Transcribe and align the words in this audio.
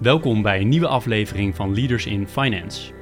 Welkom 0.00 0.42
bij 0.42 0.60
een 0.60 0.68
nieuwe 0.68 0.86
aflevering 0.86 1.56
van 1.56 1.74
Leaders 1.74 2.06
in 2.06 2.28
Finance. 2.28 2.92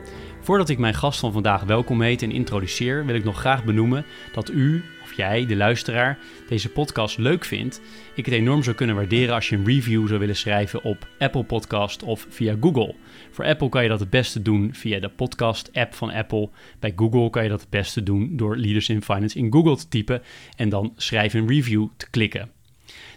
Voordat 0.40 0.68
ik 0.68 0.78
mijn 0.78 0.94
gast 0.94 1.20
van 1.20 1.32
vandaag 1.32 1.62
welkom 1.62 2.02
heet 2.02 2.22
en 2.22 2.30
introduceer, 2.30 3.06
wil 3.06 3.14
ik 3.14 3.24
nog 3.24 3.38
graag 3.38 3.64
benoemen 3.64 4.04
dat 4.32 4.50
u, 4.50 4.84
of 5.02 5.12
jij, 5.12 5.46
de 5.46 5.56
luisteraar, 5.56 6.18
deze 6.48 6.68
podcast 6.68 7.18
leuk 7.18 7.44
vindt. 7.44 7.80
Ik 8.14 8.24
het 8.24 8.34
enorm 8.34 8.62
zou 8.62 8.76
kunnen 8.76 8.96
waarderen 8.96 9.34
als 9.34 9.48
je 9.48 9.56
een 9.56 9.66
review 9.66 10.06
zou 10.06 10.18
willen 10.18 10.36
schrijven 10.36 10.82
op 10.82 11.08
Apple 11.18 11.44
Podcast 11.44 12.02
of 12.02 12.26
via 12.28 12.56
Google. 12.60 12.94
Voor 13.30 13.44
Apple 13.44 13.68
kan 13.68 13.82
je 13.82 13.88
dat 13.88 14.00
het 14.00 14.10
beste 14.10 14.42
doen 14.42 14.74
via 14.74 15.00
de 15.00 15.08
podcast-app 15.08 15.94
van 15.94 16.10
Apple. 16.10 16.50
Bij 16.78 16.92
Google 16.96 17.30
kan 17.30 17.42
je 17.42 17.48
dat 17.48 17.60
het 17.60 17.70
beste 17.70 18.02
doen 18.02 18.36
door 18.36 18.56
Leaders 18.56 18.88
in 18.88 19.02
Finance 19.02 19.38
in 19.38 19.52
Google 19.52 19.76
te 19.76 19.88
typen 19.88 20.22
en 20.56 20.68
dan 20.68 20.92
schrijf 20.96 21.34
een 21.34 21.48
review 21.48 21.86
te 21.96 22.10
klikken. 22.10 22.55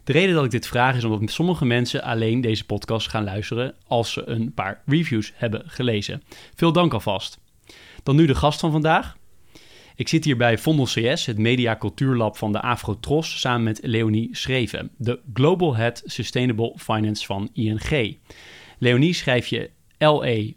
De 0.09 0.15
reden 0.15 0.35
dat 0.35 0.45
ik 0.45 0.51
dit 0.51 0.67
vraag 0.67 0.95
is 0.95 1.03
omdat 1.03 1.31
sommige 1.31 1.65
mensen 1.65 2.03
alleen 2.03 2.41
deze 2.41 2.65
podcast 2.65 3.07
gaan 3.07 3.23
luisteren 3.23 3.75
als 3.87 4.11
ze 4.11 4.27
een 4.27 4.53
paar 4.53 4.81
reviews 4.85 5.31
hebben 5.35 5.63
gelezen. 5.65 6.23
Veel 6.55 6.71
dank 6.71 6.93
alvast. 6.93 7.39
Dan 8.03 8.15
nu 8.15 8.25
de 8.25 8.35
gast 8.35 8.59
van 8.59 8.71
vandaag. 8.71 9.17
Ik 9.95 10.07
zit 10.07 10.25
hier 10.25 10.37
bij 10.37 10.57
Vondel 10.57 10.85
CS, 10.85 11.25
het 11.25 11.37
Media 11.37 11.77
Cultuurlab 11.77 12.37
van 12.37 12.51
de 12.51 12.61
Afrotros, 12.61 13.39
samen 13.39 13.63
met 13.63 13.79
Leonie 13.81 14.29
Schreven, 14.31 14.91
de 14.97 15.19
Global 15.33 15.75
Head 15.75 16.01
Sustainable 16.05 16.73
Finance 16.77 17.25
van 17.25 17.49
ING. 17.53 18.17
Leonie 18.77 19.13
schrijf 19.13 19.47
je 19.47 19.69
L-E-O-N-I-E 19.97 20.47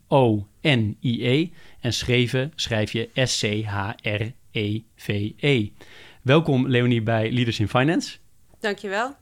en 1.81 1.93
Schreven 1.93 2.53
schrijf 2.55 2.93
je 2.93 3.11
S-C-H-R-E-V-E. 3.15 4.33
-E. 5.37 5.69
Welkom 6.23 6.69
Leonie 6.69 7.03
bij 7.03 7.33
Leaders 7.33 7.61
in 7.61 7.69
Finance. 7.69 8.17
Dankjewel. 8.61 9.21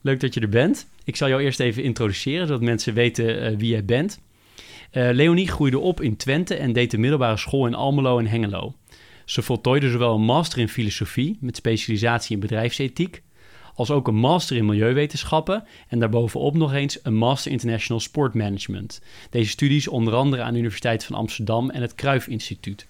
Leuk 0.00 0.20
dat 0.20 0.34
je 0.34 0.40
er 0.40 0.48
bent. 0.48 0.88
Ik 1.04 1.16
zal 1.16 1.28
jou 1.28 1.42
eerst 1.42 1.60
even 1.60 1.82
introduceren, 1.82 2.46
zodat 2.46 2.62
mensen 2.62 2.94
weten 2.94 3.52
uh, 3.52 3.58
wie 3.58 3.70
jij 3.70 3.84
bent. 3.84 4.20
Uh, 4.92 5.08
Leonie 5.12 5.48
groeide 5.48 5.78
op 5.78 6.00
in 6.00 6.16
Twente 6.16 6.54
en 6.54 6.72
deed 6.72 6.90
de 6.90 6.98
middelbare 6.98 7.36
school 7.36 7.66
in 7.66 7.74
Almelo 7.74 8.18
en 8.18 8.26
Hengelo. 8.26 8.74
Ze 9.24 9.42
voltooide 9.42 9.90
zowel 9.90 10.14
een 10.14 10.22
master 10.22 10.58
in 10.58 10.68
filosofie 10.68 11.38
met 11.40 11.56
specialisatie 11.56 12.34
in 12.34 12.40
bedrijfsethiek, 12.40 13.22
als 13.74 13.90
ook 13.90 14.08
een 14.08 14.14
master 14.14 14.56
in 14.56 14.66
milieuwetenschappen 14.66 15.64
en 15.88 15.98
daarbovenop 15.98 16.54
nog 16.54 16.72
eens 16.72 16.98
een 17.02 17.16
master 17.16 17.52
international 17.52 18.00
sport 18.00 18.34
management. 18.34 19.00
Deze 19.30 19.50
studies 19.50 19.88
onder 19.88 20.14
andere 20.14 20.42
aan 20.42 20.52
de 20.52 20.58
Universiteit 20.58 21.04
van 21.04 21.16
Amsterdam 21.16 21.70
en 21.70 21.82
het 21.82 21.94
Cruyff 21.94 22.26
Instituut. 22.26 22.86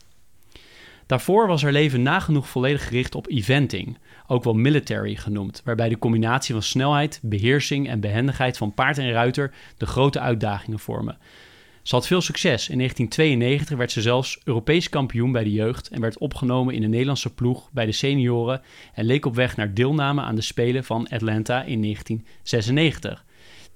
Daarvoor 1.11 1.47
was 1.47 1.63
haar 1.63 1.73
leven 1.73 2.03
nagenoeg 2.03 2.49
volledig 2.49 2.87
gericht 2.87 3.15
op 3.15 3.29
eventing, 3.29 3.99
ook 4.27 4.45
wel 4.45 4.55
military 4.55 5.15
genoemd, 5.15 5.63
waarbij 5.65 5.89
de 5.89 5.99
combinatie 5.99 6.55
van 6.55 6.63
snelheid, 6.63 7.21
beheersing 7.23 7.89
en 7.89 8.01
behendigheid 8.01 8.57
van 8.57 8.75
paard 8.75 8.99
en 8.99 9.11
ruiter 9.11 9.53
de 9.77 9.87
grote 9.87 10.21
uitdagingen 10.21 10.79
vormen. 10.79 11.19
Ze 11.83 11.95
had 11.95 12.07
veel 12.07 12.21
succes. 12.21 12.69
In 12.69 12.77
1992 12.77 13.77
werd 13.77 13.93
ze 13.93 14.01
zelfs 14.01 14.41
Europees 14.45 14.89
kampioen 14.89 15.33
bij 15.33 15.45
de 15.45 15.53
jeugd 15.53 15.89
en 15.89 16.01
werd 16.01 16.19
opgenomen 16.19 16.75
in 16.75 16.81
de 16.81 16.89
Nederlandse 16.89 17.35
ploeg 17.35 17.69
bij 17.73 17.87
de 17.87 17.93
senioren 17.93 18.63
en 18.95 19.05
leek 19.05 19.27
op 19.27 19.35
weg 19.35 19.57
naar 19.57 19.75
deelname 19.75 20.23
aan 20.23 20.35
de 20.35 20.43
Spelen 20.43 20.85
van 20.85 21.09
Atlanta 21.09 21.63
in 21.63 21.81
1996. 21.81 23.25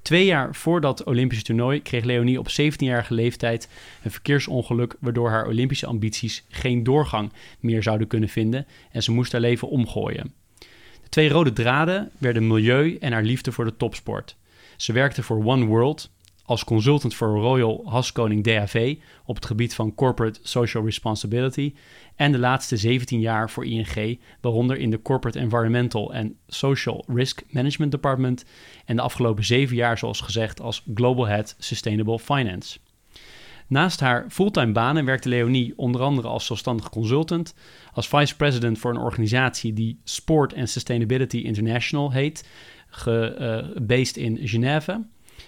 Twee 0.04 0.24
jaar 0.24 0.54
voor 0.54 0.80
dat 0.80 1.04
Olympische 1.04 1.44
toernooi 1.44 1.82
kreeg 1.82 2.04
Leonie 2.04 2.38
op 2.38 2.48
17-jarige 2.48 3.14
leeftijd 3.14 3.68
een 4.02 4.10
verkeersongeluk 4.10 4.96
waardoor 5.00 5.30
haar 5.30 5.46
Olympische 5.46 5.86
ambities 5.86 6.44
geen 6.48 6.82
doorgang 6.82 7.32
meer 7.60 7.82
zouden 7.82 8.06
kunnen 8.06 8.28
vinden 8.28 8.66
en 8.90 9.02
ze 9.02 9.12
moest 9.12 9.32
haar 9.32 9.40
leven 9.40 9.68
omgooien. 9.68 10.32
De 11.02 11.08
twee 11.08 11.28
rode 11.28 11.52
draden 11.52 12.10
werden 12.18 12.46
milieu 12.46 12.96
en 12.96 13.12
haar 13.12 13.22
liefde 13.22 13.52
voor 13.52 13.64
de 13.64 13.76
topsport. 13.76 14.36
Ze 14.76 14.92
werkte 14.92 15.22
voor 15.22 15.44
One 15.44 15.64
World 15.64 16.10
als 16.44 16.64
consultant 16.64 17.14
voor 17.14 17.28
Royal 17.28 17.82
Haskoning 17.86 18.44
DAV 18.44 18.96
op 19.24 19.34
het 19.34 19.46
gebied 19.46 19.74
van 19.74 19.94
corporate 19.94 20.40
social 20.42 20.84
responsibility 20.84 21.74
en 22.16 22.32
de 22.32 22.38
laatste 22.38 22.76
17 22.76 23.20
jaar 23.20 23.50
voor 23.50 23.66
ING, 23.66 24.20
waaronder 24.40 24.76
in 24.76 24.90
de 24.90 25.02
Corporate 25.02 25.38
Environmental 25.38 26.14
and 26.14 26.32
Social 26.46 27.04
Risk 27.08 27.42
Management 27.48 27.90
Department 27.90 28.44
en 28.84 28.96
de 28.96 29.02
afgelopen 29.02 29.44
zeven 29.44 29.76
jaar, 29.76 29.98
zoals 29.98 30.20
gezegd, 30.20 30.60
als 30.60 30.82
Global 30.94 31.26
Head 31.26 31.56
Sustainable 31.58 32.18
Finance. 32.18 32.78
Naast 33.66 34.00
haar 34.00 34.26
fulltime 34.30 34.72
banen 34.72 35.04
werkte 35.04 35.28
Leonie 35.28 35.72
onder 35.76 36.00
andere 36.00 36.28
als 36.28 36.46
zelfstandig 36.46 36.90
consultant, 36.90 37.54
als 37.92 38.08
vice 38.08 38.36
president 38.36 38.78
voor 38.78 38.90
een 38.90 39.00
organisatie 39.00 39.72
die 39.72 40.00
Sport 40.04 40.54
and 40.54 40.70
Sustainability 40.70 41.38
International 41.38 42.12
heet, 42.12 42.48
gebased 42.88 44.16
uh, 44.16 44.24
in 44.24 44.38
Genève 44.48 45.04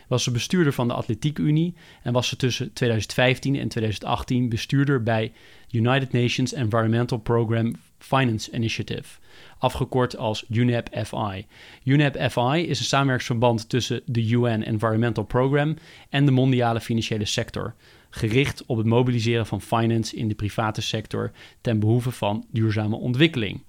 was 0.08 0.22
ze 0.22 0.30
bestuurder 0.30 0.72
van 0.72 0.88
de 0.88 0.94
Atletiek 0.94 1.38
Unie 1.38 1.74
en 2.02 2.12
was 2.12 2.28
ze 2.28 2.36
tussen 2.36 2.72
2015 2.72 3.56
en 3.56 3.69
2018 3.69 4.48
bestuurder 4.48 5.02
bij 5.02 5.32
United 5.70 6.12
Nations 6.12 6.52
Environmental 6.52 7.19
Program 7.19 7.74
Finance 7.98 8.50
Initiative, 8.52 9.19
afgekort 9.58 10.16
als 10.16 10.44
UNEP-FI. 10.50 11.47
UNEP-FI 11.84 12.66
is 12.66 12.78
een 12.78 12.84
samenwerksverband 12.84 13.69
tussen 13.69 14.02
de 14.04 14.28
UN 14.28 14.62
Environmental 14.62 15.24
Program 15.24 15.76
en 16.08 16.24
de 16.24 16.30
mondiale 16.30 16.80
financiële 16.80 17.24
sector, 17.24 17.74
gericht 18.10 18.66
op 18.66 18.76
het 18.76 18.86
mobiliseren 18.86 19.47
van 19.47 19.60
finance 19.60 20.16
in 20.16 20.28
de 20.28 20.34
private 20.34 20.82
sector 20.82 21.32
ten 21.60 21.78
behoeve 21.78 22.10
van 22.10 22.47
duurzame 22.50 22.97
ontwikkeling. 22.97 23.62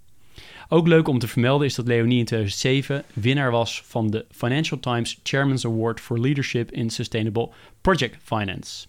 Ook 0.69 0.87
leuk 0.87 1.07
om 1.07 1.19
te 1.19 1.27
vermelden 1.27 1.67
is 1.67 1.75
dat 1.75 1.87
Leonie 1.87 2.19
in 2.19 2.25
2007 2.25 3.03
winnaar 3.13 3.51
was 3.51 3.83
van 3.85 4.09
de 4.09 4.25
Financial 4.31 4.79
Times 4.79 5.19
Chairman's 5.23 5.65
Award 5.65 5.99
for 5.99 6.19
Leadership 6.19 6.71
in 6.71 6.89
Sustainable 6.89 7.49
Project 7.81 8.17
Finance. 8.23 8.87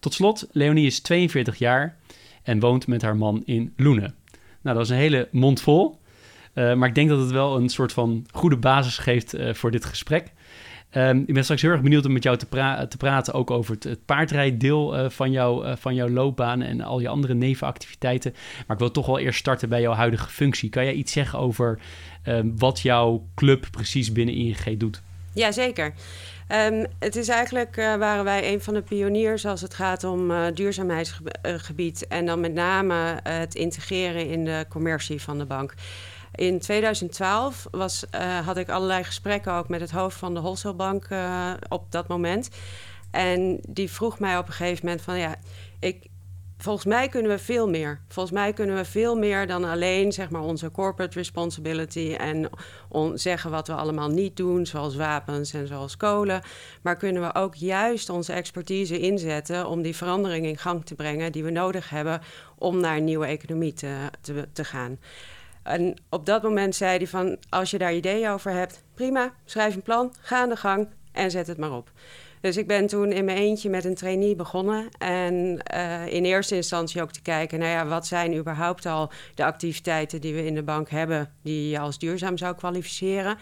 Tot 0.00 0.14
slot, 0.14 0.48
Leonie 0.52 0.86
is 0.86 1.00
42 1.00 1.58
jaar 1.58 1.96
en 2.42 2.60
woont 2.60 2.86
met 2.86 3.02
haar 3.02 3.16
man 3.16 3.42
in 3.44 3.72
Loenen. 3.76 4.14
Nou, 4.62 4.76
dat 4.76 4.84
is 4.84 4.90
een 4.90 4.96
hele 4.96 5.28
mond 5.30 5.60
vol. 5.60 6.00
Uh, 6.54 6.74
maar 6.74 6.88
ik 6.88 6.94
denk 6.94 7.08
dat 7.08 7.18
het 7.18 7.30
wel 7.30 7.56
een 7.56 7.68
soort 7.68 7.92
van 7.92 8.26
goede 8.32 8.56
basis 8.56 8.98
geeft 8.98 9.34
uh, 9.34 9.54
voor 9.54 9.70
dit 9.70 9.84
gesprek. 9.84 10.32
Um, 10.96 11.24
ik 11.26 11.34
ben 11.34 11.42
straks 11.42 11.62
heel 11.62 11.70
erg 11.70 11.80
benieuwd 11.80 12.06
om 12.06 12.12
met 12.12 12.22
jou 12.22 12.36
te, 12.36 12.46
pra 12.46 12.86
te 12.86 12.96
praten 12.96 13.34
ook 13.34 13.50
over 13.50 13.76
het, 13.78 14.04
paardrijddeel 14.04 14.98
uh, 14.98 15.10
van, 15.10 15.30
jou, 15.30 15.66
uh, 15.66 15.72
van 15.76 15.94
jouw 15.94 16.08
loopbaan 16.08 16.62
en 16.62 16.80
al 16.80 17.00
je 17.00 17.08
andere 17.08 17.34
nevenactiviteiten. 17.34 18.32
Maar 18.32 18.76
ik 18.76 18.78
wil 18.78 18.90
toch 18.90 19.06
wel 19.06 19.18
eerst 19.18 19.38
starten 19.38 19.68
bij 19.68 19.80
jouw 19.80 19.92
huidige 19.92 20.28
functie. 20.28 20.70
Kan 20.70 20.84
jij 20.84 20.92
iets 20.92 21.12
zeggen 21.12 21.38
over 21.38 21.78
um, 22.26 22.58
wat 22.58 22.80
jouw 22.80 23.26
club 23.34 23.66
precies 23.70 24.12
binnen 24.12 24.34
ING 24.34 24.78
doet? 24.78 25.02
Jazeker. 25.34 25.92
Um, 26.48 26.86
het 26.98 27.16
is 27.16 27.28
eigenlijk, 27.28 27.76
uh, 27.76 27.96
waren 27.96 28.24
wij 28.24 28.52
een 28.52 28.60
van 28.60 28.74
de 28.74 28.82
pioniers 28.82 29.46
als 29.46 29.60
het 29.60 29.74
gaat 29.74 30.04
om 30.04 30.32
duurzaamheidsgebied. 30.54 32.06
En 32.06 32.26
dan 32.26 32.40
met 32.40 32.54
name 32.54 33.20
het 33.22 33.54
integreren 33.54 34.28
in 34.28 34.44
de 34.44 34.66
commercie 34.68 35.22
van 35.22 35.38
de 35.38 35.44
bank. 35.44 35.74
In 36.34 36.58
2012 36.58 37.66
was, 37.70 38.04
uh, 38.14 38.46
had 38.46 38.56
ik 38.56 38.68
allerlei 38.68 39.04
gesprekken 39.04 39.52
ook 39.52 39.68
met 39.68 39.80
het 39.80 39.90
hoofd 39.90 40.16
van 40.16 40.34
de 40.34 40.40
wholesalebank 40.40 41.08
uh, 41.08 41.52
op 41.68 41.92
dat 41.92 42.08
moment. 42.08 42.48
En 43.10 43.60
die 43.68 43.90
vroeg 43.90 44.18
mij 44.18 44.38
op 44.38 44.46
een 44.46 44.52
gegeven 44.52 44.84
moment 44.84 45.02
van 45.02 45.18
ja, 45.18 45.36
ik, 45.80 46.06
volgens 46.58 46.84
mij 46.84 47.08
kunnen 47.08 47.30
we 47.30 47.38
veel 47.38 47.68
meer. 47.68 48.00
Volgens 48.08 48.34
mij 48.34 48.52
kunnen 48.52 48.76
we 48.76 48.84
veel 48.84 49.16
meer 49.16 49.46
dan 49.46 49.64
alleen 49.64 50.12
zeg 50.12 50.30
maar, 50.30 50.42
onze 50.42 50.70
corporate 50.70 51.18
responsibility 51.18 52.14
en 52.18 52.50
zeggen 53.14 53.50
wat 53.50 53.66
we 53.66 53.74
allemaal 53.74 54.08
niet 54.08 54.36
doen, 54.36 54.66
zoals 54.66 54.96
wapens 54.96 55.52
en 55.52 55.66
zoals 55.66 55.96
kolen. 55.96 56.42
Maar 56.82 56.96
kunnen 56.96 57.22
we 57.22 57.34
ook 57.34 57.54
juist 57.54 58.08
onze 58.08 58.32
expertise 58.32 58.98
inzetten 58.98 59.66
om 59.66 59.82
die 59.82 59.96
verandering 59.96 60.46
in 60.46 60.58
gang 60.58 60.84
te 60.84 60.94
brengen 60.94 61.32
die 61.32 61.44
we 61.44 61.50
nodig 61.50 61.90
hebben 61.90 62.20
om 62.58 62.80
naar 62.80 62.96
een 62.96 63.04
nieuwe 63.04 63.26
economie 63.26 63.72
te, 63.72 63.96
te, 64.20 64.48
te 64.52 64.64
gaan. 64.64 64.98
En 65.62 65.94
op 66.08 66.26
dat 66.26 66.42
moment 66.42 66.74
zei 66.74 66.96
hij 66.96 67.06
van, 67.06 67.36
als 67.48 67.70
je 67.70 67.78
daar 67.78 67.94
ideeën 67.94 68.30
over 68.30 68.50
hebt, 68.50 68.82
prima, 68.94 69.32
schrijf 69.44 69.74
een 69.74 69.82
plan, 69.82 70.14
ga 70.20 70.40
aan 70.40 70.48
de 70.48 70.56
gang 70.56 70.88
en 71.12 71.30
zet 71.30 71.46
het 71.46 71.58
maar 71.58 71.72
op. 71.72 71.92
Dus 72.42 72.56
ik 72.56 72.66
ben 72.66 72.86
toen 72.86 73.12
in 73.12 73.24
mijn 73.24 73.38
eentje 73.38 73.70
met 73.70 73.84
een 73.84 73.94
trainee 73.94 74.36
begonnen. 74.36 74.88
En 74.98 75.62
uh, 75.74 76.06
in 76.06 76.24
eerste 76.24 76.56
instantie 76.56 77.02
ook 77.02 77.10
te 77.10 77.22
kijken, 77.22 77.58
nou 77.58 77.70
ja, 77.70 77.86
wat 77.86 78.06
zijn 78.06 78.36
überhaupt 78.36 78.86
al 78.86 79.10
de 79.34 79.44
activiteiten 79.44 80.20
die 80.20 80.34
we 80.34 80.44
in 80.44 80.54
de 80.54 80.62
bank 80.62 80.90
hebben, 80.90 81.32
die 81.42 81.68
je 81.68 81.78
als 81.78 81.98
duurzaam 81.98 82.38
zou 82.38 82.54
kwalificeren. 82.54 83.38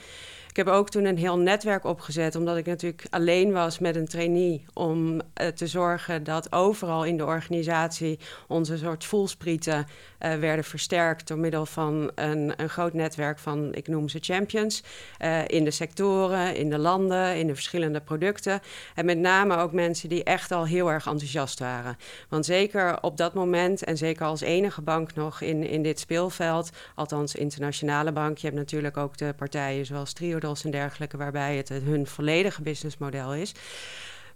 Ik 0.51 0.57
heb 0.57 0.67
ook 0.67 0.91
toen 0.91 1.05
een 1.05 1.19
heel 1.19 1.39
netwerk 1.39 1.85
opgezet, 1.85 2.37
omdat 2.37 2.57
ik 2.57 2.67
natuurlijk 2.67 3.07
alleen 3.11 3.53
was 3.53 3.79
met 3.79 3.97
een 3.97 4.09
trainee. 4.09 4.65
Om 4.73 5.15
uh, 5.15 5.47
te 5.47 5.67
zorgen 5.67 6.25
dat 6.25 6.53
overal 6.53 7.05
in 7.05 7.17
de 7.17 7.25
organisatie 7.25 8.19
onze 8.49 8.77
soort 8.77 9.05
voelsprieten 9.05 9.87
uh, 10.21 10.35
werden 10.35 10.65
versterkt 10.65 11.29
door 11.29 11.39
middel 11.39 11.67
van 11.67 12.11
een, 12.15 12.53
een, 12.57 12.69
groot 12.69 12.93
netwerk 12.93 13.39
van, 13.39 13.75
ik 13.75 13.89
noem 13.89 14.09
ze 14.09 14.19
champions, 14.21 14.83
uh, 15.23 15.41
in 15.47 15.65
de 15.65 15.71
sectoren, 15.71 16.57
in 16.57 16.71
de 16.71 16.79
landen, 16.79 17.37
in 17.37 17.47
de 17.47 17.55
verschillende 17.55 18.01
producten. 18.01 18.61
En 18.95 19.05
met 19.05 19.19
name 19.19 19.57
ook 19.57 19.73
mensen 19.73 20.09
die 20.09 20.25
echt 20.25 20.53
al 20.53 20.67
heel 20.67 20.91
erg 20.91 21.07
enthousiast 21.07 21.59
waren. 21.59 21.97
Want 22.29 22.45
zeker 22.45 23.03
op 23.03 23.17
dat 23.17 23.35
moment, 23.35 23.85
en 23.85 23.97
zeker 23.97 24.27
als 24.27 24.41
enige 24.41 24.83
bank 24.83 25.15
nog 25.15 25.41
in, 25.41 25.63
in 25.63 25.83
dit 25.83 26.01
speelveld, 26.01 26.71
althans 26.95 27.35
internationale 27.35 28.13
bank, 28.13 28.39
je 28.39 28.47
hebt 28.47 28.59
natuurlijk 28.59 28.97
ook 28.97 29.17
de 29.17 29.35
partijen 29.37 29.87
zoals 29.87 30.13
Triodos 30.13 30.65
en 30.65 30.71
dergelijke, 30.71 31.17
waarbij 31.17 31.57
het 31.57 31.69
hun 31.69 32.07
volledige 32.07 32.63
businessmodel 32.63 33.35
is. 33.35 33.55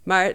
Maar 0.03 0.33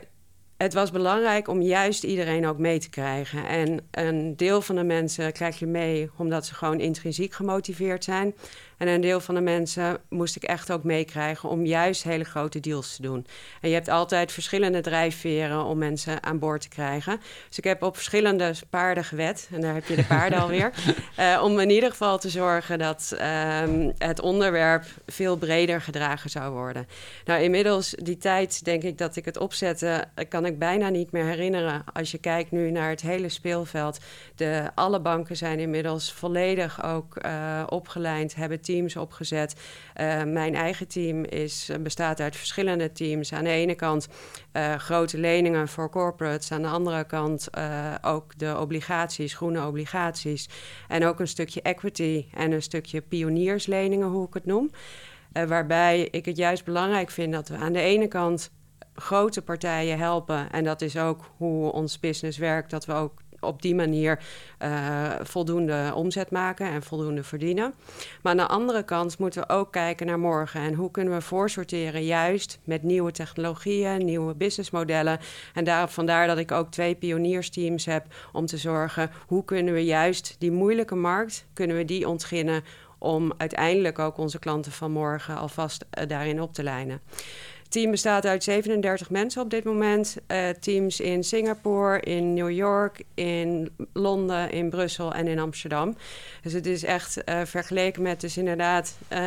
het 0.62 0.74
was 0.74 0.90
belangrijk 0.90 1.48
om 1.48 1.62
juist 1.62 2.04
iedereen 2.04 2.46
ook 2.46 2.58
mee 2.58 2.78
te 2.78 2.90
krijgen. 2.90 3.46
En 3.46 3.80
een 3.90 4.36
deel 4.36 4.62
van 4.62 4.76
de 4.76 4.84
mensen 4.84 5.32
krijg 5.32 5.58
je 5.58 5.66
mee 5.66 6.10
omdat 6.16 6.46
ze 6.46 6.54
gewoon 6.54 6.80
intrinsiek 6.80 7.32
gemotiveerd 7.32 8.04
zijn. 8.04 8.34
En 8.80 8.88
een 8.88 9.00
deel 9.00 9.20
van 9.20 9.34
de 9.34 9.40
mensen 9.40 9.98
moest 10.08 10.36
ik 10.36 10.42
echt 10.42 10.72
ook 10.72 10.84
meekrijgen 10.84 11.48
om 11.48 11.66
juist 11.66 12.02
hele 12.02 12.24
grote 12.24 12.60
deals 12.60 12.96
te 12.96 13.02
doen. 13.02 13.26
En 13.60 13.68
je 13.68 13.74
hebt 13.74 13.88
altijd 13.88 14.32
verschillende 14.32 14.80
drijfveren 14.80 15.64
om 15.64 15.78
mensen 15.78 16.22
aan 16.22 16.38
boord 16.38 16.60
te 16.60 16.68
krijgen. 16.68 17.20
Dus 17.48 17.58
ik 17.58 17.64
heb 17.64 17.82
op 17.82 17.94
verschillende 17.94 18.52
paarden 18.70 19.04
gewet, 19.04 19.48
en 19.52 19.60
daar 19.60 19.74
heb 19.74 19.86
je 19.86 19.96
de 19.96 20.04
paarden 20.04 20.40
alweer, 20.42 20.72
uh, 21.18 21.40
om 21.44 21.58
in 21.58 21.70
ieder 21.70 21.90
geval 21.90 22.18
te 22.18 22.30
zorgen 22.30 22.78
dat 22.78 23.16
um, 23.62 23.92
het 23.98 24.20
onderwerp 24.20 24.84
veel 25.06 25.36
breder 25.36 25.80
gedragen 25.80 26.30
zou 26.30 26.52
worden. 26.52 26.86
Nou, 27.24 27.42
inmiddels 27.42 27.90
die 27.90 28.18
tijd 28.18 28.64
denk 28.64 28.82
ik 28.82 28.98
dat 28.98 29.16
ik 29.16 29.24
het 29.24 29.38
opzette, 29.38 30.04
kan 30.28 30.46
ik 30.46 30.58
bijna 30.58 30.88
niet 30.88 31.12
meer 31.12 31.24
herinneren. 31.24 31.84
Als 31.92 32.10
je 32.10 32.18
kijkt 32.18 32.50
nu 32.50 32.70
naar 32.70 32.90
het 32.90 33.00
hele 33.00 33.28
speelveld, 33.28 33.98
de, 34.34 34.70
alle 34.74 35.00
banken 35.00 35.36
zijn 35.36 35.58
inmiddels 35.58 36.12
volledig 36.12 36.84
ook 36.84 37.24
uh, 37.24 37.62
opgeleid, 37.68 38.34
hebben 38.34 38.60
teams 38.70 38.96
opgezet. 38.96 39.55
Uh, 40.00 40.22
mijn 40.22 40.55
eigen 40.55 40.88
team 40.88 41.25
is, 41.25 41.70
bestaat 41.81 42.20
uit 42.20 42.37
verschillende 42.37 42.93
teams. 42.93 43.32
Aan 43.32 43.44
de 43.44 43.50
ene 43.50 43.75
kant 43.75 44.08
uh, 44.52 44.75
grote 44.75 45.19
leningen 45.19 45.69
voor 45.69 45.90
corporates. 45.90 46.52
Aan 46.52 46.62
de 46.62 46.69
andere 46.69 47.05
kant 47.05 47.49
ook 48.02 48.38
de 48.38 48.58
obligaties, 48.58 49.34
groene 49.34 49.67
obligaties. 49.67 50.49
En 50.88 51.05
ook 51.06 51.20
een 51.20 51.28
stukje 51.28 51.62
equity 51.62 52.26
en 52.34 52.52
een 52.52 52.62
stukje 52.62 53.00
pioniersleningen, 53.00 54.08
hoe 54.08 54.26
ik 54.26 54.34
het 54.34 54.46
noem. 54.46 54.70
waarbij 55.32 56.08
ik 56.11 56.25
het 56.25 56.37
juist 56.37 56.64
belangrijk 56.64 57.11
vind 57.11 57.32
dat 57.32 57.49
we 57.49 57.56
aan 57.56 57.73
de 57.73 57.81
ene 57.81 58.08
kant 58.08 58.50
grote 58.94 59.43
partijen 59.43 59.99
helpen. 59.99 60.50
En 60.50 60.64
dat 60.64 60.81
is 60.81 60.96
ook 60.96 61.31
hoe 61.37 61.73
ons 61.73 62.00
business 62.00 62.38
werkt. 62.38 62.70
Dat 62.70 62.87
we 62.87 62.93
ook 62.93 63.23
op 63.40 63.62
die 63.62 63.75
manier 63.75 64.22
uh, 64.62 65.10
voldoende 65.22 65.92
omzet 65.94 66.31
maken 66.31 66.66
en 66.66 66.82
voldoende 66.82 67.22
verdienen. 67.22 67.75
Maar 68.22 68.32
aan 68.32 68.38
de 68.38 68.46
andere 68.46 68.82
kant 68.82 69.19
moeten 69.19 69.42
we 69.42 69.48
ook 69.48 69.72
kijken 69.72 70.06
naar 70.06 70.19
morgen. 70.19 70.60
En 70.60 70.75
hoe 70.75 70.90
kunnen 70.90 71.14
we 71.14 71.20
voorsorteren 71.20 72.04
juist 72.04 72.58
met 72.64 72.82
nieuwe 72.82 73.12
technologieën, 73.12 74.04
nieuwe 74.04 74.34
businessmodellen. 74.34 75.19
En 75.54 75.64
daar, 75.64 75.88
vandaar 75.88 76.26
dat 76.26 76.38
ik 76.38 76.52
ook 76.52 76.70
twee 76.70 76.94
pioniersteams 76.94 77.84
heb 77.84 78.06
om 78.32 78.46
te 78.46 78.56
zorgen... 78.56 79.10
hoe 79.26 79.44
kunnen 79.44 79.75
we 79.75 79.84
juist 79.84 80.37
die 80.38 80.50
moeilijke 80.50 80.94
markt, 80.94 81.46
kunnen 81.52 81.76
we 81.76 81.84
die 81.84 82.08
ontginnen... 82.08 82.64
om 82.98 83.32
uiteindelijk 83.37 83.98
ook 83.98 84.19
onze 84.19 84.38
klanten 84.38 84.72
van 84.72 84.90
morgen 84.90 85.37
alvast 85.37 85.84
uh, 85.98 86.08
daarin 86.08 86.40
op 86.40 86.52
te 86.52 86.62
lijnen. 86.62 87.00
Het 87.70 87.78
team 87.78 87.90
bestaat 87.90 88.26
uit 88.26 88.44
37 88.44 89.11
mensen 89.11 89.43
op 89.43 89.50
dit 89.50 89.64
moment. 89.64 90.17
Uh, 90.28 90.49
teams 90.49 91.00
in 91.00 91.25
Singapore, 91.25 92.00
in 92.00 92.34
New 92.34 92.50
York, 92.50 93.02
in 93.14 93.70
Londen, 93.93 94.50
in 94.50 94.70
Brussel 94.70 95.14
en 95.14 95.26
in 95.26 95.38
Amsterdam. 95.38 95.96
Dus 96.43 96.52
het 96.52 96.67
is 96.67 96.84
echt 96.84 97.22
uh, 97.28 97.40
vergeleken 97.44 98.02
met 98.02 98.20
dus 98.20 98.37
inderdaad 98.37 98.99
uh, 99.02 99.19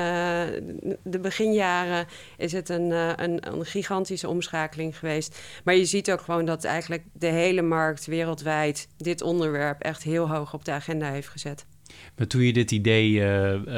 de 1.04 1.20
beginjaren 1.22 2.06
is 2.38 2.52
het 2.52 2.70
een, 2.70 2.92
een, 2.92 3.54
een, 3.54 3.66
gigantische 3.66 4.30
omschakeling 4.30 4.98
geweest. 4.98 5.40
Maar 5.64 5.76
je 5.76 5.86
ziet 5.86 6.12
ook 6.12 6.22
gewoon 6.22 6.46
dat 6.46 6.64
eigenlijk 6.64 7.04
de 7.14 7.28
hele 7.28 7.62
markt 7.62 8.06
wereldwijd 8.06 8.88
dit 8.98 9.22
onderwerp 9.22 9.82
echt 9.82 10.04
heel 10.04 10.30
hoog 10.30 10.54
op 10.54 10.66
de 10.66 10.72
agenda 10.72 11.12
heeft 11.12 11.30
gezet. 11.30 11.66
Maar 12.16 12.28
toen 12.28 12.42
je 12.42 12.54
dit 12.54 12.72
idee 12.72 13.20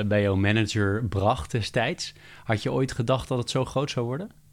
bij 0.06 0.22
jouw 0.22 0.36
manager 0.36 1.06
bracht 1.08 1.52
destijds, 1.52 2.14
had 2.44 2.64
je 2.64 2.72
ooit 2.72 2.92
gedacht 2.92 3.28
dat 3.28 3.38
het 3.38 3.50
zo 3.50 3.66
groot 3.66 3.92
zou 3.92 4.06
worden? 4.06 4.44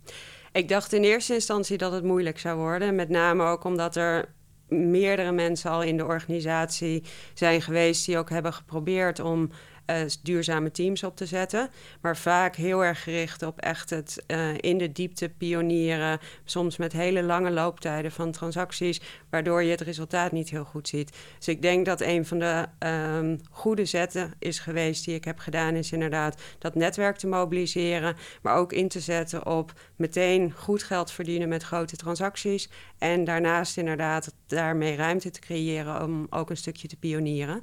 Ik 0.52 0.68
dacht 0.68 0.92
in 0.92 1.02
eerste 1.02 1.34
instantie 1.34 1.78
dat 1.78 1.92
het 1.92 2.04
moeilijk 2.04 2.38
zou 2.38 2.58
worden. 2.58 2.94
Met 2.94 3.08
name 3.08 3.44
ook 3.44 3.64
omdat 3.64 3.96
er 3.96 4.34
meerdere 4.68 5.32
mensen 5.32 5.70
al 5.70 5.82
in 5.82 5.96
de 5.96 6.04
organisatie 6.04 7.02
zijn 7.34 7.62
geweest 7.62 8.06
die 8.06 8.18
ook 8.18 8.30
hebben 8.30 8.52
geprobeerd 8.52 9.20
om 9.20 9.50
uh, 9.86 9.96
duurzame 10.22 10.70
teams 10.70 11.04
op 11.04 11.16
te 11.16 11.26
zetten. 11.26 11.68
Maar 12.00 12.16
vaak 12.16 12.56
heel 12.56 12.84
erg 12.84 13.02
gericht 13.02 13.42
op 13.42 13.60
echt 13.60 13.90
het 13.90 14.24
uh, 14.26 14.48
in 14.56 14.78
de 14.78 14.92
diepte 14.92 15.28
pionieren. 15.28 16.18
Soms 16.44 16.76
met 16.76 16.92
hele 16.92 17.22
lange 17.22 17.50
looptijden 17.50 18.12
van 18.12 18.30
transacties, 18.30 19.00
waardoor 19.30 19.62
je 19.62 19.70
het 19.70 19.80
resultaat 19.80 20.32
niet 20.32 20.50
heel 20.50 20.64
goed 20.64 20.88
ziet. 20.88 21.16
Dus 21.38 21.48
ik 21.48 21.62
denk 21.62 21.86
dat 21.86 22.00
een 22.00 22.26
van 22.26 22.38
de 22.38 22.66
um, 22.86 23.40
goede 23.50 23.84
zetten 23.84 24.34
is 24.38 24.58
geweest 24.58 25.04
die 25.04 25.14
ik 25.14 25.24
heb 25.24 25.38
gedaan, 25.38 25.74
is 25.74 25.92
inderdaad 25.92 26.42
dat 26.58 26.74
netwerk 26.74 27.16
te 27.16 27.26
mobiliseren, 27.26 28.16
maar 28.42 28.56
ook 28.56 28.72
in 28.72 28.88
te 28.88 29.00
zetten 29.00 29.46
op 29.46 29.72
meteen 29.96 30.52
goed 30.52 30.82
geld 30.82 31.10
verdienen 31.10 31.48
met 31.48 31.62
grote 31.62 31.96
transacties. 31.96 32.68
En 32.98 33.24
daarnaast 33.24 33.76
inderdaad 33.76 34.34
daarmee 34.46 34.96
ruimte 34.96 35.30
te 35.30 35.40
creëren 35.40 36.02
om 36.02 36.26
ook 36.30 36.50
een 36.50 36.56
stukje 36.56 36.88
te 36.88 36.96
pionieren. 36.96 37.62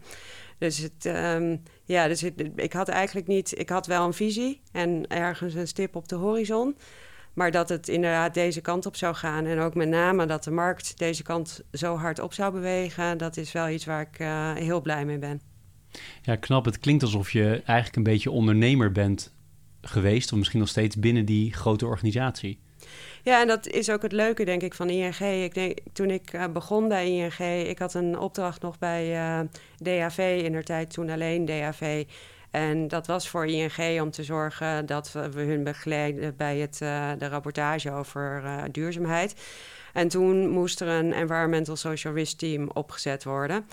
Dus, 0.60 0.78
het, 0.78 1.06
um, 1.06 1.64
ja, 1.84 2.08
dus 2.08 2.24
ik 2.56 2.74
had 2.74 2.88
eigenlijk 2.88 3.28
niet... 3.28 3.60
Ik 3.60 3.70
had 3.70 3.88
wel 3.88 4.06
een 4.06 4.14
visie 4.14 4.62
en 4.72 5.08
ergens 5.08 5.54
een 5.54 5.68
stip 5.68 5.96
op 5.96 6.08
de 6.08 6.16
horizon. 6.16 6.78
Maar 7.34 7.52
dat 7.52 7.70
het 7.70 7.88
inderdaad 7.88 8.34
deze 8.34 8.62
kant 8.62 8.86
op 8.86 8.96
zou 8.96 9.16
gaan. 9.16 9.46
En 9.46 9.60
ook 9.60 9.76
met 9.76 9.90
name 9.90 10.26
dat 10.26 10.44
de 10.44 10.52
markt 10.52 10.98
deze 10.98 11.24
kant 11.24 11.64
zo 11.72 11.96
hard 11.96 12.20
op 12.20 12.34
zou 12.34 12.54
bewegen. 12.54 13.18
Dat 13.18 13.38
is 13.38 13.52
wel 13.52 13.70
iets 13.70 13.86
waar 13.86 14.02
ik 14.02 14.20
uh, 14.20 14.54
heel 14.54 14.82
blij 14.82 15.06
mee 15.06 15.18
ben. 15.18 15.42
Ja, 16.22 16.36
knap. 16.36 16.66
Het 16.66 16.80
klinkt 16.80 17.04
alsof 17.04 17.32
je 17.32 17.62
eigenlijk 17.66 17.96
een 17.96 18.04
beetje 18.04 18.32
ondernemer 18.32 18.92
bent 18.92 19.34
geweest. 19.82 20.32
Of 20.32 20.38
misschien 20.38 20.60
nog 20.60 20.70
steeds 20.70 20.96
binnen 20.96 21.26
die 21.26 21.54
grote 21.54 21.86
organisatie. 21.86 22.60
Ja, 23.30 23.42
en 23.42 23.48
dat 23.48 23.68
is 23.68 23.90
ook 23.90 24.02
het 24.02 24.12
leuke, 24.12 24.46
denk 24.46 24.62
ik, 24.62 24.74
van 24.74 24.90
ING. 24.90 25.20
Ik 25.20 25.54
denk, 25.54 25.78
toen 25.94 26.10
ik 26.10 26.34
uh, 26.34 26.48
begon 26.48 26.88
bij 26.88 27.10
ING, 27.10 27.68
ik 27.68 27.80
had 27.80 27.94
een 27.94 28.20
opdracht 28.20 28.62
nog 28.62 28.80
bij 28.80 29.14
uh, 29.14 29.40
DAV 29.78 30.42
in 30.44 30.52
der 30.52 30.64
tijd, 30.64 30.94
toen 30.94 31.10
alleen 31.10 31.46
DAV. 31.46 32.06
En 32.52 32.88
dat 32.88 33.08
was 33.08 33.30
voor 33.30 33.46
ING 33.46 34.02
om 34.02 34.12
te 34.12 34.24
zorgen 34.24 34.86
dat 34.86 35.12
we, 35.12 35.42
hun 35.42 35.64
begeleiden 35.64 36.36
bij 36.36 36.58
het, 36.58 36.80
uh, 36.84 37.12
de 37.18 37.28
rapportage 37.28 37.92
over 37.92 38.44
duurzaamheid. 38.72 39.36
En 39.94 40.08
toen 40.08 40.50
moest 40.50 40.82
er 40.82 40.88
een 40.88 41.14
Environmental 41.14 41.76
Social 41.76 42.14
Risk 42.14 42.38
Team 42.38 42.70
opgezet 42.74 43.24
worden, 43.24 43.66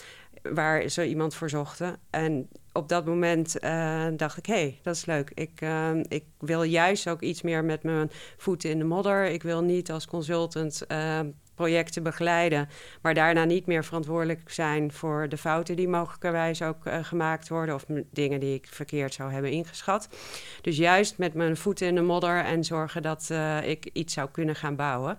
waar 0.55 0.88
ze 0.88 1.09
iemand 1.09 1.35
voor 1.35 1.50
zochten. 1.50 1.97
En 2.11 2.49
op 2.73 2.88
dat 2.88 3.07
moment 3.07 3.65
uh, 3.65 4.07
dacht 4.17 4.37
ik, 4.37 4.47
hé, 4.47 4.55
hey, 4.55 4.79
dat 4.83 4.95
is 4.95 5.07
leuk. 5.07 5.31
Ik, 5.35 5.61
uh, 5.61 5.91
ik 6.09 6.25
wil 6.38 6.62
juist 6.62 7.09
ook 7.09 7.21
iets 7.21 7.43
meer 7.43 7.65
met 7.65 7.83
mijn 7.83 8.11
voeten 8.37 8.71
in 8.71 8.79
de 8.79 8.85
modder. 8.85 9.25
Ik 9.25 9.43
wil 9.43 9.62
niet 9.62 9.91
als 9.91 10.07
consultant 10.07 10.83
uh, 10.88 11.21
projecten 11.55 12.03
begeleiden, 12.03 12.69
maar 13.03 13.15
daarna 13.15 13.45
niet 13.45 13.67
meer 13.67 13.85
verantwoordelijk 13.85 14.50
zijn 14.50 14.93
voor 14.93 15.29
de 15.29 15.37
fouten 15.37 15.76
die 15.76 15.88
mogelijkerwijs 15.88 16.62
ook 16.62 16.83
gemaakt 17.03 17.49
worden 17.49 17.75
of 17.75 17.85
dingen 18.11 18.41
die 18.41 18.55
ik 18.55 18.67
verkeerd 18.71 19.15
zou 19.15 19.33
hebben 19.33 19.50
ingeschat. 19.50 20.09
Dus 20.62 20.76
juist 20.76 21.19
met 21.19 21.35
mijn 21.35 21.57
voeten 21.57 21.87
in 21.87 21.95
de 21.95 22.03
modder 22.03 22.45
en 22.45 22.65
zorgen 22.65 23.03
dat 23.03 23.31
ik 23.65 23.88
iets 23.93 24.15
zou 24.15 24.29
kunnen 24.31 24.57
gaan 24.57 24.76
bouwen. 24.76 25.19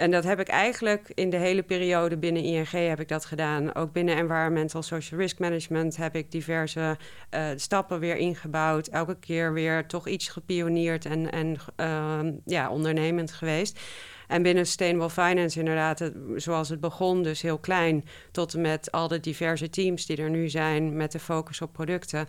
En 0.00 0.10
dat 0.10 0.24
heb 0.24 0.40
ik 0.40 0.48
eigenlijk 0.48 1.10
in 1.14 1.30
de 1.30 1.36
hele 1.36 1.62
periode 1.62 2.16
binnen 2.16 2.42
ING 2.42 2.70
heb 2.70 3.00
ik 3.00 3.08
dat 3.08 3.24
gedaan. 3.24 3.74
Ook 3.74 3.92
binnen 3.92 4.16
Environmental 4.16 4.82
Social 4.82 5.20
Risk 5.20 5.38
Management 5.38 5.96
heb 5.96 6.14
ik 6.14 6.30
diverse 6.30 6.96
uh, 7.34 7.46
stappen 7.56 8.00
weer 8.00 8.16
ingebouwd. 8.16 8.86
Elke 8.86 9.18
keer 9.18 9.52
weer 9.52 9.86
toch 9.86 10.08
iets 10.08 10.28
gepioneerd 10.28 11.04
en, 11.04 11.30
en 11.30 11.56
uh, 11.76 12.32
ja, 12.44 12.70
ondernemend 12.70 13.32
geweest. 13.32 13.80
En 14.30 14.42
binnen 14.42 14.66
Sustainable 14.66 15.10
Finance 15.10 15.58
inderdaad, 15.58 16.10
zoals 16.36 16.68
het 16.68 16.80
begon, 16.80 17.22
dus 17.22 17.42
heel 17.42 17.58
klein... 17.58 18.04
tot 18.30 18.54
en 18.54 18.60
met 18.60 18.92
al 18.92 19.08
de 19.08 19.20
diverse 19.20 19.70
teams 19.70 20.06
die 20.06 20.16
er 20.16 20.30
nu 20.30 20.48
zijn 20.48 20.96
met 20.96 21.12
de 21.12 21.18
focus 21.18 21.60
op 21.60 21.72
producten. 21.72 22.28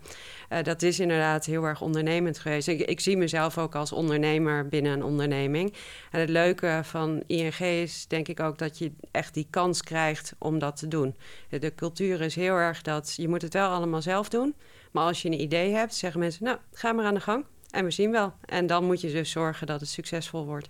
Uh, 0.49 0.63
dat 0.63 0.81
is 0.81 0.99
inderdaad 0.99 1.45
heel 1.45 1.63
erg 1.63 1.81
ondernemend 1.81 2.39
geweest. 2.39 2.67
Ik, 2.67 2.79
ik, 2.79 2.99
zie 2.99 3.17
mezelf 3.17 3.57
ook 3.57 3.75
als 3.75 3.91
ondernemer 3.91 4.67
binnen 4.67 4.91
een 4.91 5.03
onderneming. 5.03 5.73
En 6.11 6.19
het 6.19 6.29
leuke 6.29 6.79
van 6.83 7.23
ING 7.27 7.59
is 7.59 8.07
denk 8.07 8.27
ik 8.27 8.39
ook 8.39 8.57
dat 8.57 8.77
je 8.77 8.91
echt 9.11 9.33
die 9.33 9.47
kans 9.49 9.83
krijgt 9.83 10.35
om 10.37 10.59
dat 10.59 10.77
te 10.77 10.87
doen. 10.87 11.15
De 11.49 11.75
cultuur 11.75 12.21
is 12.21 12.35
heel 12.35 12.55
erg 12.55 12.81
dat 12.81 13.13
je 13.15 13.27
moet 13.27 13.41
het 13.41 13.53
wel 13.53 13.69
allemaal 13.69 14.01
zelf 14.01 14.29
doen... 14.29 14.55
Maar 14.91 15.03
als 15.03 15.21
je 15.21 15.27
een 15.27 15.41
idee 15.41 15.73
hebt, 15.73 15.95
zeggen 15.95 16.19
mensen, 16.19 16.43
nou, 16.43 16.57
ga 16.73 16.91
maar 16.91 17.05
aan 17.05 17.13
de 17.13 17.19
gang. 17.19 17.45
En 17.69 17.83
we 17.83 17.91
zien 17.91 18.11
wel. 18.11 18.33
En 18.45 18.67
dan 18.67 18.85
moet 18.85 19.01
je 19.01 19.11
dus 19.11 19.31
zorgen 19.31 19.67
dat 19.67 19.79
het 19.79 19.89
succesvol 19.89 20.45
wordt. 20.45 20.69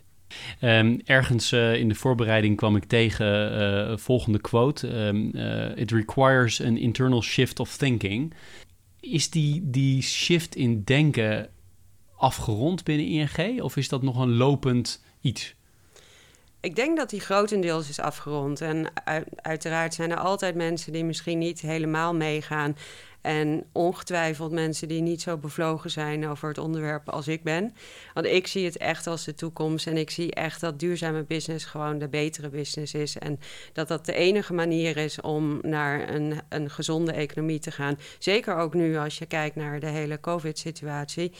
Um, 0.61 1.01
ergens 1.05 1.51
uh, 1.51 1.75
in 1.75 1.87
de 1.87 1.95
voorbereiding 1.95 2.57
kwam 2.57 2.75
ik 2.75 2.83
tegen 2.83 3.61
uh, 3.61 3.97
volgende 3.97 4.39
quote: 4.39 4.87
um, 4.87 5.31
uh, 5.35 5.77
It 5.77 5.91
requires 5.91 6.61
an 6.61 6.77
internal 6.77 7.21
shift 7.21 7.59
of 7.59 7.77
thinking. 7.77 8.33
Is 8.99 9.29
die, 9.29 9.61
die 9.69 10.01
shift 10.01 10.55
in 10.55 10.83
denken 10.83 11.49
afgerond 12.17 12.83
binnen 12.83 13.07
ING 13.07 13.61
of 13.61 13.77
is 13.77 13.89
dat 13.89 14.01
nog 14.01 14.19
een 14.19 14.35
lopend 14.35 15.03
iets? 15.21 15.55
Ik 16.61 16.75
denk 16.75 16.97
dat 16.97 17.09
die 17.09 17.19
grotendeels 17.19 17.89
is 17.89 17.99
afgerond. 17.99 18.61
En 18.61 18.91
uiteraard 19.35 19.93
zijn 19.93 20.11
er 20.11 20.17
altijd 20.17 20.55
mensen 20.55 20.93
die 20.93 21.05
misschien 21.05 21.37
niet 21.37 21.61
helemaal 21.61 22.15
meegaan. 22.15 22.75
En 23.21 23.63
ongetwijfeld 23.71 24.51
mensen 24.51 24.87
die 24.87 25.01
niet 25.01 25.21
zo 25.21 25.37
bevlogen 25.37 25.89
zijn 25.91 26.27
over 26.27 26.47
het 26.47 26.57
onderwerp 26.57 27.09
als 27.09 27.27
ik 27.27 27.43
ben. 27.43 27.73
Want 28.13 28.25
ik 28.25 28.47
zie 28.47 28.65
het 28.65 28.77
echt 28.77 29.07
als 29.07 29.23
de 29.23 29.33
toekomst. 29.33 29.87
En 29.87 29.97
ik 29.97 30.09
zie 30.09 30.33
echt 30.33 30.61
dat 30.61 30.79
duurzame 30.79 31.23
business 31.23 31.65
gewoon 31.65 31.99
de 31.99 32.07
betere 32.07 32.49
business 32.49 32.93
is. 32.93 33.17
En 33.17 33.39
dat 33.73 33.87
dat 33.87 34.05
de 34.05 34.13
enige 34.13 34.53
manier 34.53 34.97
is 34.97 35.21
om 35.21 35.59
naar 35.61 36.09
een, 36.09 36.39
een 36.49 36.69
gezonde 36.69 37.11
economie 37.11 37.59
te 37.59 37.71
gaan. 37.71 37.99
Zeker 38.19 38.55
ook 38.55 38.73
nu 38.73 38.97
als 38.97 39.17
je 39.17 39.25
kijkt 39.25 39.55
naar 39.55 39.79
de 39.79 39.87
hele 39.87 40.19
COVID-situatie. 40.19 41.31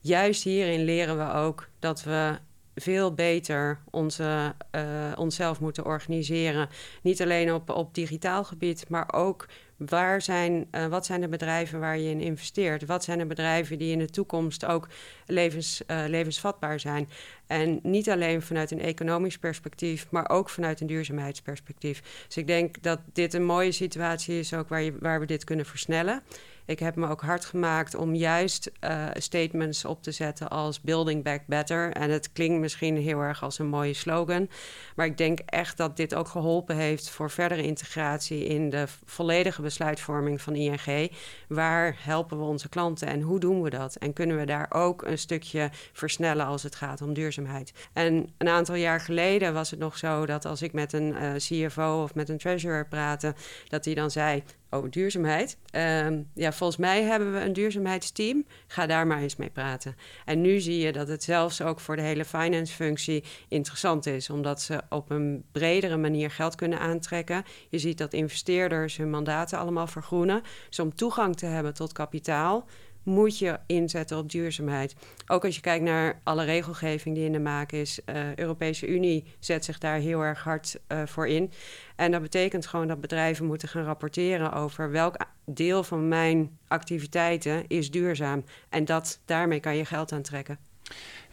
Juist 0.00 0.42
hierin 0.42 0.84
leren 0.84 1.18
we 1.18 1.32
ook 1.32 1.68
dat 1.78 2.02
we 2.02 2.38
veel 2.80 3.14
beter 3.14 3.78
onze, 3.90 4.54
uh, 4.72 4.82
onszelf 5.16 5.60
moeten 5.60 5.84
organiseren. 5.84 6.68
Niet 7.02 7.22
alleen 7.22 7.52
op, 7.52 7.70
op 7.70 7.94
digitaal 7.94 8.44
gebied, 8.44 8.88
maar 8.88 9.12
ook 9.12 9.46
Waar 9.78 10.22
zijn, 10.22 10.68
uh, 10.72 10.86
wat 10.86 11.06
zijn 11.06 11.20
de 11.20 11.28
bedrijven 11.28 11.80
waar 11.80 11.98
je 11.98 12.10
in 12.10 12.20
investeert? 12.20 12.86
Wat 12.86 13.04
zijn 13.04 13.18
de 13.18 13.26
bedrijven 13.26 13.78
die 13.78 13.92
in 13.92 13.98
de 13.98 14.10
toekomst 14.10 14.64
ook 14.64 14.88
levens, 15.26 15.82
uh, 15.86 16.04
levensvatbaar 16.06 16.80
zijn? 16.80 17.08
En 17.46 17.80
niet 17.82 18.10
alleen 18.10 18.42
vanuit 18.42 18.70
een 18.70 18.80
economisch 18.80 19.38
perspectief, 19.38 20.06
maar 20.10 20.28
ook 20.28 20.50
vanuit 20.50 20.80
een 20.80 20.86
duurzaamheidsperspectief. 20.86 22.24
Dus 22.26 22.36
ik 22.36 22.46
denk 22.46 22.82
dat 22.82 23.00
dit 23.12 23.34
een 23.34 23.44
mooie 23.44 23.72
situatie 23.72 24.38
is, 24.38 24.54
ook 24.54 24.68
waar, 24.68 24.82
je, 24.82 24.96
waar 25.00 25.20
we 25.20 25.26
dit 25.26 25.44
kunnen 25.44 25.66
versnellen. 25.66 26.22
Ik 26.68 26.78
heb 26.78 26.96
me 26.96 27.08
ook 27.08 27.20
hard 27.20 27.44
gemaakt 27.44 27.94
om 27.94 28.14
juist 28.14 28.70
uh, 28.80 29.06
statements 29.12 29.84
op 29.84 30.02
te 30.02 30.10
zetten 30.10 30.48
als 30.48 30.80
Building 30.80 31.24
Back 31.24 31.46
Better. 31.46 31.92
En 31.92 32.10
het 32.10 32.32
klinkt 32.32 32.60
misschien 32.60 32.96
heel 32.96 33.20
erg 33.20 33.42
als 33.42 33.58
een 33.58 33.66
mooie 33.66 33.94
slogan. 33.94 34.48
Maar 34.96 35.06
ik 35.06 35.16
denk 35.16 35.38
echt 35.38 35.76
dat 35.76 35.96
dit 35.96 36.14
ook 36.14 36.28
geholpen 36.28 36.76
heeft 36.76 37.10
voor 37.10 37.30
verdere 37.30 37.62
integratie 37.62 38.44
in 38.44 38.70
de 38.70 38.84
volledige 39.04 39.62
besluitvorming 39.62 40.42
van 40.42 40.54
ING. 40.54 41.12
Waar 41.48 41.96
helpen 41.98 42.38
we 42.38 42.44
onze 42.44 42.68
klanten 42.68 43.08
en 43.08 43.20
hoe 43.20 43.40
doen 43.40 43.62
we 43.62 43.70
dat? 43.70 43.96
En 43.96 44.12
kunnen 44.12 44.36
we 44.36 44.46
daar 44.46 44.66
ook 44.68 45.02
een 45.02 45.18
stukje 45.18 45.70
versnellen 45.92 46.46
als 46.46 46.62
het 46.62 46.74
gaat 46.74 47.02
om 47.02 47.12
duurzaamheid? 47.12 47.72
En 47.92 48.32
een 48.38 48.48
aantal 48.48 48.74
jaar 48.74 49.00
geleden 49.00 49.54
was 49.54 49.70
het 49.70 49.80
nog 49.80 49.98
zo 49.98 50.26
dat 50.26 50.44
als 50.44 50.62
ik 50.62 50.72
met 50.72 50.92
een 50.92 51.14
uh, 51.22 51.34
CFO 51.34 52.02
of 52.02 52.14
met 52.14 52.28
een 52.28 52.38
treasurer 52.38 52.88
praatte, 52.88 53.34
dat 53.68 53.84
hij 53.84 53.94
dan 53.94 54.10
zei: 54.10 54.42
over 54.70 54.90
duurzaamheid. 54.90 55.56
Um, 55.72 56.28
ja, 56.34 56.52
volgens 56.52 56.78
mij 56.78 57.02
hebben 57.02 57.32
we 57.32 57.40
een 57.40 57.52
duurzaamheidsteam. 57.52 58.44
Ga 58.66 58.86
daar 58.86 59.06
maar 59.06 59.20
eens 59.20 59.36
mee 59.36 59.50
praten. 59.50 59.96
En 60.24 60.40
nu 60.40 60.60
zie 60.60 60.78
je 60.78 60.92
dat 60.92 61.08
het 61.08 61.22
zelfs 61.22 61.62
ook 61.62 61.80
voor 61.80 61.96
de 61.96 62.02
hele 62.02 62.24
finance-functie 62.24 63.24
interessant 63.48 64.06
is, 64.06 64.30
omdat 64.30 64.62
ze 64.62 64.80
op 64.88 65.10
een 65.10 65.44
bredere 65.52 65.96
manier 65.96 66.30
geld 66.30 66.54
kunnen 66.54 66.80
aantrekken. 66.80 67.44
Je 67.68 67.78
ziet 67.78 67.98
dat 67.98 68.12
investeerders 68.12 68.96
hun 68.96 69.10
mandaten 69.10 69.58
allemaal 69.58 69.86
vergroenen. 69.86 70.42
Dus 70.68 70.78
om 70.78 70.94
toegang 70.94 71.36
te 71.36 71.46
hebben 71.46 71.74
tot 71.74 71.92
kapitaal, 71.92 72.66
moet 73.08 73.38
je 73.38 73.58
inzetten 73.66 74.18
op 74.18 74.30
duurzaamheid. 74.30 74.94
Ook 75.26 75.44
als 75.44 75.54
je 75.54 75.60
kijkt 75.60 75.84
naar 75.84 76.20
alle 76.22 76.44
regelgeving 76.44 77.14
die 77.14 77.24
in 77.24 77.32
de 77.32 77.38
maak 77.38 77.72
is. 77.72 78.00
Uh, 78.06 78.34
Europese 78.34 78.86
Unie 78.86 79.24
zet 79.38 79.64
zich 79.64 79.78
daar 79.78 79.98
heel 79.98 80.20
erg 80.20 80.42
hard 80.42 80.78
uh, 80.88 81.02
voor 81.06 81.28
in. 81.28 81.50
En 81.96 82.10
dat 82.10 82.22
betekent 82.22 82.66
gewoon 82.66 82.88
dat 82.88 83.00
bedrijven 83.00 83.46
moeten 83.46 83.68
gaan 83.68 83.84
rapporteren 83.84 84.52
over 84.52 84.90
welk 84.90 85.16
deel 85.44 85.82
van 85.82 86.08
mijn 86.08 86.58
activiteiten 86.68 87.64
is 87.66 87.90
duurzaam. 87.90 88.44
En 88.68 88.84
dat, 88.84 89.20
daarmee 89.24 89.60
kan 89.60 89.76
je 89.76 89.84
geld 89.84 90.12
aantrekken. 90.12 90.58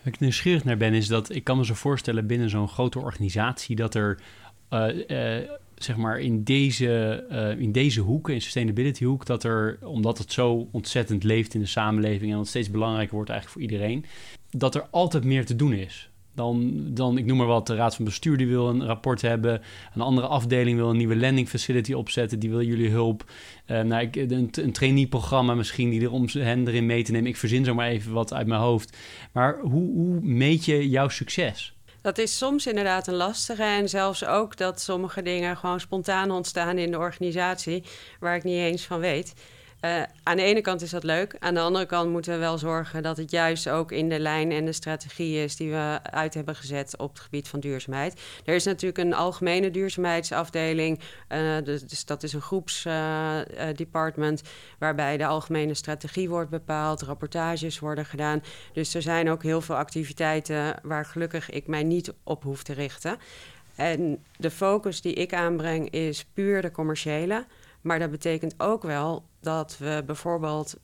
Wat 0.04 0.14
ik 0.14 0.20
nieuwsgierig 0.20 0.64
naar 0.64 0.78
ben, 0.78 0.94
is 0.94 1.08
dat 1.08 1.30
ik 1.30 1.44
kan 1.44 1.58
me 1.58 1.66
zo 1.66 1.74
voorstellen 1.74 2.28
binnen 2.28 2.50
zo'n 2.50 2.68
grote 2.68 3.00
organisatie 3.00 3.76
dat 3.76 3.96
er 3.96 4.20
uh, 4.70 5.38
zeg 5.76 5.96
maar 5.96 6.20
in 6.20 6.44
deze, 6.44 7.26
uh, 7.32 7.62
in 7.62 7.72
deze 7.72 8.02
hoek, 8.02 8.30
in 8.30 8.42
sustainability 8.42 9.04
hoek, 9.04 9.26
dat 9.26 9.44
er, 9.44 9.78
omdat 9.82 10.18
het 10.18 10.32
zo 10.32 10.68
ontzettend 10.72 11.24
leeft 11.24 11.54
in 11.54 11.60
de 11.60 11.66
samenleving 11.66 12.32
en 12.32 12.38
het 12.38 12.48
steeds 12.48 12.72
belangrijker 12.72 13.16
wordt 13.16 13.30
eigenlijk 13.30 13.60
voor 13.60 13.72
iedereen, 13.72 14.06
dat 14.50 14.76
er 14.76 14.88
altijd 14.92 15.24
meer 15.24 15.46
te 15.46 15.56
doen 15.56 15.74
is. 15.74 16.10
Dan, 16.36 16.82
dan, 16.94 17.18
ik 17.18 17.26
noem 17.26 17.38
maar 17.38 17.48
wat, 17.48 17.68
de 17.68 17.76
Raad 17.76 17.96
van 17.96 18.06
Bestuur 18.06 18.38
die 18.38 18.48
wil 18.48 18.70
een 18.70 18.86
rapport 18.86 19.22
hebben. 19.22 19.62
Een 19.94 20.02
andere 20.02 20.28
afdeling 20.28 20.78
wil 20.78 20.90
een 20.90 20.98
nieuwe 20.98 21.16
landing 21.16 21.50
facility 21.50 21.94
opzetten. 21.94 22.40
Die 22.40 22.50
wil 22.50 22.62
jullie 22.62 22.90
hulp. 22.90 23.32
Uh, 23.68 23.82
nou, 23.82 24.02
ik, 24.02 24.16
een, 24.16 24.50
een 24.52 24.72
trainee-programma 24.72 25.54
misschien 25.54 25.90
die 25.90 26.02
er 26.02 26.12
om 26.12 26.28
hen 26.32 26.68
erin 26.68 26.86
mee 26.86 27.04
te 27.04 27.12
nemen. 27.12 27.30
Ik 27.30 27.38
verzin 27.38 27.66
zomaar 27.66 27.88
even 27.88 28.14
wat 28.14 28.34
uit 28.34 28.48
mijn 28.48 28.62
hoofd. 28.62 28.98
Maar 29.32 29.60
hoe, 29.60 29.94
hoe 29.94 30.20
meet 30.22 30.66
je 30.66 30.90
jouw 30.90 31.10
succes? 31.10 31.75
Dat 32.06 32.18
is 32.18 32.38
soms 32.38 32.68
inderdaad 32.68 33.08
een 33.08 33.16
lastige. 33.16 33.64
En 33.64 33.90
zelfs 33.90 34.26
ook 34.26 34.58
dat 34.58 34.82
sommige 34.82 35.22
dingen 35.22 35.58
gewoon 35.58 35.80
spontaan 35.80 36.32
ontstaan 36.32 36.78
in 36.78 36.92
de 36.92 36.98
organisatie, 36.98 37.84
waar 38.20 38.36
ik 38.36 38.44
niet 38.44 38.60
eens 38.60 38.86
van 38.86 39.00
weet. 39.00 39.34
Uh, 39.82 40.02
aan 40.24 40.38
de 40.38 40.44
ene 40.44 40.62
kant 40.62 40.82
is 40.82 40.90
dat 40.90 41.04
leuk. 41.04 41.36
Aan 41.40 41.54
de 41.54 41.60
andere 41.60 41.86
kant 41.86 42.12
moeten 42.12 42.34
we 42.34 42.40
wel 42.40 42.58
zorgen 42.58 43.04
dat 43.04 43.18
het 43.18 43.32
juist 43.32 43.70
ook 43.70 43.92
in 43.92 44.10
de 44.10 44.20
lijn 44.20 44.52
en 44.52 44.66
de 44.66 44.74
strategie 44.74 45.44
is 45.44 45.56
die 45.56 45.72
we 45.72 46.00
uit 46.04 46.34
hebben 46.34 46.56
gezet 46.56 46.98
op 46.98 47.10
het 47.10 47.20
gebied 47.20 47.48
van 47.48 47.60
duurzaamheid. 47.60 48.22
Er 48.46 48.56
is 48.56 48.64
natuurlijk 48.64 48.98
een 48.98 49.14
algemene 49.14 49.72
duurzaamheidsafdeling. 49.72 51.00
Uh, 51.30 51.58
dus, 51.64 52.06
dat 52.06 52.24
is 52.24 52.34
een 52.34 52.42
groepsdepartment 52.42 54.42
uh, 54.44 54.50
waarbij 54.80 55.18
de 55.18 55.26
algemene 55.26 55.74
strategie 55.74 56.30
wordt 56.30 56.50
bepaald, 56.50 57.02
rapportages 57.02 57.80
worden 57.80 58.06
gedaan. 58.06 58.44
Dus 58.74 58.94
er 58.94 59.02
zijn 59.02 59.30
ook 59.30 59.44
heel 59.44 59.62
veel 59.62 59.76
activiteiten 59.76 60.76
waar 60.84 61.06
gelukkig 61.06 61.50
ik 61.50 61.68
mij 61.68 61.84
niet 61.84 62.14
op 62.24 62.44
hoef 62.44 62.64
te 62.64 62.74
richten. 62.74 63.18
En 63.76 64.24
de 64.38 64.52
focus 64.52 65.02
die 65.02 65.14
ik 65.14 65.34
aanbreng 65.34 65.90
is 65.90 66.26
puur 66.34 66.62
de 66.62 66.72
commerciële. 66.72 67.46
Maar 67.86 68.00
dat 68.00 68.12
betekent 68.12 68.54
ook 68.58 68.84
wel 68.84 69.24
dat 69.46 69.78
we 69.78 70.04
bijvoorbeeld 70.06 70.76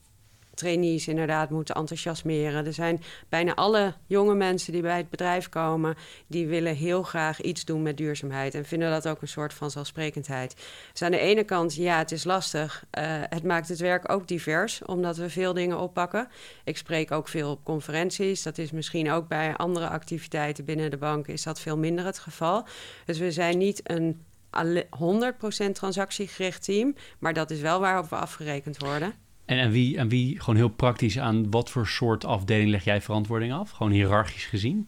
trainees 0.54 1.08
inderdaad 1.08 1.50
moeten 1.50 1.76
enthousiasmeren. 1.76 2.66
Er 2.66 2.74
zijn 2.74 3.02
bijna 3.30 3.56
alle 3.56 3.94
jonge 4.08 4.36
mensen 4.36 4.74
die 4.74 4.82
bij 4.82 4.98
het 4.98 5.10
bedrijf 5.10 5.50
komen, 5.50 5.96
die 6.28 6.48
willen 6.48 6.76
heel 6.76 7.04
graag 7.04 7.42
iets 7.42 7.66
doen 7.66 7.82
met 7.82 7.98
duurzaamheid 7.98 8.56
en 8.56 8.66
vinden 8.66 8.90
dat 8.90 9.08
ook 9.08 9.22
een 9.22 9.28
soort 9.28 9.54
van 9.54 9.72
zelfsprekendheid. 9.72 10.56
Dus 10.92 11.02
aan 11.02 11.12
de 11.12 11.20
ene 11.20 11.44
kant, 11.44 11.76
ja, 11.76 11.98
het 11.98 12.12
is 12.12 12.24
lastig. 12.24 12.86
Uh, 12.98 13.04
het 13.30 13.44
maakt 13.44 13.68
het 13.68 13.80
werk 13.80 14.12
ook 14.12 14.28
divers, 14.28 14.86
omdat 14.86 15.18
we 15.18 15.30
veel 15.30 15.54
dingen 15.54 15.80
oppakken. 15.80 16.28
Ik 16.64 16.78
spreek 16.78 17.12
ook 17.12 17.28
veel 17.28 17.52
op 17.52 17.64
conferenties. 17.64 18.44
Dat 18.44 18.58
is 18.58 18.72
misschien 18.72 19.12
ook 19.12 19.28
bij 19.28 19.56
andere 19.56 19.88
activiteiten 19.88 20.66
binnen 20.66 20.92
de 20.92 20.98
bank 20.98 21.28
is 21.28 21.44
dat 21.44 21.60
veel 21.60 21.78
minder 21.78 22.06
het 22.06 22.20
geval. 22.20 22.66
Dus 23.06 23.20
we 23.20 23.32
zijn 23.32 23.58
niet 23.58 23.82
een 23.84 24.22
100% 24.58 25.72
transactiegericht 25.72 26.64
team. 26.64 26.96
Maar 27.20 27.34
dat 27.34 27.52
is 27.52 27.60
wel 27.60 27.80
waarop 27.80 28.10
we 28.10 28.16
afgerekend 28.16 28.78
worden. 28.78 29.14
En 29.46 29.60
aan 29.60 29.72
wie, 29.72 30.00
aan 30.00 30.10
wie, 30.10 30.40
gewoon 30.40 30.56
heel 30.56 30.70
praktisch, 30.70 31.20
aan 31.20 31.52
wat 31.52 31.70
voor 31.70 31.88
soort 31.88 32.26
afdeling 32.26 32.70
leg 32.70 32.84
jij 32.84 33.02
verantwoording 33.02 33.54
af? 33.54 33.72
Gewoon 33.72 33.92
hiërarchisch 33.92 34.46
gezien? 34.46 34.88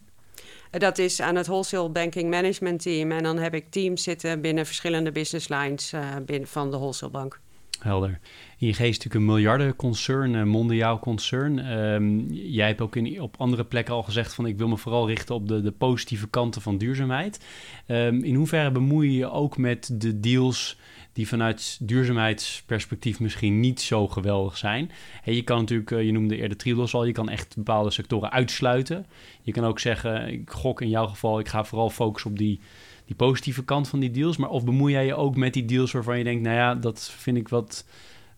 Dat 0.72 0.98
is 0.98 1.22
aan 1.22 1.36
het 1.36 1.48
Wholesale 1.48 1.90
Banking 1.90 2.30
Management 2.30 2.82
Team. 2.82 3.12
En 3.12 3.24
dan 3.24 3.38
heb 3.38 3.54
ik 3.54 3.70
teams 3.70 4.04
zitten 4.04 4.42
binnen 4.42 4.66
verschillende 4.66 5.12
business 5.12 5.48
lines 5.48 5.94
uh, 5.94 6.02
binnen 6.26 6.48
van 6.48 6.72
de 6.72 6.78
Wholesale 6.78 7.12
Bank. 7.12 7.40
Helder. 7.84 8.20
ING 8.58 8.70
is 8.70 8.78
natuurlijk 8.78 9.14
een 9.14 9.26
miljardenconcern, 9.26 10.34
een 10.34 10.48
mondiaal 10.48 11.00
concern. 11.00 11.78
Um, 11.80 12.32
jij 12.32 12.68
hebt 12.68 12.82
ook 12.82 12.96
in, 12.96 13.22
op 13.22 13.36
andere 13.38 13.66
plekken 13.66 13.94
al 13.94 14.04
gezegd 14.04 14.34
van 14.34 14.46
ik 14.46 14.58
wil 14.58 14.68
me 14.68 14.78
vooral 14.78 15.08
richten 15.08 15.36
op 15.36 15.48
de, 15.48 15.62
de 15.62 15.72
positieve 15.72 16.30
kanten 16.30 16.62
van 16.62 16.78
duurzaamheid. 16.78 17.46
Um, 17.88 18.24
in 18.24 18.36
hoeverre 18.36 18.72
bemoei 18.72 19.12
je 19.12 19.18
je 19.18 19.32
ook 19.32 19.58
met 19.58 19.90
de 19.94 20.20
deals 20.20 20.78
die 21.14 21.28
vanuit 21.28 21.78
duurzaamheidsperspectief 21.82 23.20
misschien 23.20 23.60
niet 23.60 23.82
zo 23.82 24.08
geweldig 24.08 24.58
zijn. 24.58 24.92
Hey, 25.22 25.34
je 25.34 25.44
kan 25.44 25.60
natuurlijk, 25.60 25.92
eh, 25.92 26.06
je 26.06 26.12
noemde 26.12 26.38
eerder 26.38 26.58
Trilos 26.58 26.94
al, 26.94 27.06
je 27.06 27.12
kan 27.12 27.30
echt 27.30 27.56
bepaalde 27.56 27.92
sectoren 27.92 28.32
uitsluiten. 28.32 29.06
Je 29.42 29.52
kan 29.52 29.66
ook 29.66 29.80
zeggen, 29.80 30.28
ik 30.28 30.50
gok 30.50 30.82
in 30.82 30.90
jouw 30.90 31.08
geval, 31.08 31.40
ik 31.40 31.48
ga 31.48 31.64
vooral 31.64 31.90
focussen 31.90 32.32
op 32.32 32.38
die 32.38 32.60
die 33.06 33.16
positieve 33.16 33.64
kant 33.64 33.88
van 33.88 34.00
die 34.00 34.12
deals. 34.12 34.38
Maar 34.38 34.50
of 34.50 34.64
bemoei 34.64 34.94
jij 34.94 35.06
je 35.06 35.16
ook 35.16 35.36
met 35.36 35.54
die 35.54 35.66
deals 35.66 35.92
waarvan 35.92 36.18
je 36.18 36.24
denkt, 36.24 36.44
nou 36.44 36.56
ja, 36.56 36.76
dat 36.76 37.12
vind 37.18 37.38
ik 37.38 37.50
wat 37.50 37.86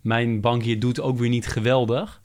mijn 0.01 0.41
bank 0.41 0.63
hier 0.63 0.79
doet 0.79 1.01
ook 1.01 1.17
weer 1.17 1.29
niet 1.29 1.47
geweldig? 1.47 2.21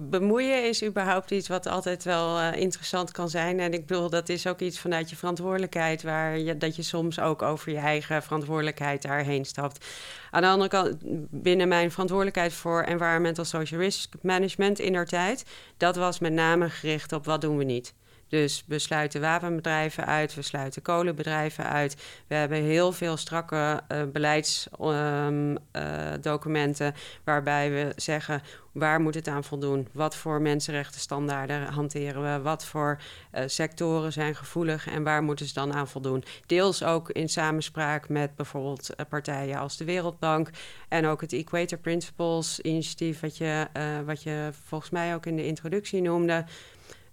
Bemoeien 0.00 0.68
is 0.68 0.84
überhaupt 0.84 1.30
iets 1.30 1.48
wat 1.48 1.66
altijd 1.66 2.04
wel 2.04 2.38
uh, 2.38 2.56
interessant 2.56 3.10
kan 3.10 3.28
zijn. 3.28 3.60
En 3.60 3.72
ik 3.72 3.86
bedoel, 3.86 4.10
dat 4.10 4.28
is 4.28 4.46
ook 4.46 4.60
iets 4.60 4.78
vanuit 4.78 5.10
je 5.10 5.16
verantwoordelijkheid, 5.16 6.02
waar 6.02 6.38
je, 6.38 6.56
dat 6.56 6.76
je 6.76 6.82
soms 6.82 7.20
ook 7.20 7.42
over 7.42 7.72
je 7.72 7.78
eigen 7.78 8.22
verantwoordelijkheid 8.22 9.02
daarheen 9.02 9.44
stapt. 9.44 9.86
Aan 10.30 10.42
de 10.42 10.48
andere 10.48 10.68
kant, 10.68 10.96
binnen 11.30 11.68
mijn 11.68 11.90
verantwoordelijkheid 11.90 12.52
voor 12.52 12.82
environmental 12.82 13.44
social 13.44 13.80
risk 13.80 14.14
management 14.22 14.78
in 14.78 14.92
der 14.92 15.06
tijd, 15.06 15.44
dat 15.76 15.96
was 15.96 16.18
met 16.18 16.32
name 16.32 16.70
gericht 16.70 17.12
op 17.12 17.24
wat 17.24 17.40
doen 17.40 17.56
we 17.56 17.64
niet. 17.64 17.94
Dus 18.30 18.64
we 18.66 18.78
sluiten 18.78 19.20
wapenbedrijven 19.20 20.06
uit, 20.06 20.34
we 20.34 20.42
sluiten 20.42 20.82
kolenbedrijven 20.82 21.64
uit. 21.64 21.96
We 22.26 22.34
hebben 22.34 22.62
heel 22.62 22.92
veel 22.92 23.16
strakke 23.16 23.80
uh, 23.92 24.02
beleidsdocumenten 24.12 26.86
um, 26.86 26.92
uh, 26.94 27.00
waarbij 27.24 27.70
we 27.70 27.92
zeggen 27.96 28.42
waar 28.72 29.00
moet 29.00 29.14
het 29.14 29.28
aan 29.28 29.44
voldoen? 29.44 29.88
Wat 29.92 30.16
voor 30.16 30.40
mensenrechtenstandaarden 30.40 31.62
hanteren 31.62 32.22
we? 32.22 32.40
Wat 32.42 32.64
voor 32.64 33.00
uh, 33.34 33.42
sectoren 33.46 34.12
zijn 34.12 34.34
gevoelig 34.34 34.88
en 34.88 35.02
waar 35.02 35.22
moeten 35.22 35.46
ze 35.46 35.54
dan 35.54 35.74
aan 35.74 35.88
voldoen? 35.88 36.24
Deels 36.46 36.82
ook 36.82 37.10
in 37.10 37.28
samenspraak 37.28 38.08
met 38.08 38.36
bijvoorbeeld 38.36 38.90
partijen 39.08 39.58
als 39.58 39.76
de 39.76 39.84
Wereldbank 39.84 40.50
en 40.88 41.06
ook 41.06 41.20
het 41.20 41.32
Equator 41.32 41.78
Principles 41.78 42.60
initiatief, 42.60 43.20
wat 43.20 43.36
je, 43.36 43.66
wat 44.06 44.22
je 44.22 44.50
volgens 44.66 44.90
mij 44.90 45.14
ook 45.14 45.26
in 45.26 45.36
de 45.36 45.46
introductie 45.46 46.02
noemde. 46.02 46.44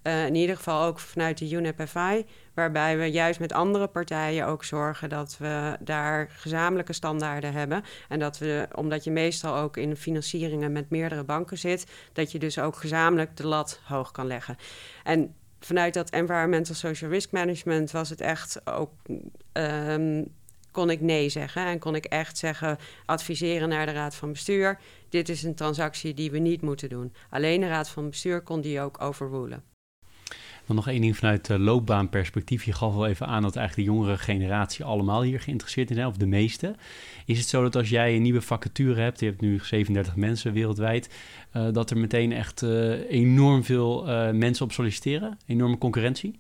Uh, 0.08 0.26
in 0.26 0.36
ieder 0.36 0.56
geval 0.56 0.84
ook 0.84 1.00
vanuit 1.00 1.38
de 1.38 1.50
UNEP-FI, 1.52 2.26
waarbij 2.54 2.98
we 2.98 3.06
juist 3.06 3.40
met 3.40 3.54
andere 3.54 3.88
partijen 3.88 4.46
ook 4.46 4.64
zorgen 4.64 5.10
dat 5.10 5.38
we 5.38 5.78
daar 5.80 6.30
gezamenlijke 6.30 6.94
standaarden 6.94 7.54
hebben. 7.54 7.84
En 8.10 8.20
dat 8.20 8.38
we, 8.38 8.68
omdat 8.76 9.04
je 9.04 9.12
meestal 9.12 9.56
ook 9.56 9.78
in 9.78 9.96
financieringen 9.96 10.72
met 10.72 10.90
meerdere 10.90 11.24
banken 11.24 11.58
zit, 11.58 11.86
dat 12.14 12.32
je 12.32 12.40
dus 12.40 12.60
ook 12.60 12.76
gezamenlijk 12.76 13.38
de 13.38 13.48
lat 13.48 13.82
hoog 13.84 14.12
kan 14.12 14.28
leggen. 14.28 14.58
En 15.04 15.36
vanuit 15.60 15.94
dat 15.94 16.10
environmental 16.10 16.76
social 16.76 17.12
risk 17.12 17.32
management 17.32 17.92
was 17.92 18.10
het 18.10 18.22
echt 18.22 18.70
ook. 18.70 18.92
Um, 19.54 20.36
kon 20.72 20.90
ik 20.90 21.02
nee 21.02 21.30
zeggen 21.30 21.66
en 21.66 21.80
kon 21.80 21.96
ik 21.96 22.06
echt 22.06 22.38
zeggen, 22.38 22.78
adviseren 23.06 23.70
naar 23.70 23.86
de 23.86 23.92
raad 23.92 24.16
van 24.16 24.32
bestuur. 24.32 24.80
Dit 25.10 25.30
is 25.30 25.44
een 25.44 25.56
transactie 25.56 26.14
die 26.14 26.32
we 26.32 26.38
niet 26.38 26.62
moeten 26.62 26.90
doen. 26.90 27.14
Alleen 27.30 27.62
de 27.62 27.68
raad 27.68 27.90
van 27.90 28.10
bestuur 28.10 28.42
kon 28.42 28.62
die 28.62 28.82
ook 28.82 29.02
overrulen. 29.02 29.64
Dan 30.68 30.76
nog 30.76 30.88
één 30.88 31.02
ding 31.02 31.18
vanuit 31.18 31.50
loopbaanperspectief. 31.50 32.64
Je 32.64 32.74
gaf 32.74 32.94
wel 32.94 33.08
even 33.08 33.28
aan 33.28 33.42
dat 33.42 33.56
eigenlijk 33.56 33.88
de 33.88 33.94
jongere 33.94 34.18
generatie 34.18 34.86
allemaal 34.86 35.22
hier 35.22 35.40
geïnteresseerd 35.40 35.90
in 35.90 35.96
zijn, 35.96 36.08
of 36.08 36.18
de 36.18 36.26
meeste. 36.26 36.76
Is 37.26 37.38
het 37.38 37.48
zo 37.48 37.62
dat 37.62 37.76
als 37.76 37.90
jij 37.90 38.16
een 38.16 38.22
nieuwe 38.22 38.42
vacature 38.42 39.02
hebt, 39.02 39.20
je 39.20 39.26
hebt 39.26 39.42
nu 39.42 39.60
37 39.62 40.16
mensen 40.16 40.54
wereldwijd, 40.54 41.10
uh, 41.54 41.68
dat 41.72 41.90
er 41.90 41.98
meteen 41.98 42.32
echt 42.32 42.62
uh, 42.62 43.12
enorm 43.12 43.64
veel 43.64 44.06
mensen 44.34 44.66
op 44.66 44.72
solliciteren? 44.72 45.38
Enorme 45.46 45.78
concurrentie? 45.78 46.40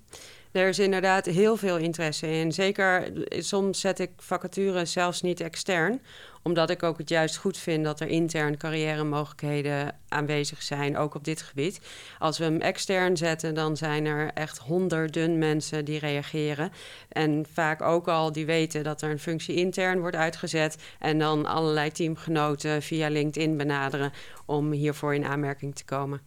Er 0.57 0.67
is 0.67 0.79
inderdaad 0.79 1.25
heel 1.25 1.57
veel 1.57 1.77
interesse 1.77 2.31
in. 2.31 2.51
Zeker, 2.51 3.11
soms 3.29 3.79
zet 3.79 3.99
ik 3.99 4.11
vacatures 4.17 4.91
zelfs 4.91 5.21
niet 5.21 5.39
extern, 5.39 6.01
omdat 6.43 6.69
ik 6.69 6.83
ook 6.83 6.97
het 6.97 7.09
juist 7.09 7.37
goed 7.37 7.57
vind 7.57 7.83
dat 7.83 7.99
er 7.99 8.07
intern 8.07 8.57
carrière 8.57 9.03
mogelijkheden 9.03 9.95
aanwezig 10.07 10.61
zijn, 10.61 10.97
ook 10.97 11.15
op 11.15 11.23
dit 11.23 11.41
gebied. 11.41 11.81
Als 12.19 12.37
we 12.37 12.43
hem 12.43 12.61
extern 12.61 13.17
zetten, 13.17 13.55
dan 13.55 13.77
zijn 13.77 14.05
er 14.05 14.31
echt 14.33 14.57
honderden 14.57 15.37
mensen 15.37 15.85
die 15.85 15.99
reageren. 15.99 16.71
En 17.09 17.45
vaak 17.53 17.81
ook 17.81 18.07
al 18.07 18.31
die 18.31 18.45
weten 18.45 18.83
dat 18.83 19.01
er 19.01 19.09
een 19.09 19.19
functie 19.19 19.55
intern 19.55 19.99
wordt 19.99 20.15
uitgezet. 20.15 20.77
En 20.99 21.19
dan 21.19 21.45
allerlei 21.45 21.91
teamgenoten 21.91 22.81
via 22.81 23.09
LinkedIn 23.09 23.57
benaderen 23.57 24.11
om 24.45 24.71
hiervoor 24.71 25.15
in 25.15 25.25
aanmerking 25.25 25.75
te 25.75 25.85
komen. 25.85 26.21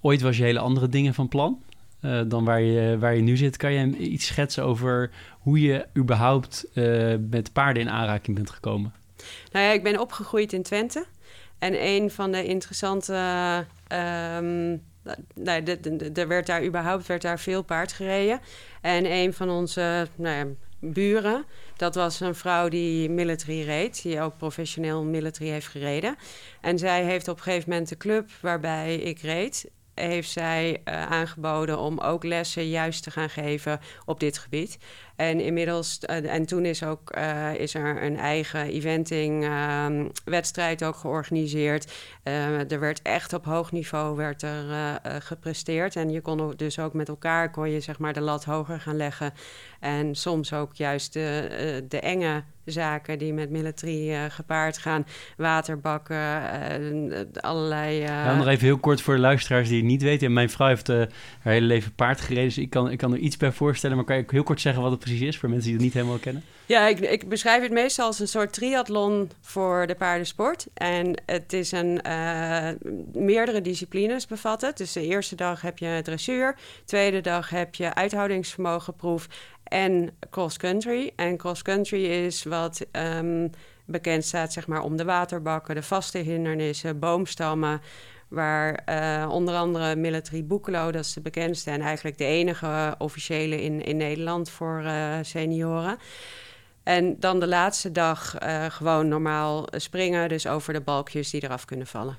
Ooit 0.00 0.20
was 0.20 0.36
je 0.36 0.44
hele 0.44 0.58
andere 0.58 0.88
dingen 0.88 1.14
van 1.14 1.28
plan? 1.28 1.62
Uh, 2.02 2.20
dan 2.26 2.44
waar 2.44 2.60
je, 2.60 2.98
waar 2.98 3.14
je 3.14 3.22
nu 3.22 3.36
zit. 3.36 3.56
Kan 3.56 3.72
je 3.72 3.96
iets 3.96 4.26
schetsen 4.26 4.64
over 4.64 5.10
hoe 5.38 5.60
je 5.60 5.86
überhaupt 5.96 6.66
uh, 6.74 7.14
met 7.30 7.52
paarden 7.52 7.82
in 7.82 7.90
aanraking 7.90 8.36
bent 8.36 8.50
gekomen? 8.50 8.92
Nou 9.52 9.64
ja, 9.64 9.72
ik 9.72 9.82
ben 9.82 10.00
opgegroeid 10.00 10.52
in 10.52 10.62
Twente. 10.62 11.04
En 11.58 11.84
een 11.86 12.10
van 12.10 12.32
de 12.32 12.44
interessante. 12.44 13.12
Um, 13.92 14.82
nou, 15.34 15.62
er 16.14 16.28
werd 16.28 16.46
daar 16.46 16.64
überhaupt 16.64 17.06
werd 17.06 17.22
daar 17.22 17.38
veel 17.38 17.62
paard 17.62 17.92
gereden. 17.92 18.40
En 18.80 19.12
een 19.12 19.32
van 19.32 19.50
onze 19.50 20.08
nou 20.14 20.36
ja, 20.36 20.44
buren, 20.80 21.44
dat 21.76 21.94
was 21.94 22.20
een 22.20 22.34
vrouw 22.34 22.68
die 22.68 23.10
military 23.10 23.62
reed, 23.62 24.02
die 24.02 24.20
ook 24.20 24.36
professioneel 24.36 25.04
military 25.04 25.50
heeft 25.50 25.66
gereden. 25.66 26.16
En 26.60 26.78
zij 26.78 27.04
heeft 27.04 27.28
op 27.28 27.36
een 27.36 27.42
gegeven 27.42 27.70
moment 27.70 27.88
de 27.88 27.96
club 27.96 28.30
waarbij 28.40 28.96
ik 28.96 29.18
reed, 29.20 29.70
heeft 29.98 30.30
zij 30.30 30.82
uh, 30.84 31.06
aangeboden 31.06 31.78
om 31.78 31.98
ook 31.98 32.24
lessen 32.24 32.68
juist 32.68 33.02
te 33.02 33.10
gaan 33.10 33.30
geven 33.30 33.80
op 34.04 34.20
dit 34.20 34.38
gebied. 34.38 34.78
En 35.18 35.40
inmiddels, 35.40 35.98
uh, 36.10 36.34
en 36.34 36.46
toen 36.46 36.64
is, 36.64 36.82
ook, 36.82 37.16
uh, 37.16 37.54
is 37.54 37.74
er 37.74 38.02
een 38.02 38.16
eigen 38.16 38.66
eventing 38.66 39.44
uh, 39.44 39.86
wedstrijd 40.24 40.84
ook 40.84 40.96
georganiseerd. 40.96 41.92
er 42.68 42.80
werd 42.80 43.02
echt 43.02 43.32
op 43.32 43.44
hoog 43.44 43.72
niveau 43.72 44.16
werd 44.16 44.42
er, 44.42 45.00
gepresteerd. 45.02 45.96
En 45.96 46.10
je 46.10 46.20
kon 46.20 46.52
dus 46.56 46.78
ook 46.78 46.92
met 46.92 47.08
elkaar 47.08 47.50
kon 47.50 47.70
je, 47.70 47.80
zeg 47.80 47.98
maar, 47.98 48.12
de 48.12 48.20
lat 48.20 48.44
hoger 48.44 48.80
gaan 48.80 48.96
leggen. 48.96 49.32
En 49.80 50.14
soms 50.14 50.52
ook 50.52 50.74
juist 50.74 51.12
de, 51.12 51.84
de 51.88 52.00
enge 52.00 52.42
zaken 52.64 53.18
die 53.18 53.32
met 53.32 53.50
military 53.50 54.30
gepaard 54.30 54.78
gaan. 54.78 55.06
Waterbakken, 55.36 56.42
allerlei... 57.40 58.00
Uh... 58.00 58.06
Ja, 58.06 58.36
nog 58.36 58.46
even 58.46 58.64
heel 58.64 58.78
kort 58.78 59.00
voor 59.00 59.14
de 59.14 59.20
luisteraars 59.20 59.68
die 59.68 59.76
het 59.76 59.86
niet 59.86 60.02
weten. 60.02 60.32
Mijn 60.32 60.50
vrouw 60.50 60.68
heeft 60.68 60.86
haar 60.86 61.08
hele 61.40 61.66
leven 61.66 61.94
paard 61.94 62.20
gereden, 62.20 62.44
dus 62.44 62.58
ik 62.58 62.70
kan, 62.70 62.90
ik 62.90 62.98
kan 62.98 63.12
er 63.12 63.18
iets 63.18 63.36
bij 63.36 63.52
voorstellen. 63.52 63.96
Maar 63.96 64.04
kan 64.04 64.16
je 64.16 64.24
heel 64.26 64.42
kort 64.42 64.60
zeggen 64.60 64.82
wat 64.82 64.90
het 64.90 65.00
is 65.10 65.38
voor 65.38 65.48
mensen 65.48 65.66
die 65.66 65.76
het 65.76 65.84
niet 65.84 65.94
helemaal 65.94 66.18
kennen? 66.18 66.42
Ja, 66.66 66.86
ik, 66.86 66.98
ik 66.98 67.28
beschrijf 67.28 67.62
het 67.62 67.72
meestal 67.72 68.06
als 68.06 68.18
een 68.18 68.28
soort 68.28 68.52
triathlon 68.52 69.30
voor 69.40 69.86
de 69.86 69.94
paardensport. 69.94 70.66
En 70.74 71.22
het 71.26 71.52
is 71.52 71.72
een 71.72 72.00
meerdere 73.12 73.60
disciplines 73.60 74.26
bevat 74.26 74.60
het. 74.60 74.76
Dus 74.76 74.92
de 74.92 75.06
eerste 75.06 75.34
dag 75.34 75.60
heb 75.60 75.78
je 75.78 76.00
dressuur, 76.02 76.56
tweede 76.84 77.20
dag 77.20 77.50
heb 77.50 77.74
je 77.74 77.94
uithoudingsvermogenproef 77.94 79.28
en 79.64 80.10
cross-country. 80.30 81.12
En 81.16 81.36
cross-country 81.36 82.04
is 82.04 82.42
wat 82.42 82.86
um, 82.92 83.50
bekend 83.84 84.24
staat 84.24 84.52
zeg 84.52 84.66
maar, 84.66 84.82
om 84.82 84.96
de 84.96 85.04
waterbakken, 85.04 85.74
de 85.74 85.82
vaste 85.82 86.18
hindernissen, 86.18 86.98
boomstammen. 86.98 87.80
Waar 88.28 88.82
uh, 88.88 89.28
onder 89.30 89.54
andere 89.54 89.96
Military 89.96 90.44
Boekelo, 90.44 90.90
dat 90.90 91.04
is 91.04 91.12
de 91.12 91.20
bekendste 91.20 91.70
en 91.70 91.80
eigenlijk 91.80 92.18
de 92.18 92.24
enige 92.24 92.94
officiële 92.98 93.62
in, 93.62 93.84
in 93.84 93.96
Nederland 93.96 94.50
voor 94.50 94.82
uh, 94.84 95.18
senioren. 95.22 95.98
En 96.82 97.16
dan 97.20 97.40
de 97.40 97.46
laatste 97.46 97.92
dag 97.92 98.42
uh, 98.42 98.64
gewoon 98.64 99.08
normaal 99.08 99.66
springen, 99.70 100.28
dus 100.28 100.46
over 100.46 100.72
de 100.72 100.80
balkjes 100.80 101.30
die 101.30 101.42
eraf 101.42 101.64
kunnen 101.64 101.86
vallen. 101.86 102.16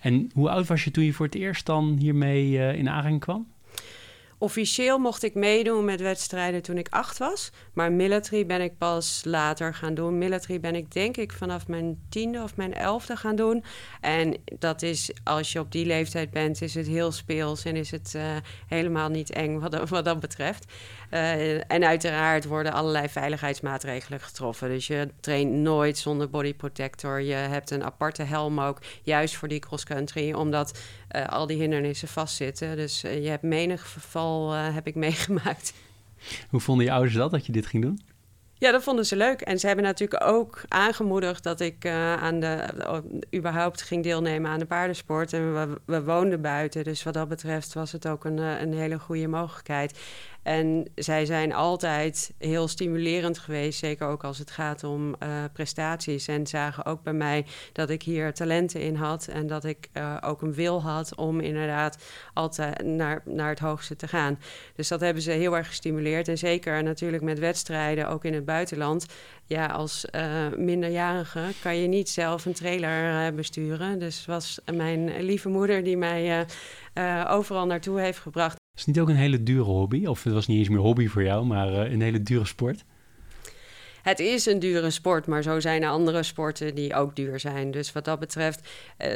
En 0.00 0.30
hoe 0.34 0.50
oud 0.50 0.66
was 0.66 0.84
je 0.84 0.90
toen 0.90 1.04
je 1.04 1.12
voor 1.12 1.26
het 1.26 1.34
eerst 1.34 1.66
dan 1.66 1.96
hiermee 1.98 2.76
in 2.76 2.88
aanraking 2.88 3.20
kwam? 3.20 3.46
Officieel 4.40 4.98
mocht 4.98 5.22
ik 5.22 5.34
meedoen 5.34 5.84
met 5.84 6.00
wedstrijden 6.00 6.62
toen 6.62 6.78
ik 6.78 6.88
acht 6.90 7.18
was. 7.18 7.50
Maar 7.72 7.92
military 7.92 8.46
ben 8.46 8.60
ik 8.60 8.78
pas 8.78 9.22
later 9.24 9.74
gaan 9.74 9.94
doen. 9.94 10.18
Military 10.18 10.60
ben 10.60 10.74
ik 10.74 10.92
denk 10.92 11.16
ik 11.16 11.32
vanaf 11.32 11.68
mijn 11.68 11.98
tiende 12.08 12.42
of 12.42 12.56
mijn 12.56 12.74
elfde 12.74 13.16
gaan 13.16 13.36
doen. 13.36 13.64
En 14.00 14.36
dat 14.58 14.82
is, 14.82 15.10
als 15.24 15.52
je 15.52 15.60
op 15.60 15.72
die 15.72 15.86
leeftijd 15.86 16.30
bent, 16.30 16.62
is 16.62 16.74
het 16.74 16.86
heel 16.86 17.12
speels 17.12 17.64
en 17.64 17.76
is 17.76 17.90
het 17.90 18.12
uh, 18.16 18.22
helemaal 18.66 19.08
niet 19.08 19.30
eng 19.30 19.58
wat, 19.58 19.88
wat 19.88 20.04
dat 20.04 20.20
betreft. 20.20 20.72
Uh, 21.10 21.72
en 21.72 21.84
uiteraard 21.84 22.44
worden 22.44 22.72
allerlei 22.72 23.08
veiligheidsmaatregelen 23.08 24.20
getroffen. 24.20 24.68
Dus 24.68 24.86
je 24.86 25.08
traint 25.20 25.52
nooit 25.52 25.98
zonder 25.98 26.30
body 26.30 26.54
protector. 26.54 27.20
Je 27.20 27.34
hebt 27.34 27.70
een 27.70 27.84
aparte 27.84 28.22
helm 28.22 28.60
ook, 28.60 28.78
juist 29.02 29.36
voor 29.36 29.48
die 29.48 29.58
cross-country, 29.58 30.32
omdat 30.32 30.78
uh, 31.16 31.26
al 31.26 31.46
die 31.46 31.58
hindernissen 31.60 32.08
vastzitten. 32.08 32.76
Dus 32.76 33.00
je 33.00 33.28
hebt 33.28 33.42
menig 33.42 33.92
geval 33.92 34.52
heb 34.52 34.86
ik 34.86 34.94
meegemaakt. 35.06 35.72
Hoe 36.50 36.60
vonden 36.60 36.84
je 36.84 36.92
ouders 36.92 37.14
dat, 37.14 37.30
dat 37.30 37.46
je 37.46 37.52
dit 37.52 37.66
ging 37.66 37.82
doen? 37.82 38.00
Ja, 38.58 38.70
dat 38.72 38.82
vonden 38.82 39.06
ze 39.06 39.16
leuk. 39.16 39.40
En 39.40 39.58
ze 39.58 39.66
hebben 39.66 39.84
natuurlijk 39.84 40.24
ook 40.24 40.62
aangemoedigd 40.68 41.42
dat 41.42 41.60
ik 41.60 41.84
uh, 41.84 42.14
aan 42.14 42.40
de, 42.40 42.66
überhaupt 43.34 43.82
ging 43.82 44.02
deelnemen 44.02 44.50
aan 44.50 44.58
de 44.58 44.66
paardensport. 44.66 45.32
En 45.32 45.54
we, 45.54 45.80
we, 45.84 46.02
woonden 46.04 46.40
buiten, 46.40 46.84
dus 46.84 47.02
wat 47.02 47.14
dat 47.14 47.28
betreft 47.28 47.74
was 47.74 47.92
het 47.92 48.08
ook 48.08 48.24
een, 48.24 48.38
een 48.38 48.72
hele 48.72 48.98
goede 48.98 49.28
mogelijkheid. 49.28 49.98
En 50.42 50.90
zij 50.94 51.24
zijn 51.24 51.52
altijd 51.52 52.32
heel 52.38 52.68
stimulerend 52.68 53.38
geweest, 53.38 53.78
zeker 53.78 54.06
ook 54.06 54.24
als 54.24 54.38
het 54.38 54.50
gaat 54.50 54.84
om 54.84 55.08
uh, 55.22 55.44
prestaties. 55.52 56.28
En 56.28 56.46
zagen 56.46 56.84
ook 56.84 57.02
bij 57.02 57.12
mij 57.12 57.46
dat 57.72 57.90
ik 57.90 58.02
hier 58.02 58.34
talenten 58.34 58.80
in 58.80 58.94
had 58.94 59.26
en 59.26 59.46
dat 59.46 59.64
ik 59.64 59.88
uh, 59.92 60.16
ook 60.20 60.42
een 60.42 60.54
wil 60.54 60.82
had 60.82 61.16
om 61.16 61.40
inderdaad 61.40 61.98
altijd 62.34 62.84
naar, 62.84 63.22
naar 63.24 63.48
het 63.48 63.58
hoogste 63.58 63.96
te 63.96 64.08
gaan. 64.08 64.38
Dus 64.74 64.88
dat 64.88 65.00
hebben 65.00 65.22
ze 65.22 65.30
heel 65.30 65.56
erg 65.56 65.66
gestimuleerd. 65.66 66.28
En 66.28 66.38
zeker 66.38 66.82
natuurlijk 66.82 67.22
met 67.22 67.38
wedstrijden, 67.38 68.08
ook 68.08 68.24
in 68.24 68.34
het 68.34 68.44
buitenland. 68.44 69.06
Ja, 69.44 69.66
als 69.66 70.06
uh, 70.14 70.46
minderjarige 70.56 71.52
kan 71.62 71.76
je 71.76 71.88
niet 71.88 72.08
zelf 72.08 72.44
een 72.44 72.52
trailer 72.52 73.34
besturen. 73.34 73.98
Dus 73.98 74.26
was 74.26 74.60
mijn 74.74 75.22
lieve 75.22 75.48
moeder 75.48 75.84
die 75.84 75.96
mij 75.96 76.46
overal 77.28 77.66
naartoe 77.66 78.00
heeft 78.00 78.18
gebracht. 78.18 78.57
Is 78.78 78.84
het 78.84 78.94
niet 78.94 79.02
ook 79.02 79.08
een 79.08 79.16
hele 79.16 79.42
dure 79.42 79.70
hobby? 79.70 80.06
Of 80.06 80.24
het 80.24 80.32
was 80.32 80.46
niet 80.46 80.58
eens 80.58 80.68
meer 80.68 80.78
hobby 80.78 81.06
voor 81.06 81.22
jou, 81.22 81.46
maar 81.46 81.68
een 81.68 82.00
hele 82.00 82.22
dure 82.22 82.44
sport? 82.44 82.84
het 84.08 84.20
is 84.20 84.46
een 84.46 84.58
dure 84.58 84.90
sport, 84.90 85.26
maar 85.26 85.42
zo 85.42 85.60
zijn 85.60 85.82
er 85.82 85.88
andere 85.88 86.22
sporten 86.22 86.74
die 86.74 86.94
ook 86.94 87.16
duur 87.16 87.40
zijn. 87.40 87.70
Dus 87.70 87.92
wat 87.92 88.04
dat 88.04 88.18
betreft, 88.18 88.68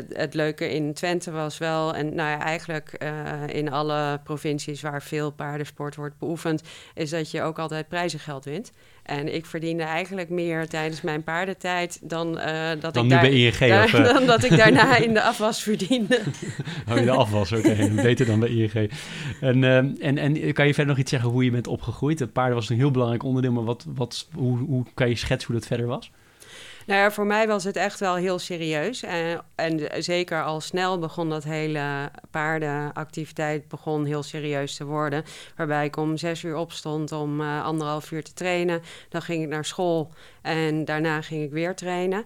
het 0.08 0.34
leuke 0.34 0.74
in 0.74 0.94
Twente 0.94 1.30
was 1.30 1.58
wel, 1.58 1.94
en 1.94 2.14
nou 2.14 2.30
ja, 2.30 2.40
eigenlijk 2.40 2.96
uh, 3.02 3.46
in 3.46 3.72
alle 3.72 4.20
provincies 4.24 4.80
waar 4.80 5.02
veel 5.02 5.30
paardensport 5.30 5.96
wordt 5.96 6.18
beoefend, 6.18 6.62
is 6.94 7.10
dat 7.10 7.30
je 7.30 7.42
ook 7.42 7.58
altijd 7.58 7.88
prijzengeld 7.88 8.44
wint. 8.44 8.72
En 9.02 9.34
ik 9.34 9.46
verdiende 9.46 9.82
eigenlijk 9.82 10.28
meer 10.28 10.68
tijdens 10.68 11.00
mijn 11.00 11.22
paardentijd 11.22 11.98
dan 12.02 12.38
uh, 12.38 12.68
dat 12.80 12.94
dan 12.94 12.94
ik 12.94 13.02
nu 13.02 13.08
daar, 13.08 13.20
bij 13.20 13.30
ING, 13.30 13.58
daar, 13.58 13.84
of, 13.84 13.92
uh... 13.92 14.04
dan 14.04 14.26
dat 14.26 14.44
ik 14.44 14.56
daarna 14.56 14.96
in 14.96 15.14
de 15.14 15.22
afwas 15.22 15.62
verdiende. 15.62 16.20
Oh, 16.90 16.96
in 16.96 17.04
de 17.04 17.10
afwas, 17.10 17.52
oké. 17.52 17.70
Okay. 17.72 17.90
Beter 17.94 18.26
dan 18.26 18.40
bij 18.40 18.48
ING. 18.48 18.90
En, 19.40 19.62
uh, 19.62 19.76
en, 19.76 20.18
en 20.18 20.52
kan 20.52 20.66
je 20.66 20.74
verder 20.74 20.86
nog 20.86 20.98
iets 20.98 21.10
zeggen 21.10 21.30
hoe 21.30 21.44
je 21.44 21.50
bent 21.50 21.66
opgegroeid? 21.66 22.18
Het 22.18 22.32
paarden 22.32 22.54
was 22.54 22.68
een 22.68 22.76
heel 22.76 22.90
belangrijk 22.90 23.22
onderdeel, 23.22 23.52
maar 23.52 23.64
wat, 23.64 23.86
wat, 23.94 24.28
hoe, 24.32 24.58
hoe 24.58 24.84
kan 24.94 25.08
je 25.08 25.16
schetsen 25.16 25.50
hoe 25.50 25.60
dat 25.60 25.68
verder 25.68 25.86
was? 25.86 26.10
Nou 26.86 27.00
ja, 27.00 27.10
voor 27.10 27.26
mij 27.26 27.46
was 27.46 27.64
het 27.64 27.76
echt 27.76 28.00
wel 28.00 28.14
heel 28.14 28.38
serieus. 28.38 29.02
En, 29.02 29.44
en 29.54 30.02
zeker 30.02 30.44
al 30.44 30.60
snel 30.60 30.98
begon 30.98 31.28
dat 31.28 31.44
hele 31.44 32.10
paardenactiviteit 32.30 33.68
begon 33.68 34.04
heel 34.04 34.22
serieus 34.22 34.76
te 34.76 34.84
worden. 34.84 35.24
Waarbij 35.56 35.84
ik 35.84 35.96
om 35.96 36.16
zes 36.16 36.42
uur 36.42 36.56
opstond 36.56 37.12
om 37.12 37.40
uh, 37.40 37.64
anderhalf 37.64 38.10
uur 38.10 38.24
te 38.24 38.32
trainen. 38.34 38.82
Dan 39.08 39.22
ging 39.22 39.42
ik 39.42 39.48
naar 39.48 39.64
school 39.64 40.12
en 40.42 40.84
daarna 40.84 41.22
ging 41.22 41.42
ik 41.42 41.50
weer 41.50 41.74
trainen 41.74 42.24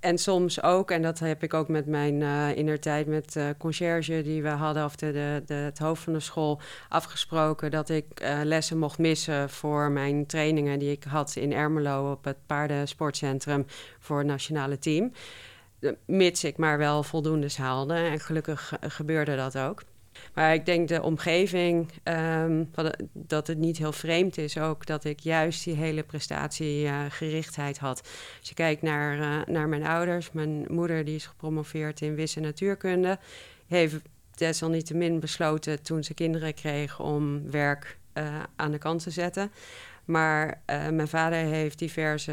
en 0.00 0.18
soms 0.18 0.62
ook, 0.62 0.90
en 0.90 1.02
dat 1.02 1.18
heb 1.18 1.42
ik 1.42 1.54
ook 1.54 1.68
met 1.68 1.86
mijn 1.86 2.20
uh, 2.20 3.06
met 3.06 3.36
uh, 3.36 3.44
conciërge 3.58 4.22
die 4.22 4.42
we 4.42 4.48
hadden, 4.48 4.84
of 4.84 4.96
de, 4.96 5.12
de, 5.12 5.42
de, 5.46 5.54
het 5.54 5.78
hoofd 5.78 6.02
van 6.02 6.12
de 6.12 6.20
school, 6.20 6.60
afgesproken 6.88 7.70
dat 7.70 7.88
ik 7.88 8.20
uh, 8.22 8.40
lessen 8.44 8.78
mocht 8.78 8.98
missen 8.98 9.50
voor 9.50 9.90
mijn 9.90 10.26
trainingen 10.26 10.78
die 10.78 10.90
ik 10.90 11.04
had 11.04 11.36
in 11.36 11.52
Ermelo 11.52 12.10
op 12.10 12.24
het 12.24 12.36
paardensportcentrum 12.46 13.66
voor 13.98 14.18
het 14.18 14.26
nationale 14.26 14.78
team. 14.78 15.12
Mits 16.06 16.44
ik 16.44 16.56
maar 16.56 16.78
wel 16.78 17.02
voldoende 17.02 17.48
haalde. 17.56 17.94
En 17.94 18.20
gelukkig 18.20 18.72
gebeurde 18.80 19.36
dat 19.36 19.58
ook. 19.58 19.82
Maar 20.34 20.54
ik 20.54 20.66
denk 20.66 20.88
de 20.88 21.02
omgeving, 21.02 21.90
um, 22.04 22.70
dat 23.12 23.46
het 23.46 23.58
niet 23.58 23.78
heel 23.78 23.92
vreemd 23.92 24.38
is 24.38 24.58
ook 24.58 24.86
dat 24.86 25.04
ik 25.04 25.20
juist 25.20 25.64
die 25.64 25.74
hele 25.74 26.02
prestatiegerichtheid 26.02 27.78
had. 27.78 28.00
Als 28.38 28.48
je 28.48 28.54
kijkt 28.54 28.82
naar, 28.82 29.18
uh, 29.18 29.54
naar 29.54 29.68
mijn 29.68 29.84
ouders, 29.84 30.32
mijn 30.32 30.64
moeder 30.68 31.04
die 31.04 31.14
is 31.14 31.26
gepromoveerd 31.26 32.00
in 32.00 32.14
wisse 32.14 32.40
natuurkunde, 32.40 33.18
heeft 33.66 33.96
desalniettemin 34.34 35.20
besloten 35.20 35.82
toen 35.82 36.04
ze 36.04 36.14
kinderen 36.14 36.54
kreeg 36.54 37.00
om 37.00 37.50
werk 37.50 37.98
uh, 38.14 38.42
aan 38.56 38.70
de 38.70 38.78
kant 38.78 39.02
te 39.02 39.10
zetten. 39.10 39.50
Maar 40.08 40.62
uh, 40.70 40.88
mijn 40.88 41.08
vader 41.08 41.38
heeft 41.38 41.78
diverse 41.78 42.32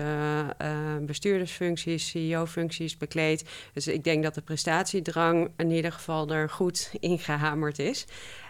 uh, 0.61 0.67
bestuurdersfuncties, 1.01 2.09
CEO-functies 2.09 2.97
bekleed. 2.97 3.45
Dus 3.73 3.87
ik 3.87 4.03
denk 4.03 4.23
dat 4.23 4.33
de 4.33 4.41
prestatiedrang 4.41 5.49
in 5.57 5.71
ieder 5.71 5.91
geval 5.91 6.29
er 6.29 6.49
goed 6.49 6.91
ingehamerd 6.99 7.79
is. 7.79 8.05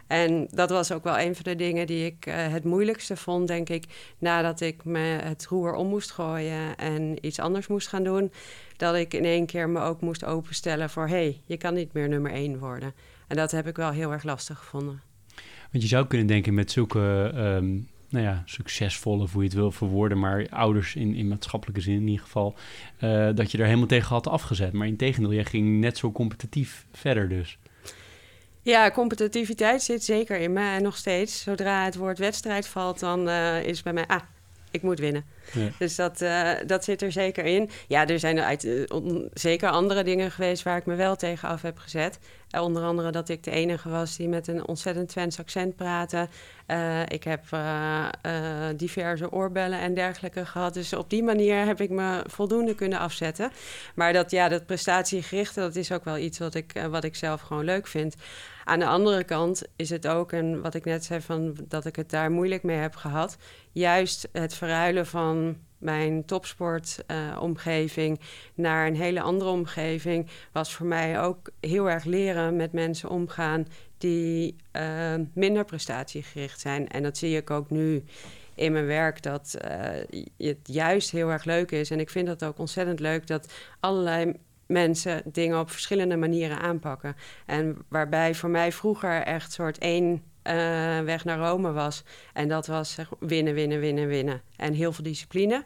En 0.07 0.47
dat 0.51 0.69
was 0.69 0.91
ook 0.91 1.03
wel 1.03 1.19
een 1.19 1.35
van 1.35 1.43
de 1.43 1.55
dingen 1.55 1.87
die 1.87 2.05
ik 2.05 2.25
uh, 2.25 2.33
het 2.35 2.63
moeilijkste 2.63 3.15
vond, 3.15 3.47
denk 3.47 3.69
ik, 3.69 3.85
nadat 4.17 4.61
ik 4.61 4.83
me 4.83 4.99
het 4.99 5.45
roer 5.45 5.73
om 5.73 5.87
moest 5.87 6.11
gooien 6.11 6.75
en 6.75 7.25
iets 7.25 7.39
anders 7.39 7.67
moest 7.67 7.87
gaan 7.87 8.03
doen. 8.03 8.31
Dat 8.77 8.95
ik 8.95 9.13
in 9.13 9.25
één 9.25 9.45
keer 9.45 9.69
me 9.69 9.81
ook 9.81 10.01
moest 10.01 10.25
openstellen 10.25 10.89
voor: 10.89 11.07
hé, 11.07 11.15
hey, 11.15 11.41
je 11.45 11.57
kan 11.57 11.73
niet 11.73 11.93
meer 11.93 12.09
nummer 12.09 12.31
één 12.31 12.59
worden. 12.59 12.93
En 13.27 13.35
dat 13.35 13.51
heb 13.51 13.67
ik 13.67 13.75
wel 13.75 13.91
heel 13.91 14.11
erg 14.11 14.23
lastig 14.23 14.57
gevonden. 14.57 15.01
Want 15.71 15.83
je 15.83 15.87
zou 15.87 16.07
kunnen 16.07 16.27
denken 16.27 16.53
met 16.53 16.71
zulke. 16.71 17.31
Um 17.35 17.93
nou 18.15 18.27
ja, 18.27 18.43
succesvolle, 18.45 19.23
of 19.23 19.31
hoe 19.31 19.41
je 19.41 19.47
het 19.47 19.57
wil 19.57 19.71
verwoorden, 19.71 20.19
maar 20.19 20.47
ouders 20.49 20.95
in, 20.95 21.15
in 21.15 21.27
maatschappelijke 21.27 21.81
zin 21.81 21.95
in 21.95 22.07
ieder 22.07 22.25
geval, 22.25 22.55
uh, 23.03 23.29
dat 23.33 23.51
je 23.51 23.57
er 23.57 23.65
helemaal 23.65 23.87
tegen 23.87 24.09
had 24.09 24.27
afgezet. 24.27 24.73
Maar 24.73 24.87
in 24.87 24.97
tegendeel, 24.97 25.33
jij 25.33 25.45
ging 25.45 25.79
net 25.79 25.97
zo 25.97 26.11
competitief 26.11 26.85
verder 26.91 27.29
dus. 27.29 27.57
Ja, 28.61 28.91
competitiviteit 28.91 29.81
zit 29.81 30.03
zeker 30.03 30.37
in 30.37 30.53
me 30.53 30.79
nog 30.79 30.97
steeds. 30.97 31.41
Zodra 31.41 31.83
het 31.83 31.95
woord 31.95 32.17
wedstrijd 32.17 32.67
valt, 32.67 32.99
dan 32.99 33.27
uh, 33.27 33.63
is 33.63 33.83
bij 33.83 33.93
mij, 33.93 34.07
ah, 34.07 34.21
ik 34.75 34.81
moet 34.81 34.99
winnen. 34.99 35.25
Ja. 35.51 35.69
Dus 35.79 35.95
dat, 35.95 36.21
uh, 36.21 36.51
dat 36.65 36.83
zit 36.83 37.01
er 37.01 37.11
zeker 37.11 37.45
in. 37.45 37.69
Ja, 37.87 38.07
er 38.07 38.19
zijn 38.19 38.39
uit, 38.39 38.63
uh, 38.63 38.83
on, 38.87 39.29
zeker 39.33 39.69
andere 39.69 40.03
dingen 40.03 40.31
geweest 40.31 40.63
waar 40.63 40.77
ik 40.77 40.85
me 40.85 40.95
wel 40.95 41.15
tegen 41.15 41.49
af 41.49 41.61
heb 41.61 41.77
gezet. 41.77 42.19
Uh, 42.51 42.61
onder 42.61 42.83
andere 42.83 43.11
dat 43.11 43.29
ik 43.29 43.43
de 43.43 43.51
enige 43.51 43.89
was 43.89 44.17
die 44.17 44.27
met 44.27 44.47
een 44.47 44.67
ontzettend 44.67 45.09
Twents 45.09 45.39
accent 45.39 45.75
praatte. 45.75 46.27
ik 47.07 47.23
heb 47.23 47.43
diverse 48.75 49.31
oorbellen 49.31 49.79
en 49.79 49.93
dergelijke 49.93 50.45
gehad. 50.45 50.73
Dus 50.73 50.93
op 50.93 51.09
die 51.09 51.23
manier 51.23 51.65
heb 51.65 51.81
ik 51.81 51.89
me 51.89 52.23
voldoende 52.27 52.75
kunnen 52.75 52.99
afzetten. 52.99 53.51
Maar 53.95 54.13
dat, 54.13 54.31
ja, 54.31 54.49
dat 54.49 54.65
prestatiegerichte, 54.65 55.59
dat 55.59 55.75
is 55.75 55.91
ook 55.91 56.03
wel 56.03 56.17
iets 56.17 56.37
wat 56.37 56.55
ik, 56.55 56.71
wat 56.89 57.03
ik 57.03 57.15
zelf 57.15 57.41
gewoon 57.41 57.63
leuk 57.65 57.87
vind. 57.87 58.15
Aan 58.67 58.79
de 58.79 58.85
andere 58.85 59.23
kant 59.23 59.63
is 59.75 59.89
het 59.89 60.07
ook, 60.07 60.31
en 60.31 60.61
wat 60.61 60.73
ik 60.73 60.85
net 60.85 61.03
zei, 61.03 61.21
van 61.21 61.55
dat 61.67 61.85
ik 61.85 61.95
het 61.95 62.09
daar 62.09 62.31
moeilijk 62.31 62.63
mee 62.63 62.77
heb 62.77 62.95
gehad. 62.95 63.37
Juist 63.71 64.29
het 64.31 64.53
verruilen 64.53 65.05
van 65.05 65.57
mijn 65.77 66.25
topsportomgeving 66.25 68.19
uh, 68.19 68.25
naar 68.53 68.87
een 68.87 68.95
hele 68.95 69.21
andere 69.21 69.49
omgeving 69.49 70.27
was 70.51 70.73
voor 70.73 70.85
mij 70.85 71.21
ook 71.21 71.49
heel 71.59 71.89
erg 71.89 72.03
leren 72.03 72.55
met 72.55 72.71
mensen 72.71 73.09
omgaan 73.09 73.67
die 73.97 74.55
uh, 74.71 75.13
minder 75.33 75.65
prestatiegericht 75.65 76.59
zijn. 76.59 76.87
En 76.87 77.03
dat 77.03 77.17
zie 77.17 77.37
ik 77.37 77.49
ook 77.49 77.69
nu 77.69 78.03
in 78.55 78.71
mijn 78.71 78.85
werk 78.85 79.21
dat 79.21 79.57
uh, 79.65 80.19
het 80.37 80.57
juist 80.63 81.11
heel 81.11 81.29
erg 81.29 81.43
leuk 81.43 81.71
is. 81.71 81.91
En 81.91 81.99
ik 81.99 82.09
vind 82.09 82.27
het 82.27 82.43
ook 82.43 82.59
ontzettend 82.59 82.99
leuk 82.99 83.27
dat 83.27 83.53
allerlei 83.79 84.33
mensen 84.67 85.21
dingen 85.25 85.59
op 85.59 85.69
verschillende 85.71 86.15
manieren 86.15 86.59
aanpakken. 86.59 87.15
En 87.45 87.77
waarbij 87.87 88.35
voor 88.35 88.49
mij 88.49 88.71
vroeger 88.71 89.21
echt 89.21 89.51
soort 89.51 89.77
één 89.77 90.11
uh, 90.11 90.53
weg 90.99 91.25
naar 91.25 91.37
Rome 91.37 91.71
was. 91.71 92.03
En 92.33 92.47
dat 92.47 92.67
was 92.67 92.93
zeg, 92.93 93.09
winnen, 93.19 93.53
winnen, 93.53 93.79
winnen, 93.79 94.07
winnen. 94.07 94.41
En 94.55 94.73
heel 94.73 94.91
veel 94.91 95.03
discipline. 95.03 95.63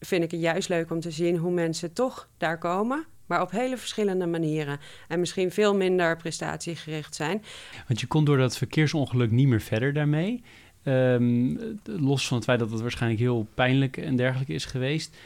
Vind 0.00 0.24
ik 0.24 0.30
het 0.30 0.40
juist 0.40 0.68
leuk 0.68 0.90
om 0.90 1.00
te 1.00 1.10
zien 1.10 1.36
hoe 1.36 1.52
mensen 1.52 1.92
toch 1.92 2.28
daar 2.36 2.58
komen. 2.58 3.06
Maar 3.26 3.40
op 3.40 3.50
hele 3.50 3.76
verschillende 3.76 4.26
manieren. 4.26 4.78
En 5.08 5.20
misschien 5.20 5.50
veel 5.50 5.74
minder 5.74 6.16
prestatiegericht 6.16 7.14
zijn. 7.14 7.42
Want 7.86 8.00
je 8.00 8.06
kon 8.06 8.24
door 8.24 8.36
dat 8.36 8.56
verkeersongeluk 8.56 9.30
niet 9.30 9.48
meer 9.48 9.60
verder 9.60 9.92
daarmee. 9.92 10.42
Um, 10.84 11.58
los 11.84 12.28
van 12.28 12.36
het 12.36 12.46
feit 12.46 12.58
dat 12.58 12.70
het 12.70 12.80
waarschijnlijk 12.80 13.20
heel 13.20 13.46
pijnlijk 13.54 13.96
en 13.96 14.16
dergelijke 14.16 14.52
is 14.52 14.64
geweest. 14.64 15.16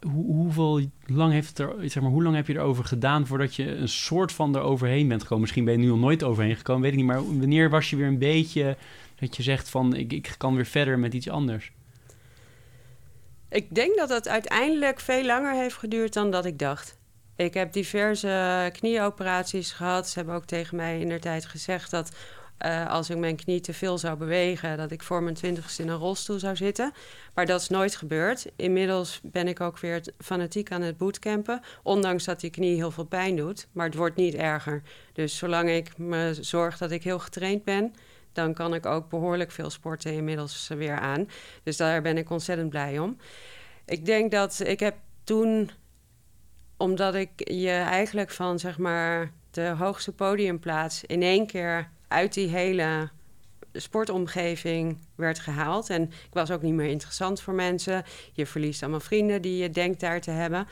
Hoe, 0.00 0.24
hoeveel 0.24 0.90
lang 1.06 1.32
heeft 1.32 1.58
er, 1.58 1.74
zeg 1.90 2.02
maar, 2.02 2.12
hoe 2.12 2.22
lang 2.22 2.34
heb 2.34 2.46
je 2.46 2.54
erover 2.54 2.84
gedaan 2.84 3.26
voordat 3.26 3.54
je 3.54 3.76
een 3.76 3.88
soort 3.88 4.32
van 4.32 4.56
eroverheen 4.56 5.08
bent 5.08 5.22
gekomen? 5.22 5.42
Misschien 5.42 5.64
ben 5.64 5.74
je 5.74 5.78
nu 5.78 5.90
al 5.90 5.96
nooit 5.96 6.22
overheen 6.22 6.56
gekomen, 6.56 6.82
weet 6.82 6.90
ik 6.90 6.96
niet. 6.96 7.06
Maar 7.06 7.38
wanneer 7.38 7.70
was 7.70 7.90
je 7.90 7.96
weer 7.96 8.06
een 8.06 8.18
beetje 8.18 8.76
dat 9.18 9.36
je 9.36 9.42
zegt 9.42 9.68
van 9.68 9.94
ik, 9.94 10.12
ik 10.12 10.34
kan 10.38 10.54
weer 10.54 10.66
verder 10.66 10.98
met 10.98 11.14
iets 11.14 11.28
anders? 11.28 11.72
Ik 13.48 13.74
denk 13.74 13.96
dat 13.96 14.08
het 14.08 14.28
uiteindelijk 14.28 15.00
veel 15.00 15.24
langer 15.24 15.54
heeft 15.54 15.76
geduurd 15.76 16.12
dan 16.12 16.30
dat 16.30 16.44
ik 16.44 16.58
dacht. 16.58 16.98
Ik 17.36 17.54
heb 17.54 17.72
diverse 17.72 18.70
knieoperaties 18.72 19.72
gehad. 19.72 20.08
Ze 20.08 20.18
hebben 20.18 20.34
ook 20.34 20.44
tegen 20.44 20.76
mij 20.76 21.00
in 21.00 21.08
der 21.08 21.20
tijd 21.20 21.46
gezegd 21.46 21.90
dat 21.90 22.12
uh, 22.64 22.90
als 22.90 23.10
ik 23.10 23.16
mijn 23.16 23.36
knie 23.36 23.60
te 23.60 23.72
veel 23.72 23.98
zou 23.98 24.16
bewegen, 24.16 24.76
dat 24.76 24.90
ik 24.90 25.02
voor 25.02 25.22
mijn 25.22 25.34
twintigste 25.34 25.82
in 25.82 25.88
een 25.88 25.96
rolstoel 25.96 26.38
zou 26.38 26.56
zitten. 26.56 26.92
Maar 27.34 27.46
dat 27.46 27.60
is 27.60 27.68
nooit 27.68 27.96
gebeurd. 27.96 28.46
Inmiddels 28.56 29.20
ben 29.22 29.48
ik 29.48 29.60
ook 29.60 29.78
weer 29.78 30.02
fanatiek 30.18 30.72
aan 30.72 30.82
het 30.82 30.96
bootcampen. 30.96 31.60
Ondanks 31.82 32.24
dat 32.24 32.40
die 32.40 32.50
knie 32.50 32.74
heel 32.74 32.90
veel 32.90 33.04
pijn 33.04 33.36
doet. 33.36 33.66
Maar 33.72 33.86
het 33.86 33.94
wordt 33.94 34.16
niet 34.16 34.34
erger. 34.34 34.82
Dus 35.12 35.36
zolang 35.36 35.70
ik 35.70 35.98
me 35.98 36.34
zorg 36.40 36.78
dat 36.78 36.90
ik 36.90 37.02
heel 37.02 37.18
getraind 37.18 37.64
ben, 37.64 37.94
dan 38.32 38.54
kan 38.54 38.74
ik 38.74 38.86
ook 38.86 39.08
behoorlijk 39.08 39.50
veel 39.50 39.70
sporten 39.70 40.12
inmiddels 40.12 40.68
weer 40.68 40.98
aan. 40.98 41.28
Dus 41.62 41.76
daar 41.76 42.02
ben 42.02 42.16
ik 42.16 42.30
ontzettend 42.30 42.70
blij 42.70 42.98
om. 42.98 43.16
Ik 43.84 44.04
denk 44.04 44.30
dat 44.30 44.60
ik 44.64 44.80
heb 44.80 44.94
toen, 45.24 45.70
omdat 46.76 47.14
ik 47.14 47.30
je 47.50 47.70
eigenlijk 47.70 48.30
van 48.30 48.58
zeg 48.58 48.78
maar 48.78 49.32
de 49.50 49.68
hoogste 49.68 50.12
podiumplaats 50.12 51.04
in 51.04 51.22
één 51.22 51.46
keer 51.46 51.88
uit 52.08 52.34
die 52.34 52.48
hele 52.48 53.10
sportomgeving 53.72 54.98
werd 55.14 55.38
gehaald. 55.38 55.90
En 55.90 56.02
ik 56.02 56.32
was 56.32 56.50
ook 56.50 56.62
niet 56.62 56.74
meer 56.74 56.90
interessant 56.90 57.40
voor 57.40 57.54
mensen. 57.54 58.04
Je 58.32 58.46
verliest 58.46 58.82
allemaal 58.82 59.00
vrienden 59.00 59.42
die 59.42 59.56
je 59.56 59.70
denkt 59.70 60.00
daar 60.00 60.20
te 60.20 60.30
hebben. 60.30 60.66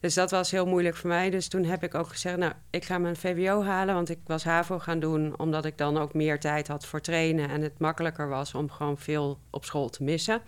Dus 0.00 0.14
dat 0.14 0.30
was 0.30 0.50
heel 0.50 0.66
moeilijk 0.66 0.96
voor 0.96 1.08
mij. 1.08 1.30
Dus 1.30 1.48
toen 1.48 1.64
heb 1.64 1.82
ik 1.82 1.94
ook 1.94 2.08
gezegd, 2.08 2.36
nou, 2.36 2.52
ik 2.70 2.84
ga 2.84 2.98
mijn 2.98 3.16
VWO 3.16 3.62
halen. 3.62 3.94
Want 3.94 4.10
ik 4.10 4.18
was 4.26 4.44
HAVO 4.44 4.78
gaan 4.78 5.00
doen, 5.00 5.38
omdat 5.38 5.64
ik 5.64 5.78
dan 5.78 5.98
ook 5.98 6.14
meer 6.14 6.40
tijd 6.40 6.68
had 6.68 6.86
voor 6.86 7.00
trainen. 7.00 7.48
En 7.50 7.62
het 7.62 7.78
makkelijker 7.78 8.28
was 8.28 8.54
om 8.54 8.70
gewoon 8.70 8.98
veel 8.98 9.38
op 9.50 9.64
school 9.64 9.88
te 9.88 10.02
missen. 10.02 10.42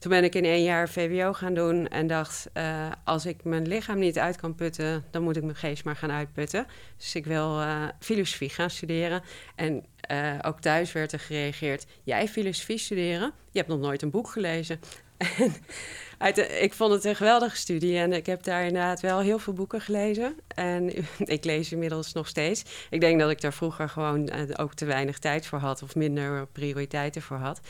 Toen 0.00 0.10
ben 0.10 0.24
ik 0.24 0.34
in 0.34 0.44
één 0.44 0.62
jaar 0.62 0.88
VWO 0.88 1.32
gaan 1.32 1.54
doen 1.54 1.88
en 1.88 2.06
dacht: 2.06 2.48
uh, 2.54 2.86
als 3.04 3.26
ik 3.26 3.44
mijn 3.44 3.68
lichaam 3.68 3.98
niet 3.98 4.18
uit 4.18 4.36
kan 4.36 4.54
putten, 4.54 5.04
dan 5.10 5.22
moet 5.22 5.36
ik 5.36 5.42
mijn 5.42 5.56
geest 5.56 5.84
maar 5.84 5.96
gaan 5.96 6.10
uitputten. 6.10 6.66
Dus 6.96 7.14
ik 7.14 7.26
wil 7.26 7.60
uh, 7.60 7.84
filosofie 7.98 8.48
gaan 8.48 8.70
studeren. 8.70 9.22
En 9.54 9.84
uh, 10.10 10.38
ook 10.42 10.60
thuis 10.60 10.92
werd 10.92 11.12
er 11.12 11.20
gereageerd: 11.20 11.86
jij 12.02 12.28
filosofie 12.28 12.78
studeren? 12.78 13.32
Je 13.50 13.58
hebt 13.58 13.70
nog 13.70 13.80
nooit 13.80 14.02
een 14.02 14.10
boek 14.10 14.28
gelezen. 14.28 14.80
uit 16.18 16.38
ik 16.38 16.74
vond 16.74 16.92
het 16.92 17.04
een 17.04 17.16
geweldige 17.16 17.56
studie 17.56 17.98
en 17.98 18.12
ik 18.12 18.26
heb 18.26 18.42
daar 18.42 18.64
inderdaad 18.64 19.00
wel 19.00 19.20
heel 19.20 19.38
veel 19.38 19.52
boeken 19.52 19.80
gelezen. 19.80 20.36
En 20.54 20.92
ik 21.36 21.44
lees 21.44 21.72
inmiddels 21.72 22.12
nog 22.12 22.28
steeds. 22.28 22.64
Ik 22.90 23.00
denk 23.00 23.20
dat 23.20 23.30
ik 23.30 23.40
daar 23.40 23.52
vroeger 23.52 23.88
gewoon 23.88 24.28
eh, 24.28 24.42
ook 24.56 24.74
te 24.74 24.84
weinig 24.84 25.18
tijd 25.18 25.46
voor 25.46 25.58
had 25.58 25.82
of 25.82 25.94
minder 25.94 26.46
prioriteiten 26.46 27.22
voor 27.22 27.36
had. 27.36 27.60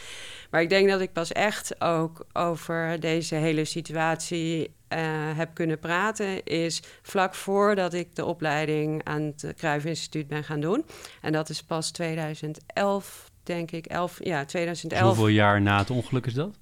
Maar 0.51 0.62
ik 0.62 0.69
denk 0.69 0.88
dat 0.88 1.01
ik 1.01 1.12
pas 1.12 1.33
echt 1.33 1.81
ook 1.81 2.27
over 2.33 3.01
deze 3.01 3.35
hele 3.35 3.64
situatie 3.64 4.75
uh, 4.95 4.99
heb 5.37 5.55
kunnen 5.55 5.79
praten, 5.79 6.45
is 6.45 6.83
vlak 7.03 7.35
voordat 7.35 7.95
ik 7.95 8.14
de 8.14 8.25
opleiding 8.25 9.05
aan 9.05 9.23
het 9.23 9.53
Kruijf 9.57 9.85
Instituut 9.85 10.29
ben 10.29 10.45
gaan 10.45 10.61
doen. 10.61 10.85
En 11.21 11.33
dat 11.33 11.49
is 11.49 11.62
pas 11.62 11.90
2011, 11.90 13.30
denk 13.51 13.71
ik. 13.71 13.87
11, 13.87 14.25
ja, 14.25 14.45
2011. 14.45 15.07
Hoeveel 15.07 15.29
jaar 15.29 15.63
na 15.63 15.79
het 15.79 15.91
ongeluk 15.91 16.27
is 16.27 16.35
dat? 16.35 16.59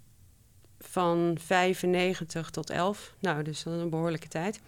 van 0.81 1.37
95 1.40 2.51
tot 2.51 2.70
11. 2.70 3.14
Nou, 3.18 3.42
dus 3.42 3.62
dat 3.62 3.74
is 3.74 3.81
een 3.81 3.90
behoorlijke 3.90 4.29
tijd. 4.29 4.61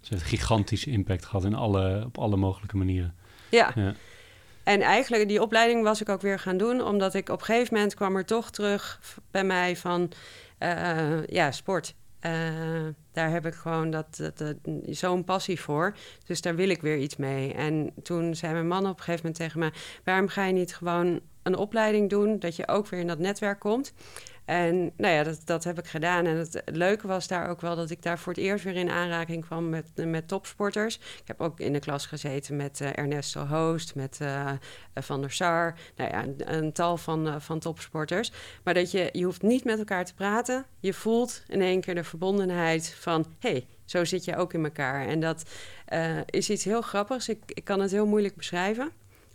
Dus 0.00 0.08
het 0.08 0.18
heeft 0.18 0.30
gigantische 0.30 0.90
impact 0.90 1.24
gehad 1.24 1.44
in 1.44 1.54
alle, 1.54 2.02
op 2.06 2.18
alle 2.18 2.36
mogelijke 2.36 2.76
manieren. 2.76 3.14
Ja. 3.48 3.72
ja. 3.74 3.94
En 4.62 4.80
eigenlijk, 4.80 5.28
die 5.28 5.42
opleiding 5.42 5.82
was 5.82 6.00
ik 6.00 6.08
ook 6.08 6.20
weer 6.20 6.38
gaan 6.38 6.56
doen, 6.56 6.82
omdat 6.82 7.14
ik 7.14 7.28
op 7.28 7.38
een 7.38 7.44
gegeven 7.44 7.74
moment 7.74 7.94
kwam 7.94 8.16
er 8.16 8.24
toch 8.24 8.50
terug 8.50 9.00
bij 9.30 9.44
mij 9.44 9.76
van, 9.76 10.12
uh, 10.58 11.26
ja, 11.26 11.52
sport. 11.52 11.94
Uh, 12.26 12.88
daar 13.12 13.30
heb 13.30 13.46
ik 13.46 13.54
gewoon 13.54 13.90
dat, 13.90 14.30
dat, 14.34 14.54
zo'n 14.84 15.24
passie 15.24 15.60
voor. 15.60 15.96
Dus 16.26 16.40
daar 16.40 16.54
wil 16.54 16.68
ik 16.68 16.80
weer 16.80 16.96
iets 16.96 17.16
mee. 17.16 17.54
En 17.54 17.92
toen 18.02 18.34
zei 18.34 18.52
mijn 18.52 18.66
man 18.66 18.86
op 18.86 18.98
een 18.98 19.04
gegeven 19.04 19.26
moment 19.26 19.36
tegen 19.36 19.60
me: 19.60 19.70
waarom 20.04 20.28
ga 20.28 20.44
je 20.44 20.52
niet 20.52 20.74
gewoon 20.74 21.20
een 21.42 21.56
opleiding 21.56 22.10
doen, 22.10 22.38
dat 22.38 22.56
je 22.56 22.68
ook 22.68 22.88
weer 22.88 23.00
in 23.00 23.06
dat 23.06 23.18
netwerk 23.18 23.58
komt? 23.58 23.92
En 24.44 24.92
nou 24.96 25.14
ja, 25.14 25.22
dat, 25.22 25.40
dat 25.44 25.64
heb 25.64 25.78
ik 25.78 25.86
gedaan. 25.86 26.26
En 26.26 26.36
het, 26.36 26.62
leuke 26.64 27.06
was 27.06 27.28
daar 27.28 27.48
ook 27.48 27.60
wel 27.60 27.76
dat 27.76 27.90
ik 27.90 28.02
daar 28.02 28.18
voor 28.18 28.32
het 28.32 28.42
eerst 28.42 28.64
weer 28.64 28.74
in 28.74 28.90
aanraking 28.90 29.44
kwam 29.44 29.68
met, 29.68 29.90
met 29.94 30.28
topsporters. 30.28 30.96
Ik 30.96 31.22
heb 31.26 31.40
ook 31.40 31.60
in 31.60 31.72
de 31.72 31.78
klas 31.78 32.06
gezeten 32.06 32.56
met 32.56 32.80
uh, 32.80 32.98
Ernesto 32.98 33.44
Hoost, 33.44 33.94
met 33.94 34.18
uh, 34.22 34.50
Van 34.94 35.20
der 35.20 35.32
Sar. 35.32 35.74
Nou 35.96 36.10
ja, 36.10 36.24
een, 36.46 36.72
tal 36.72 36.96
van, 36.96 37.26
uh, 37.26 37.34
van 37.38 37.58
topsporters. 37.58 38.32
Maar 38.62 38.74
dat 38.74 38.90
je, 38.90 39.08
je 39.12 39.24
hoeft 39.24 39.42
niet 39.42 39.64
met 39.64 39.78
elkaar 39.78 40.04
te 40.04 40.14
praten. 40.14 40.64
Je 40.80 40.94
voelt 40.94 41.42
in 41.48 41.60
één 41.60 41.80
keer 41.80 41.94
de 41.94 42.04
verbondenheid 42.04 42.94
van... 42.98 43.26
hey, 43.38 43.66
zo 43.84 44.04
zit 44.04 44.24
je 44.24 44.36
ook 44.36 44.52
in 44.52 44.64
elkaar. 44.64 45.06
En 45.06 45.20
dat 45.20 45.50
is 46.26 46.50
iets 46.50 46.64
heel 46.64 46.82
grappigs. 46.82 47.28
Ik, 47.28 47.42
ik 47.46 47.64
kan 47.64 47.80
het 47.80 47.90
heel 47.90 48.06
moeilijk 48.06 48.36
beschrijven. 48.36 48.90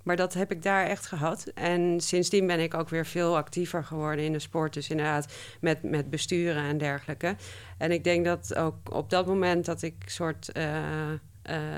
Maar 0.08 0.16
dat 0.16 0.34
heb 0.34 0.52
ik 0.52 0.62
daar 0.62 0.86
echt 0.86 1.06
gehad. 1.06 1.52
En 1.56 2.02
sindsdien 2.02 2.48
ben 2.48 2.60
ik 2.60 2.74
ook 2.74 2.90
weer 2.90 3.06
veel 3.06 3.38
actiever 3.38 3.84
geworden 3.84 4.26
in 4.26 4.32
de 4.32 4.40
sport. 4.40 4.74
Dus 4.74 4.90
inderdaad 4.90 5.34
met, 5.62 5.84
met 5.84 6.10
besturen 6.10 6.64
en 6.64 6.78
dergelijke. 6.78 7.36
En 7.78 7.92
ik 7.92 8.04
denk 8.04 8.26
dat 8.26 8.56
ook 8.56 8.94
op 8.94 9.10
dat 9.10 9.26
moment 9.26 9.66
dat 9.66 9.82
ik 9.82 9.96
soort 10.06 10.50
uh, 10.58 10.64
uh, 10.64 11.18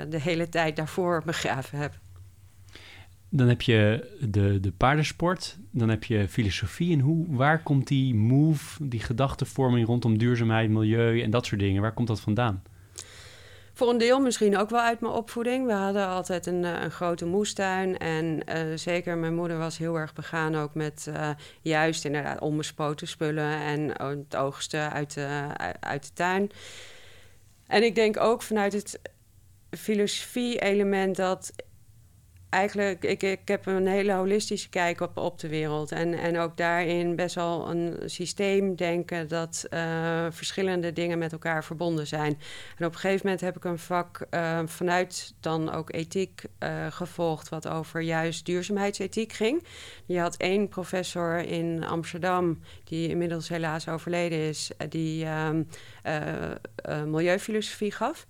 de 0.08 0.20
hele 0.20 0.48
tijd 0.48 0.76
daarvoor 0.76 1.22
begraven 1.24 1.78
heb. 1.78 1.98
Dan 3.28 3.48
heb 3.48 3.62
je 3.62 4.10
de, 4.28 4.60
de 4.60 4.72
paardensport, 4.72 5.58
dan 5.70 5.88
heb 5.88 6.04
je 6.04 6.28
filosofie. 6.28 6.92
En 6.92 7.00
hoe, 7.00 7.26
waar 7.28 7.62
komt 7.62 7.86
die 7.86 8.14
move, 8.14 8.88
die 8.88 9.00
gedachtenvorming 9.00 9.86
rondom 9.86 10.18
duurzaamheid, 10.18 10.70
milieu 10.70 11.22
en 11.22 11.30
dat 11.30 11.46
soort 11.46 11.60
dingen, 11.60 11.82
waar 11.82 11.94
komt 11.94 12.08
dat 12.08 12.20
vandaan? 12.20 12.62
Voor 13.80 13.90
een 13.90 13.98
deel 13.98 14.20
misschien 14.20 14.58
ook 14.58 14.70
wel 14.70 14.80
uit 14.80 15.00
mijn 15.00 15.12
opvoeding. 15.12 15.66
We 15.66 15.72
hadden 15.72 16.06
altijd 16.06 16.46
een, 16.46 16.64
eh, 16.64 16.82
een 16.82 16.90
grote 16.90 17.26
moestuin. 17.26 17.98
En 17.98 18.40
uh, 18.48 18.76
zeker 18.76 19.18
mijn 19.18 19.34
moeder 19.34 19.58
was 19.58 19.78
heel 19.78 19.96
erg 19.96 20.12
begaan 20.12 20.56
ook 20.56 20.74
met 20.74 21.06
uh, 21.08 21.30
juist 21.60 22.04
inderdaad 22.04 22.40
onbespoten 22.40 23.08
spullen 23.08 23.52
en 23.54 24.02
het 24.02 24.36
oogsten 24.36 24.92
uit 24.92 25.14
de, 25.14 25.46
uit 25.80 26.02
de 26.02 26.12
tuin. 26.12 26.50
En 27.66 27.82
ik 27.82 27.94
denk 27.94 28.20
ook 28.20 28.42
vanuit 28.42 28.72
het 28.72 29.00
filosofie-element 29.70 31.16
dat 31.16 31.52
eigenlijk, 32.50 33.04
ik, 33.04 33.22
ik 33.22 33.48
heb 33.48 33.66
een 33.66 33.86
hele 33.86 34.12
holistische 34.12 34.68
kijk 34.68 35.00
op, 35.00 35.16
op 35.16 35.38
de 35.38 35.48
wereld. 35.48 35.92
En, 35.92 36.14
en 36.14 36.38
ook 36.38 36.56
daarin 36.56 37.16
best 37.16 37.34
wel 37.34 37.70
een 37.70 37.98
systeem 38.04 38.76
denken 38.76 39.28
dat 39.28 39.66
uh, 39.70 40.26
verschillende 40.30 40.92
dingen 40.92 41.18
met 41.18 41.32
elkaar 41.32 41.64
verbonden 41.64 42.06
zijn. 42.06 42.38
En 42.78 42.86
op 42.86 42.92
een 42.92 42.98
gegeven 42.98 43.20
moment 43.22 43.40
heb 43.40 43.56
ik 43.56 43.64
een 43.64 43.78
vak 43.78 44.26
uh, 44.30 44.60
vanuit 44.64 45.34
dan 45.40 45.72
ook 45.72 45.92
ethiek 45.92 46.42
uh, 46.58 46.86
gevolgd, 46.90 47.48
wat 47.48 47.68
over 47.68 48.00
juist 48.00 48.46
duurzaamheidsethiek 48.46 49.32
ging. 49.32 49.66
Je 50.06 50.18
had 50.18 50.36
één 50.36 50.68
professor 50.68 51.38
in 51.38 51.84
Amsterdam, 51.84 52.60
die 52.84 53.08
inmiddels 53.08 53.48
helaas 53.48 53.88
overleden 53.88 54.38
is, 54.38 54.70
die 54.88 55.26
um, 55.26 55.68
milieufilosofie 57.06 57.92
gaf. 57.92 58.26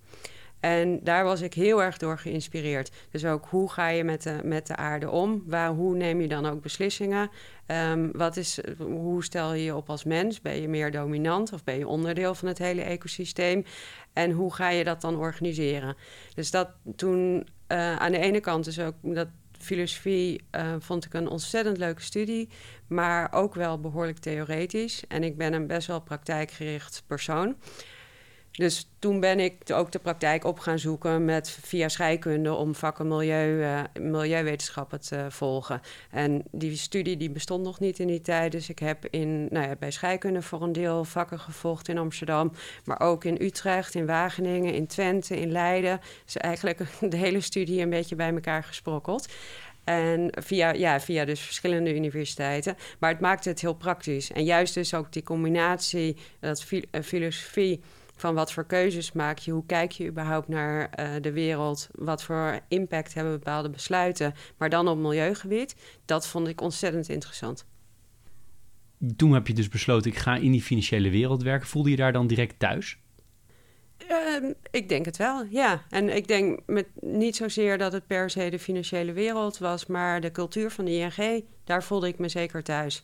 En 0.61 0.99
daar 1.03 1.23
was 1.23 1.41
ik 1.41 1.53
heel 1.53 1.83
erg 1.83 1.97
door 1.97 2.17
geïnspireerd. 2.17 2.91
Dus 3.11 3.25
ook 3.25 3.45
hoe 3.45 3.71
ga 3.71 3.87
je 3.87 4.03
met 4.03 4.23
de, 4.23 4.39
met 4.43 4.67
de 4.67 4.75
aarde 4.75 5.09
om? 5.09 5.43
Waar, 5.45 5.69
hoe 5.69 5.95
neem 5.95 6.21
je 6.21 6.27
dan 6.27 6.45
ook 6.45 6.61
beslissingen? 6.61 7.29
Um, 7.67 8.11
wat 8.11 8.37
is, 8.37 8.59
hoe 8.77 9.23
stel 9.23 9.53
je 9.53 9.63
je 9.63 9.75
op 9.75 9.89
als 9.89 10.03
mens? 10.03 10.41
Ben 10.41 10.61
je 10.61 10.67
meer 10.67 10.91
dominant 10.91 11.53
of 11.53 11.63
ben 11.63 11.77
je 11.77 11.87
onderdeel 11.87 12.35
van 12.35 12.47
het 12.47 12.57
hele 12.57 12.81
ecosysteem? 12.81 13.65
En 14.13 14.31
hoe 14.31 14.53
ga 14.53 14.69
je 14.69 14.83
dat 14.83 15.01
dan 15.01 15.17
organiseren? 15.17 15.95
Dus 16.35 16.51
dat 16.51 16.69
toen 16.95 17.47
uh, 17.67 17.95
aan 17.95 18.11
de 18.11 18.19
ene 18.19 18.39
kant 18.39 18.65
dus 18.65 18.79
ook 18.79 18.95
dat 19.01 19.27
filosofie 19.59 20.43
uh, 20.55 20.75
vond 20.79 21.05
ik 21.05 21.13
een 21.13 21.29
ontzettend 21.29 21.77
leuke 21.77 22.01
studie, 22.01 22.49
maar 22.87 23.33
ook 23.33 23.55
wel 23.55 23.79
behoorlijk 23.79 24.17
theoretisch. 24.17 25.03
En 25.07 25.23
ik 25.23 25.37
ben 25.37 25.53
een 25.53 25.67
best 25.67 25.87
wel 25.87 26.01
praktijkgericht 26.01 27.03
persoon. 27.07 27.55
Dus 28.51 28.89
toen 28.99 29.19
ben 29.19 29.39
ik 29.39 29.53
ook 29.73 29.91
de 29.91 29.99
praktijk 29.99 30.43
op 30.43 30.59
gaan 30.59 30.79
zoeken 30.79 31.25
met 31.25 31.49
via 31.61 31.89
scheikunde 31.89 32.53
om 32.53 32.75
vakken 32.75 33.07
milieu, 33.07 33.59
uh, 33.59 33.81
milieuwetenschappen 33.99 35.01
te 35.01 35.25
volgen. 35.29 35.81
En 36.09 36.43
die 36.51 36.77
studie 36.77 37.17
die 37.17 37.29
bestond 37.29 37.63
nog 37.63 37.79
niet 37.79 37.99
in 37.99 38.07
die 38.07 38.21
tijd. 38.21 38.51
Dus 38.51 38.69
ik 38.69 38.79
heb 38.79 39.05
in, 39.05 39.47
nou 39.49 39.67
ja, 39.67 39.75
bij 39.75 39.91
scheikunde 39.91 40.41
voor 40.41 40.61
een 40.61 40.71
deel 40.71 41.03
vakken 41.03 41.39
gevolgd 41.39 41.87
in 41.87 41.97
Amsterdam. 41.97 42.51
Maar 42.85 42.99
ook 42.99 43.23
in 43.23 43.37
Utrecht, 43.41 43.95
in 43.95 44.05
Wageningen, 44.05 44.73
in 44.73 44.87
Twente, 44.87 45.39
in 45.39 45.51
Leiden. 45.51 45.99
Dus 46.25 46.37
eigenlijk 46.37 46.79
de 47.09 47.17
hele 47.17 47.41
studie 47.41 47.81
een 47.81 47.89
beetje 47.89 48.15
bij 48.15 48.33
elkaar 48.33 48.63
gesprokkeld. 48.63 49.27
En 49.83 50.29
via, 50.43 50.73
ja, 50.73 50.99
via 50.99 51.25
dus 51.25 51.41
verschillende 51.41 51.95
universiteiten. 51.95 52.77
Maar 52.99 53.09
het 53.09 53.19
maakte 53.19 53.49
het 53.49 53.61
heel 53.61 53.73
praktisch. 53.73 54.31
En 54.31 54.43
juist 54.43 54.73
dus 54.73 54.93
ook 54.93 55.13
die 55.13 55.23
combinatie, 55.23 56.17
dat 56.39 56.65
eh, 56.91 57.01
filosofie 57.01 57.81
van 58.21 58.33
wat 58.33 58.53
voor 58.53 58.65
keuzes 58.65 59.11
maak 59.11 59.37
je, 59.37 59.51
hoe 59.51 59.65
kijk 59.65 59.91
je 59.91 60.07
überhaupt 60.07 60.47
naar 60.47 60.89
uh, 60.99 61.21
de 61.21 61.31
wereld, 61.31 61.89
wat 61.91 62.23
voor 62.23 62.59
impact 62.67 63.13
hebben 63.13 63.33
bepaalde 63.33 63.69
besluiten, 63.69 64.33
maar 64.57 64.69
dan 64.69 64.87
op 64.87 64.97
milieugebied, 64.97 65.75
dat 66.05 66.27
vond 66.27 66.47
ik 66.47 66.61
ontzettend 66.61 67.09
interessant. 67.09 67.65
Toen 69.15 69.33
heb 69.33 69.47
je 69.47 69.53
dus 69.53 69.69
besloten, 69.69 70.11
ik 70.11 70.17
ga 70.17 70.35
in 70.35 70.51
die 70.51 70.61
financiële 70.61 71.09
wereld 71.09 71.43
werken. 71.43 71.67
Voelde 71.67 71.89
je 71.89 71.95
daar 71.95 72.13
dan 72.13 72.27
direct 72.27 72.59
thuis? 72.59 72.97
Uh, 74.11 74.49
ik 74.71 74.89
denk 74.89 75.05
het 75.05 75.17
wel, 75.17 75.45
ja. 75.49 75.83
En 75.89 76.15
ik 76.15 76.27
denk 76.27 76.59
met, 76.65 76.87
niet 76.99 77.35
zozeer 77.35 77.77
dat 77.77 77.91
het 77.91 78.07
per 78.07 78.29
se 78.29 78.49
de 78.49 78.59
financiële 78.59 79.11
wereld 79.11 79.57
was, 79.57 79.85
maar 79.85 80.21
de 80.21 80.31
cultuur 80.31 80.71
van 80.71 80.85
de 80.85 80.91
ING, 80.91 81.43
daar 81.63 81.83
voelde 81.83 82.07
ik 82.07 82.19
me 82.19 82.29
zeker 82.29 82.63
thuis. 82.63 83.03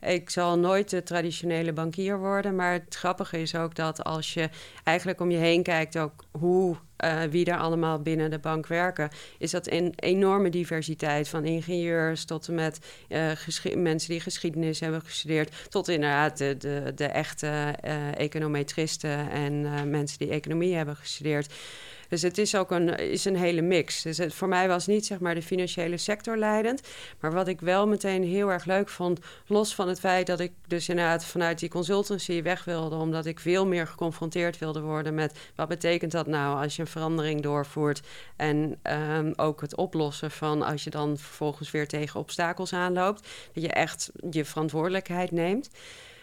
Ik 0.00 0.30
zal 0.30 0.58
nooit 0.58 0.90
de 0.90 1.02
traditionele 1.02 1.72
bankier 1.72 2.18
worden, 2.18 2.54
maar 2.54 2.72
het 2.72 2.94
grappige 2.94 3.40
is 3.40 3.54
ook 3.54 3.74
dat 3.74 4.04
als 4.04 4.34
je 4.34 4.48
eigenlijk 4.84 5.20
om 5.20 5.30
je 5.30 5.36
heen 5.36 5.62
kijkt, 5.62 5.98
ook 5.98 6.24
hoe 6.30 6.76
uh, 7.04 7.22
wie 7.22 7.44
er 7.44 7.58
allemaal 7.58 8.02
binnen 8.02 8.30
de 8.30 8.38
bank 8.38 8.66
werken, 8.66 9.10
is 9.38 9.50
dat 9.50 9.70
een 9.70 9.92
enorme 9.96 10.50
diversiteit 10.50 11.28
van 11.28 11.44
ingenieurs 11.44 12.24
tot 12.24 12.48
en 12.48 12.54
met 12.54 12.78
uh, 13.08 13.74
mensen 13.74 14.10
die 14.10 14.20
geschiedenis 14.20 14.80
hebben 14.80 15.02
gestudeerd, 15.02 15.70
tot 15.70 15.88
inderdaad 15.88 16.38
de, 16.38 16.56
de, 16.56 16.92
de 16.94 17.06
echte 17.06 17.74
uh, 17.84 18.18
econometristen 18.18 19.30
en 19.30 19.60
mensen 19.90 20.18
die 20.18 20.30
economie 20.30 20.74
hebben 20.74 20.96
gestudeerd. 20.96 21.54
Dus 22.08 22.22
het 22.22 22.38
is 22.38 22.54
ook 22.54 22.70
een, 22.70 22.96
is 22.96 23.24
een 23.24 23.36
hele 23.36 23.62
mix. 23.62 24.02
Dus 24.02 24.20
voor 24.28 24.48
mij 24.48 24.68
was 24.68 24.86
niet 24.86 25.06
zeg 25.06 25.18
maar 25.20 25.34
de 25.34 25.42
financiële 25.42 25.96
sector 25.96 26.36
leidend. 26.36 26.80
Maar 27.20 27.32
wat 27.32 27.48
ik 27.48 27.60
wel 27.60 27.86
meteen 27.86 28.24
heel 28.24 28.50
erg 28.52 28.64
leuk 28.64 28.88
vond, 28.88 29.20
los 29.46 29.74
van 29.74 29.88
het 29.88 30.00
feit 30.00 30.26
dat 30.26 30.40
ik 30.40 30.52
dus 30.66 30.88
inderdaad 30.88 31.24
vanuit 31.24 31.58
die 31.58 31.68
consultancy 31.68 32.42
weg 32.42 32.64
wilde, 32.64 32.96
omdat 32.96 33.26
ik 33.26 33.40
veel 33.40 33.66
meer 33.66 33.86
geconfronteerd 33.86 34.58
wilde 34.58 34.80
worden 34.80 35.14
met 35.14 35.38
wat 35.54 35.68
betekent 35.68 36.12
dat 36.12 36.26
nou 36.26 36.62
als 36.62 36.76
je 36.76 36.82
een 36.82 36.88
verandering 36.88 37.42
doorvoert. 37.42 38.00
En 38.36 38.80
um, 38.82 39.32
ook 39.36 39.60
het 39.60 39.76
oplossen 39.76 40.30
van 40.30 40.62
als 40.62 40.84
je 40.84 40.90
dan 40.90 41.18
vervolgens 41.18 41.70
weer 41.70 41.88
tegen 41.88 42.20
obstakels 42.20 42.72
aanloopt. 42.72 43.28
Dat 43.52 43.62
je 43.62 43.72
echt 43.72 44.10
je 44.30 44.44
verantwoordelijkheid 44.44 45.30
neemt. 45.30 45.70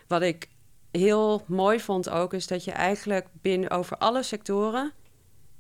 Wat 0.07 0.21
ik 0.21 0.47
heel 0.91 1.43
mooi 1.45 1.79
vond 1.79 2.09
ook, 2.09 2.33
is 2.33 2.47
dat 2.47 2.63
je 2.63 2.71
eigenlijk 2.71 3.27
binnen 3.41 3.69
over 3.69 3.97
alle 3.97 4.23
sectoren 4.23 4.93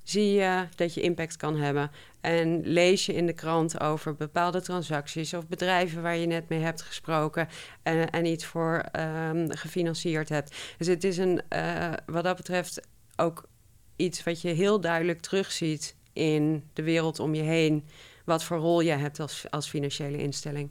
zie 0.05 0.31
je 0.31 0.67
dat 0.75 0.93
je 0.93 1.01
impact 1.01 1.37
kan 1.37 1.57
hebben. 1.57 1.91
En 2.21 2.61
lees 2.63 3.05
je 3.05 3.13
in 3.13 3.25
de 3.25 3.33
krant 3.33 3.79
over 3.79 4.15
bepaalde 4.15 4.61
transacties 4.61 5.33
of 5.33 5.47
bedrijven 5.47 6.01
waar 6.01 6.17
je 6.17 6.25
net 6.25 6.49
mee 6.49 6.59
hebt 6.59 6.81
gesproken 6.81 7.47
en, 7.83 8.09
en 8.09 8.25
iets 8.25 8.45
voor 8.45 8.85
um, 8.99 9.55
gefinancierd 9.55 10.29
hebt. 10.29 10.55
Dus 10.77 10.87
het 10.87 11.03
is 11.03 11.17
een, 11.17 11.41
uh, 11.49 11.93
wat 12.05 12.23
dat 12.23 12.35
betreft 12.35 12.87
ook 13.15 13.47
iets 13.95 14.23
wat 14.23 14.41
je 14.41 14.49
heel 14.49 14.81
duidelijk 14.81 15.21
terugziet 15.21 15.95
in 16.13 16.63
de 16.73 16.83
wereld 16.83 17.19
om 17.19 17.35
je 17.35 17.41
heen. 17.41 17.85
Wat 18.25 18.43
voor 18.43 18.57
rol 18.57 18.81
je 18.81 18.91
hebt 18.91 19.19
als, 19.19 19.45
als 19.49 19.69
financiële 19.69 20.17
instelling. 20.17 20.69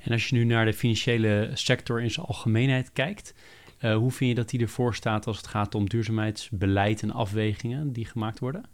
En 0.00 0.12
als 0.12 0.28
je 0.28 0.36
nu 0.36 0.44
naar 0.44 0.64
de 0.64 0.72
financiële 0.72 1.50
sector 1.54 2.02
in 2.02 2.10
zijn 2.10 2.26
algemeenheid 2.26 2.92
kijkt, 2.92 3.34
uh, 3.80 3.96
hoe 3.96 4.10
vind 4.10 4.30
je 4.30 4.36
dat 4.36 4.48
die 4.48 4.60
ervoor 4.60 4.94
staat 4.94 5.26
als 5.26 5.36
het 5.36 5.46
gaat 5.46 5.74
om 5.74 5.88
duurzaamheidsbeleid 5.88 7.02
en 7.02 7.10
afwegingen 7.10 7.92
die 7.92 8.04
gemaakt 8.04 8.38
worden? 8.38 8.64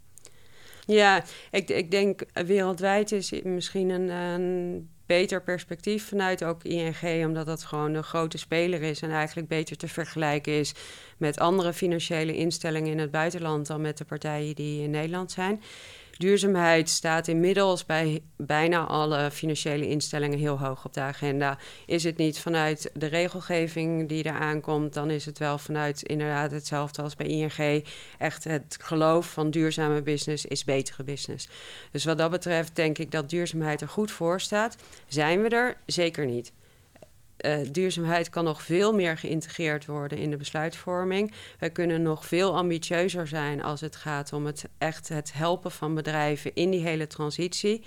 Ja, 0.85 1.23
ik, 1.51 1.69
ik 1.69 1.91
denk 1.91 2.25
wereldwijd 2.33 3.11
is 3.11 3.41
misschien 3.43 3.89
een, 3.89 4.09
een 4.09 4.89
beter 5.05 5.41
perspectief 5.41 6.07
vanuit 6.07 6.43
ook 6.43 6.63
ING, 6.63 7.25
omdat 7.25 7.45
dat 7.45 7.63
gewoon 7.63 7.93
een 7.93 8.03
grote 8.03 8.37
speler 8.37 8.81
is 8.81 9.01
en 9.01 9.11
eigenlijk 9.11 9.47
beter 9.47 9.77
te 9.77 9.87
vergelijken 9.87 10.53
is 10.53 10.73
met 11.17 11.39
andere 11.39 11.73
financiële 11.73 12.35
instellingen 12.35 12.91
in 12.91 12.99
het 12.99 13.11
buitenland 13.11 13.67
dan 13.67 13.81
met 13.81 13.97
de 13.97 14.05
partijen 14.05 14.55
die 14.55 14.83
in 14.83 14.89
Nederland 14.89 15.31
zijn. 15.31 15.61
Duurzaamheid 16.17 16.89
staat 16.89 17.27
inmiddels 17.27 17.85
bij 17.85 18.21
bijna 18.35 18.85
alle 18.85 19.31
financiële 19.31 19.87
instellingen 19.87 20.39
heel 20.39 20.59
hoog 20.59 20.85
op 20.85 20.93
de 20.93 20.99
agenda. 20.99 21.57
Is 21.85 22.03
het 22.03 22.17
niet 22.17 22.39
vanuit 22.39 22.91
de 22.93 23.05
regelgeving 23.05 24.09
die 24.09 24.23
er 24.23 24.39
aankomt, 24.39 24.93
dan 24.93 25.09
is 25.09 25.25
het 25.25 25.37
wel 25.37 25.57
vanuit 25.57 26.01
inderdaad 26.01 26.51
hetzelfde 26.51 27.01
als 27.01 27.15
bij 27.15 27.27
ING. 27.27 27.85
Echt 28.17 28.43
het 28.43 28.77
geloof 28.81 29.31
van 29.31 29.51
duurzame 29.51 30.01
business 30.01 30.45
is 30.45 30.63
betere 30.63 31.03
business. 31.03 31.49
Dus 31.91 32.05
wat 32.05 32.17
dat 32.17 32.31
betreft 32.31 32.75
denk 32.75 32.97
ik 32.97 33.11
dat 33.11 33.29
duurzaamheid 33.29 33.81
er 33.81 33.89
goed 33.89 34.11
voor 34.11 34.41
staat. 34.41 34.75
Zijn 35.07 35.41
we 35.41 35.49
er? 35.49 35.77
Zeker 35.85 36.25
niet. 36.25 36.51
Uh, 37.45 37.57
duurzaamheid 37.71 38.29
kan 38.29 38.43
nog 38.43 38.61
veel 38.61 38.93
meer 38.93 39.17
geïntegreerd 39.17 39.85
worden 39.85 40.17
in 40.17 40.29
de 40.29 40.37
besluitvorming. 40.37 41.33
We 41.59 41.69
kunnen 41.69 42.01
nog 42.01 42.25
veel 42.25 42.55
ambitieuzer 42.55 43.27
zijn 43.27 43.63
als 43.63 43.81
het 43.81 43.95
gaat 43.95 44.33
om 44.33 44.45
het 44.45 44.69
echt 44.77 45.09
het 45.09 45.33
helpen 45.33 45.71
van 45.71 45.95
bedrijven 45.95 46.55
in 46.55 46.69
die 46.69 46.81
hele 46.81 47.07
transitie. 47.07 47.83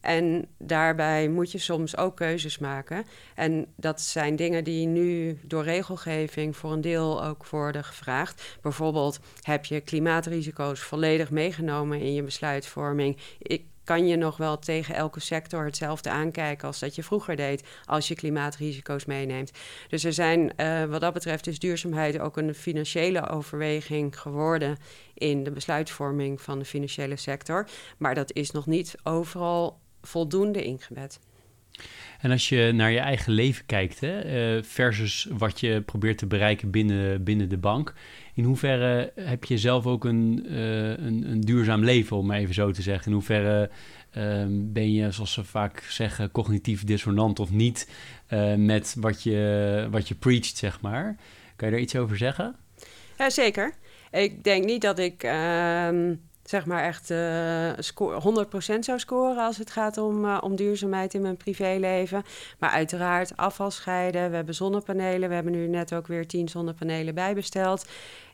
En 0.00 0.48
daarbij 0.58 1.28
moet 1.28 1.52
je 1.52 1.58
soms 1.58 1.96
ook 1.96 2.16
keuzes 2.16 2.58
maken. 2.58 3.04
En 3.34 3.66
dat 3.76 4.00
zijn 4.00 4.36
dingen 4.36 4.64
die 4.64 4.86
nu 4.86 5.38
door 5.42 5.64
regelgeving 5.64 6.56
voor 6.56 6.72
een 6.72 6.80
deel 6.80 7.24
ook 7.24 7.46
worden 7.46 7.84
gevraagd. 7.84 8.58
Bijvoorbeeld 8.62 9.20
heb 9.42 9.64
je 9.64 9.80
klimaatrisico's 9.80 10.80
volledig 10.80 11.30
meegenomen 11.30 12.00
in 12.00 12.14
je 12.14 12.22
besluitvorming. 12.22 13.16
Ik 13.38 13.64
kan 13.88 14.06
je 14.06 14.16
nog 14.16 14.36
wel 14.36 14.58
tegen 14.58 14.94
elke 14.94 15.20
sector 15.20 15.64
hetzelfde 15.64 16.10
aankijken 16.10 16.66
als 16.66 16.78
dat 16.78 16.94
je 16.94 17.02
vroeger 17.02 17.36
deed 17.36 17.64
als 17.84 18.08
je 18.08 18.14
klimaatrisico's 18.14 19.04
meeneemt. 19.04 19.50
Dus 19.88 20.04
er 20.04 20.12
zijn 20.12 20.52
uh, 20.56 20.84
wat 20.84 21.00
dat 21.00 21.12
betreft 21.12 21.46
is 21.46 21.58
duurzaamheid 21.58 22.18
ook 22.18 22.36
een 22.36 22.54
financiële 22.54 23.28
overweging 23.28 24.20
geworden 24.20 24.76
in 25.14 25.44
de 25.44 25.50
besluitvorming 25.50 26.40
van 26.40 26.58
de 26.58 26.64
financiële 26.64 27.16
sector. 27.16 27.68
Maar 27.98 28.14
dat 28.14 28.32
is 28.32 28.50
nog 28.50 28.66
niet 28.66 28.94
overal 29.02 29.78
voldoende 30.02 30.64
ingebed. 30.64 31.18
En 32.20 32.30
als 32.30 32.48
je 32.48 32.72
naar 32.74 32.90
je 32.90 32.98
eigen 32.98 33.32
leven 33.32 33.66
kijkt, 33.66 34.00
hè, 34.00 34.56
uh, 34.56 34.62
versus 34.62 35.28
wat 35.30 35.60
je 35.60 35.80
probeert 35.80 36.18
te 36.18 36.26
bereiken 36.26 36.70
binnen, 36.70 37.24
binnen 37.24 37.48
de 37.48 37.58
bank, 37.58 37.94
in 38.34 38.44
hoeverre 38.44 39.12
heb 39.14 39.44
je 39.44 39.58
zelf 39.58 39.86
ook 39.86 40.04
een, 40.04 40.46
uh, 40.46 40.88
een, 40.88 41.30
een, 41.30 41.40
duurzaam 41.40 41.84
leven, 41.84 42.16
om 42.16 42.26
maar 42.26 42.38
even 42.38 42.54
zo 42.54 42.70
te 42.70 42.82
zeggen? 42.82 43.06
In 43.06 43.12
hoeverre 43.12 43.70
uh, 44.16 44.44
ben 44.48 44.92
je, 44.92 45.10
zoals 45.10 45.32
ze 45.32 45.44
vaak 45.44 45.80
zeggen, 45.80 46.30
cognitief 46.30 46.84
dissonant 46.84 47.40
of 47.40 47.50
niet 47.50 47.88
uh, 48.28 48.54
met 48.54 48.96
wat 48.98 49.22
je, 49.22 49.88
wat 49.90 50.08
je 50.08 50.14
preacht, 50.14 50.56
zeg 50.56 50.80
maar? 50.80 51.16
Kan 51.56 51.68
je 51.68 51.74
daar 51.74 51.82
iets 51.82 51.96
over 51.96 52.16
zeggen? 52.16 52.56
Ja, 53.18 53.30
zeker. 53.30 53.74
Ik 54.10 54.44
denk 54.44 54.64
niet 54.64 54.82
dat 54.82 54.98
ik 54.98 55.22
ehm, 55.22 56.14
zeg 56.48 56.66
maar 56.66 56.82
echt 56.82 57.10
uh, 57.10 57.70
score, 57.78 58.46
100% 58.76 58.78
zou 58.78 58.98
scoren 58.98 59.44
als 59.44 59.56
het 59.56 59.70
gaat 59.70 59.98
om, 59.98 60.24
uh, 60.24 60.38
om 60.40 60.56
duurzaamheid 60.56 61.14
in 61.14 61.22
mijn 61.22 61.36
privéleven. 61.36 62.22
Maar 62.58 62.70
uiteraard 62.70 63.36
afval 63.36 63.70
scheiden. 63.70 64.30
We 64.30 64.36
hebben 64.36 64.54
zonnepanelen. 64.54 65.28
We 65.28 65.34
hebben 65.34 65.52
nu 65.52 65.66
net 65.66 65.94
ook 65.94 66.06
weer 66.06 66.26
10 66.26 66.48
zonnepanelen 66.48 67.14
bijbesteld. 67.14 67.86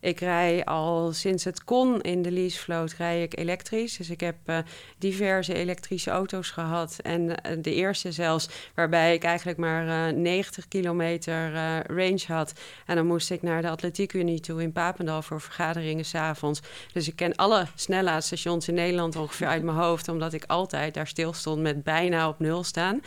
Ik 0.04 0.20
rij 0.20 0.64
al 0.64 1.12
sinds 1.12 1.44
het 1.44 1.64
kon 1.64 2.00
in 2.00 2.22
de 2.22 2.30
leasevloot 2.30 2.92
rij 2.92 3.22
ik 3.22 3.38
elektrisch. 3.38 3.96
Dus 3.96 4.10
ik 4.10 4.20
heb 4.20 4.36
uh, 4.46 4.58
diverse 4.98 5.54
elektrische 5.54 6.10
auto's 6.10 6.50
gehad. 6.50 6.98
En 7.02 7.22
uh, 7.22 7.34
de 7.62 7.74
eerste 7.74 8.12
zelfs, 8.12 8.48
waarbij 8.74 9.14
ik 9.14 9.24
eigenlijk 9.24 9.58
maar 9.58 10.12
uh, 10.12 10.16
90 10.16 10.68
kilometer 10.68 11.52
range 11.86 12.24
had. 12.26 12.52
En 12.86 12.96
dan 12.96 13.06
moest 13.06 13.30
ik 13.30 13.42
naar 13.42 13.62
de 13.62 13.68
Atletiekunie 13.68 14.40
toe 14.40 14.62
in 14.62 14.72
Papendal 14.72 15.22
voor 15.22 15.40
vergaderingen 15.40 16.04
s'avonds. 16.04 16.60
Dus 16.92 17.08
ik 17.08 17.16
ken 17.16 17.34
alle 17.34 17.66
snellaadstations 17.74 18.68
in 18.68 18.74
Nederland 18.74 19.16
ongeveer 19.16 19.46
uit 19.46 19.62
mijn 19.62 19.76
hoofd, 19.76 20.08
omdat 20.08 20.32
ik 20.32 20.44
altijd 20.46 20.94
daar 20.94 21.06
stil 21.06 21.32
stond 21.32 21.62
met 21.62 21.84
bijna 21.84 22.28
op 22.28 22.38
nul 22.38 22.64
staan. 22.64 23.00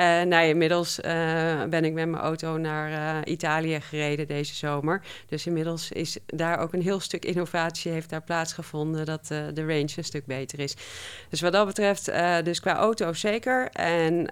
Uh, 0.00 0.22
nou, 0.22 0.46
inmiddels 0.46 0.98
uh, 0.98 1.64
ben 1.64 1.84
ik 1.84 1.92
met 1.92 2.08
mijn 2.08 2.22
auto 2.22 2.56
naar 2.56 2.90
uh, 2.90 3.32
Italië 3.32 3.80
gereden 3.80 4.26
deze 4.26 4.54
zomer. 4.54 5.02
Dus 5.26 5.46
inmiddels 5.46 5.92
is 5.92 6.18
daar 6.26 6.58
ook 6.58 6.72
een 6.72 6.82
heel 6.82 7.00
stuk 7.00 7.24
innovatie 7.24 7.92
heeft 7.92 8.10
daar 8.10 8.22
plaatsgevonden... 8.22 9.06
dat 9.06 9.26
de 9.26 9.66
range 9.66 9.92
een 9.96 10.04
stuk 10.04 10.26
beter 10.26 10.58
is. 10.58 10.76
Dus 11.28 11.40
wat 11.40 11.52
dat 11.52 11.66
betreft, 11.66 12.12
dus 12.44 12.60
qua 12.60 12.76
auto 12.76 13.12
zeker. 13.12 13.68
En 13.72 14.28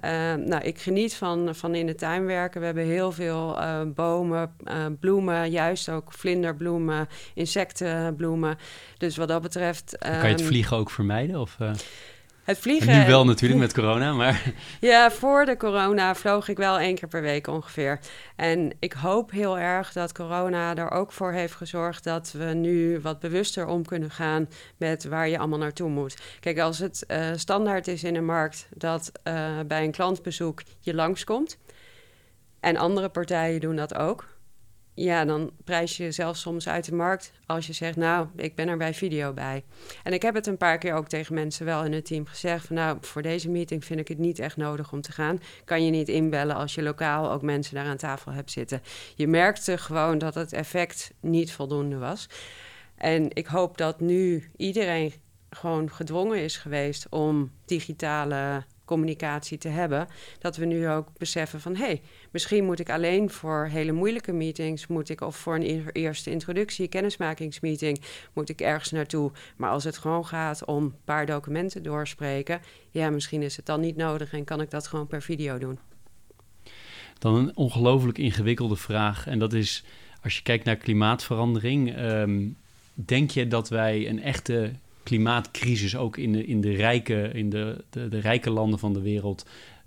nou, 0.48 0.62
ik 0.62 0.78
geniet 0.78 1.14
van, 1.14 1.54
van 1.54 1.74
in 1.74 1.86
de 1.86 1.94
tuin 1.94 2.24
werken. 2.24 2.60
We 2.60 2.66
hebben 2.66 2.84
heel 2.84 3.12
veel 3.12 3.58
bomen, 3.94 4.56
bloemen, 5.00 5.50
juist 5.50 5.88
ook 5.88 6.12
vlinderbloemen, 6.12 7.08
insectenbloemen. 7.34 8.58
Dus 8.98 9.16
wat 9.16 9.28
dat 9.28 9.42
betreft... 9.42 9.96
kan 9.98 10.12
je 10.12 10.26
het 10.26 10.40
ehm, 10.40 10.48
vliegen 10.48 10.76
ook 10.76 10.90
vermijden? 10.90 11.40
Of, 11.40 11.56
het 12.48 12.58
vliegen. 12.58 12.98
nu 12.98 13.06
wel 13.06 13.24
natuurlijk 13.24 13.60
met 13.60 13.74
corona, 13.74 14.12
maar. 14.12 14.42
Ja, 14.80 15.10
voor 15.10 15.44
de 15.44 15.56
corona 15.56 16.14
vloog 16.14 16.48
ik 16.48 16.56
wel 16.56 16.78
één 16.78 16.94
keer 16.94 17.08
per 17.08 17.22
week 17.22 17.46
ongeveer. 17.46 17.98
En 18.36 18.72
ik 18.78 18.92
hoop 18.92 19.30
heel 19.30 19.58
erg 19.58 19.92
dat 19.92 20.12
corona 20.12 20.76
er 20.76 20.90
ook 20.90 21.12
voor 21.12 21.32
heeft 21.32 21.54
gezorgd 21.54 22.04
dat 22.04 22.32
we 22.32 22.44
nu 22.44 23.00
wat 23.00 23.20
bewuster 23.20 23.66
om 23.66 23.84
kunnen 23.84 24.10
gaan 24.10 24.48
met 24.76 25.04
waar 25.04 25.28
je 25.28 25.38
allemaal 25.38 25.58
naartoe 25.58 25.88
moet. 25.88 26.16
Kijk, 26.40 26.58
als 26.58 26.78
het 26.78 27.04
uh, 27.08 27.18
standaard 27.36 27.88
is 27.88 28.04
in 28.04 28.14
de 28.14 28.20
markt 28.20 28.68
dat 28.74 29.12
uh, 29.24 29.60
bij 29.66 29.84
een 29.84 29.92
klantbezoek 29.92 30.62
je 30.80 30.94
langskomt. 30.94 31.58
En 32.60 32.76
andere 32.76 33.08
partijen 33.08 33.60
doen 33.60 33.76
dat 33.76 33.94
ook 33.94 34.37
ja, 34.98 35.24
dan 35.24 35.50
prijs 35.64 35.96
je 35.96 36.02
jezelf 36.02 36.36
soms 36.36 36.68
uit 36.68 36.84
de 36.84 36.94
markt 36.94 37.32
als 37.46 37.66
je 37.66 37.72
zegt, 37.72 37.96
nou, 37.96 38.26
ik 38.36 38.54
ben 38.54 38.68
er 38.68 38.76
bij 38.76 38.94
video 38.94 39.32
bij. 39.32 39.64
En 40.02 40.12
ik 40.12 40.22
heb 40.22 40.34
het 40.34 40.46
een 40.46 40.56
paar 40.56 40.78
keer 40.78 40.94
ook 40.94 41.08
tegen 41.08 41.34
mensen 41.34 41.64
wel 41.64 41.84
in 41.84 41.92
het 41.92 42.04
team 42.04 42.26
gezegd 42.26 42.66
van, 42.66 42.76
nou, 42.76 42.98
voor 43.00 43.22
deze 43.22 43.50
meeting 43.50 43.84
vind 43.84 44.00
ik 44.00 44.08
het 44.08 44.18
niet 44.18 44.38
echt 44.38 44.56
nodig 44.56 44.92
om 44.92 45.00
te 45.00 45.12
gaan. 45.12 45.40
Kan 45.64 45.84
je 45.84 45.90
niet 45.90 46.08
inbellen 46.08 46.56
als 46.56 46.74
je 46.74 46.82
lokaal 46.82 47.30
ook 47.30 47.42
mensen 47.42 47.74
daar 47.74 47.86
aan 47.86 47.96
tafel 47.96 48.32
hebt 48.32 48.50
zitten. 48.50 48.82
Je 49.14 49.26
merkte 49.26 49.78
gewoon 49.78 50.18
dat 50.18 50.34
het 50.34 50.52
effect 50.52 51.12
niet 51.20 51.52
voldoende 51.52 51.98
was. 51.98 52.28
En 52.96 53.34
ik 53.34 53.46
hoop 53.46 53.78
dat 53.78 54.00
nu 54.00 54.50
iedereen 54.56 55.12
gewoon 55.50 55.90
gedwongen 55.90 56.42
is 56.42 56.56
geweest 56.56 57.06
om 57.08 57.52
digitale 57.64 58.64
communicatie 58.88 59.58
te 59.58 59.68
hebben. 59.68 60.08
Dat 60.38 60.56
we 60.56 60.64
nu 60.64 60.88
ook 60.88 61.08
beseffen 61.18 61.60
van 61.60 61.76
hé, 61.76 61.84
hey, 61.84 62.02
misschien 62.30 62.64
moet 62.64 62.80
ik 62.80 62.90
alleen 62.90 63.30
voor 63.30 63.66
hele 63.66 63.92
moeilijke 63.92 64.32
meetings, 64.32 64.86
moet 64.86 65.08
ik 65.08 65.20
of 65.20 65.36
voor 65.36 65.54
een 65.54 65.90
eerste 65.92 66.30
introductie, 66.30 66.88
kennismakingsmeeting, 66.88 68.00
moet 68.32 68.48
ik 68.48 68.60
ergens 68.60 68.90
naartoe. 68.90 69.32
Maar 69.56 69.70
als 69.70 69.84
het 69.84 69.98
gewoon 69.98 70.26
gaat 70.26 70.64
om 70.64 70.84
een 70.84 70.94
paar 71.04 71.26
documenten 71.26 71.82
doorspreken, 71.82 72.60
ja, 72.90 73.10
misschien 73.10 73.42
is 73.42 73.56
het 73.56 73.66
dan 73.66 73.80
niet 73.80 73.96
nodig 73.96 74.32
en 74.32 74.44
kan 74.44 74.60
ik 74.60 74.70
dat 74.70 74.86
gewoon 74.86 75.06
per 75.06 75.22
video 75.22 75.58
doen. 75.58 75.78
Dan 77.18 77.34
een 77.34 77.56
ongelooflijk 77.56 78.18
ingewikkelde 78.18 78.76
vraag. 78.76 79.26
En 79.26 79.38
dat 79.38 79.52
is, 79.52 79.84
als 80.22 80.36
je 80.36 80.42
kijkt 80.42 80.64
naar 80.64 80.76
klimaatverandering, 80.76 81.98
um, 81.98 82.56
denk 82.94 83.30
je 83.30 83.48
dat 83.48 83.68
wij 83.68 84.08
een 84.08 84.22
echte 84.22 84.72
klimaatcrisis 85.08 85.96
ook 85.96 86.16
in 86.16 86.32
de, 86.32 86.46
in 86.46 86.60
de, 86.60 86.70
rijke, 86.70 87.30
in 87.32 87.50
de, 87.50 87.84
de, 87.90 88.08
de 88.08 88.18
rijke 88.18 88.50
landen 88.50 88.78
van 88.78 88.92
de 88.92 89.00
wereld 89.00 89.46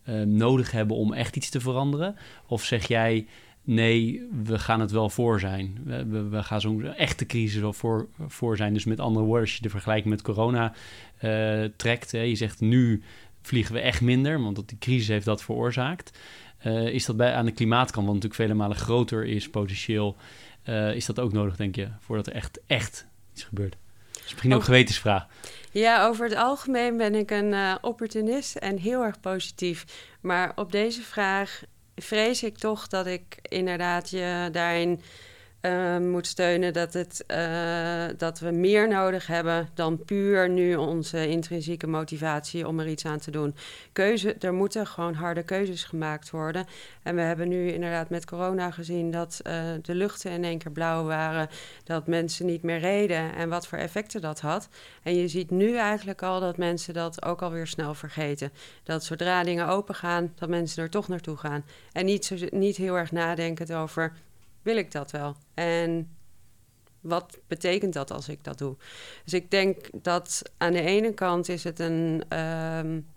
uh, 0.10 0.22
nodig 0.22 0.72
hebben 0.72 0.98
om 0.98 1.14
echt 1.14 1.36
iets 1.36 1.50
te 1.50 1.60
veranderen? 1.60 2.16
Of 2.48 2.64
zeg 2.64 2.88
jij, 2.88 3.28
nee, 3.62 4.28
we 4.44 4.60
gaan 4.60 4.80
het 4.80 4.92
wel 4.92 5.10
voor 5.10 5.40
zijn. 5.40 5.78
We, 5.84 6.28
we, 6.30 6.44
gaan 6.44 6.62
zo'n 6.62 6.86
echte 6.86 7.26
crisis 7.26 7.62
wel 7.62 7.74
voor, 7.74 8.08
voor 8.28 8.58
zijn. 8.58 8.74
Dus 8.74 8.86
met 8.86 9.00
andere 9.00 9.26
woorden, 9.26 9.46
als 9.46 9.56
je 9.56 9.62
de 9.62 9.70
vergelijking 9.70 10.10
met 10.10 10.22
corona 10.22 10.74
uh, 11.24 11.64
trekt, 11.76 12.12
hè, 12.12 12.22
je 12.22 12.36
zegt 12.36 12.60
nu 12.60 13.04
vliegen 13.42 13.74
we 13.74 13.80
echt 13.80 14.02
minder, 14.02 14.42
want 14.42 14.68
die 14.68 14.78
crisis 14.78 15.08
heeft 15.08 15.26
dat 15.26 15.44
veroorzaakt. 15.44 16.18
is 16.92 17.06
dat 17.06 17.18
bij, 17.18 17.34
aan 17.34 17.46
de 17.46 17.52
klimaatkant, 17.52 18.06
wat 18.06 18.16
natuurlijk 18.16 18.42
vele 18.42 18.54
malen 18.54 18.78
groter 18.78 19.26
is 19.26 19.50
potentieel, 19.50 20.16
is 20.94 21.06
dat 21.06 21.20
ook 21.20 21.34
nodig, 21.34 21.56
denk 21.56 21.76
je, 21.76 21.88
voordat 22.00 22.28
er 22.28 22.34
echt, 22.34 22.60
echt 22.68 23.08
iets 23.34 23.44
gebeurt? 23.44 23.78
Is 24.26 24.32
misschien 24.32 24.54
ook 24.54 24.60
een 24.60 24.66
gewetensvraag. 24.66 25.28
Ja, 25.72 26.06
over 26.06 26.26
het 26.26 26.38
algemeen 26.38 26.98
ben 26.98 27.16
ik 27.16 27.32
een 27.32 27.52
uh, 27.52 27.76
opportunist 27.82 28.56
en 28.56 28.78
heel 28.78 29.04
erg 29.04 29.20
positief. 29.20 29.86
Maar 30.22 30.52
op 30.56 30.72
deze 30.72 31.02
vraag 31.02 31.62
vrees 31.96 32.44
ik 32.44 32.58
toch 32.58 32.88
dat 32.88 33.06
ik 33.06 33.38
inderdaad 33.42 34.10
je 34.10 34.50
daarin 34.52 35.02
uh, 35.62 35.98
moet 35.98 36.28
steunen 36.28 36.74
dat, 36.74 36.94
het, 36.94 37.24
uh, 37.28 38.06
dat 38.18 38.40
we 38.40 38.52
meer 38.52 38.88
nodig 38.88 39.28
hebben 39.28 39.70
dan 39.74 40.04
puur 40.06 40.50
nu 40.50 40.76
onze 40.76 41.28
intrinsieke 41.28 41.88
motivatie 41.88 42.68
om 42.68 42.80
er 42.80 42.88
iets 42.88 43.06
aan 43.06 43.20
te 43.20 43.32
doen. 43.32 43.56
Keuze, 43.92 44.34
er 44.34 44.54
moeten 44.54 44.88
gewoon 44.88 45.14
harde 45.14 45.44
keuzes 45.44 45.84
gemaakt 45.84 46.30
worden. 46.30 46.66
En 47.04 47.16
we 47.16 47.22
hebben 47.22 47.48
nu 47.48 47.72
inderdaad 47.72 48.10
met 48.10 48.26
corona 48.26 48.72
gezien 48.72 49.12
dat 49.12 49.40
uh, 49.44 49.54
de 49.82 49.96
luchten 49.96 50.32
in 50.32 50.44
één 50.44 50.58
keer 50.58 50.72
blauw 50.72 51.04
waren, 51.04 51.50
dat 51.84 52.08
mensen 52.08 52.46
niet 52.46 52.64
meer 52.64 52.80
reden 52.80 53.36
en 53.36 53.50
wat 53.50 53.68
voor 53.68 53.78
effecten 53.78 54.22
dat 54.22 54.40
had. 54.40 54.70
En 55.04 55.16
je 55.16 55.28
ziet 55.28 55.50
nu 55.52 55.76
eigenlijk 55.76 56.22
al 56.22 56.40
dat 56.40 56.58
mensen 56.58 56.94
dat 56.94 57.26
ook 57.26 57.42
alweer 57.42 57.68
snel 57.68 57.94
vergeten. 57.94 58.52
Dat 58.84 59.04
zodra 59.04 59.44
dingen 59.44 59.68
open 59.68 59.96
gaan, 59.96 60.34
dat 60.36 60.50
mensen 60.50 60.84
er 60.84 60.90
toch 60.90 61.08
naartoe 61.08 61.38
gaan. 61.38 61.66
En 61.92 62.06
niet, 62.06 62.26
zo, 62.26 62.36
niet 62.50 62.78
heel 62.78 62.98
erg 62.98 63.12
nadenken 63.12 63.76
over 63.78 64.14
wil 64.62 64.78
ik 64.78 64.92
dat 64.92 65.12
wel? 65.12 65.36
En 65.54 66.16
wat 67.00 67.40
betekent 67.48 67.94
dat 67.94 68.12
als 68.12 68.30
ik 68.30 68.44
dat 68.44 68.58
doe? 68.58 68.76
Dus 69.24 69.34
ik 69.34 69.52
denk 69.52 69.90
dat 69.94 70.42
aan 70.58 70.74
de 70.74 70.82
ene 70.82 71.14
kant 71.14 71.50
is 71.50 71.64
het 71.64 71.80
een 71.80 72.24
um, 72.38 73.08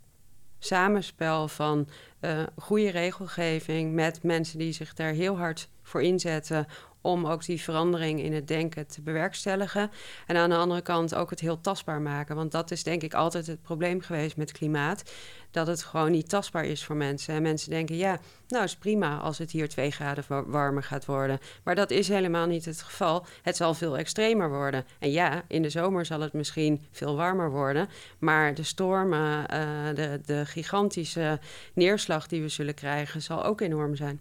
samenspel 0.59 1.49
van 1.49 1.88
uh, 2.20 2.42
goede 2.57 2.90
regelgeving 2.90 3.92
met 3.92 4.22
mensen 4.22 4.59
die 4.59 4.72
zich 4.72 4.95
daar 4.95 5.12
heel 5.12 5.36
hard 5.36 5.68
voor 5.82 6.03
inzetten 6.03 6.66
om 7.05 7.26
ook 7.26 7.44
die 7.44 7.62
verandering 7.62 8.20
in 8.20 8.32
het 8.32 8.48
denken 8.48 8.86
te 8.86 9.02
bewerkstelligen. 9.02 9.90
En 10.26 10.36
aan 10.36 10.50
de 10.50 10.57
andere 10.57 10.80
kant 10.80 11.14
ook 11.14 11.30
het 11.30 11.40
heel 11.40 11.61
tastbaar 11.61 12.00
maken. 12.00 12.36
Want 12.36 12.52
dat 12.52 12.70
is 12.70 12.82
denk 12.82 13.02
ik 13.02 13.14
altijd 13.14 13.46
het 13.46 13.62
probleem 13.62 14.00
geweest 14.00 14.36
met 14.36 14.52
klimaat. 14.52 15.12
Dat 15.50 15.66
het 15.66 15.82
gewoon 15.82 16.11
niet 16.11 16.28
tastbaar 16.28 16.64
is 16.64 16.84
voor 16.84 16.96
mensen. 16.96 17.34
En 17.34 17.42
mensen 17.42 17.70
denken, 17.70 17.96
ja, 17.96 18.18
nou 18.48 18.64
is 18.64 18.76
prima 18.76 19.18
als 19.18 19.38
het 19.38 19.50
hier 19.50 19.68
twee 19.68 19.90
graden 19.90 20.24
warmer 20.50 20.82
gaat 20.82 21.05
worden. 21.05 21.38
Maar 21.64 21.74
dat 21.74 21.90
is 21.90 22.09
helemaal 22.09 22.46
niet 22.46 22.64
het 22.64 22.82
geval. 22.82 23.26
Het 23.42 23.57
zal 23.57 23.74
veel 23.74 23.98
extremer 23.98 24.48
worden. 24.48 24.84
En 24.98 25.11
ja, 25.11 25.42
in 25.48 25.62
de 25.62 25.70
zomer 25.70 26.07
zal 26.07 26.20
het 26.20 26.32
misschien 26.32 26.86
veel 26.90 27.16
warmer 27.16 27.50
worden. 27.50 27.88
Maar 28.18 28.55
de 28.55 28.62
stormen, 28.62 29.46
uh, 29.52 29.94
de, 29.94 30.20
de 30.24 30.46
gigantische 30.46 31.40
neerslag 31.74 32.26
die 32.26 32.42
we 32.42 32.48
zullen 32.48 32.74
krijgen, 32.74 33.22
zal 33.22 33.44
ook 33.44 33.61
enorm 33.61 33.96
zijn. 33.96 34.20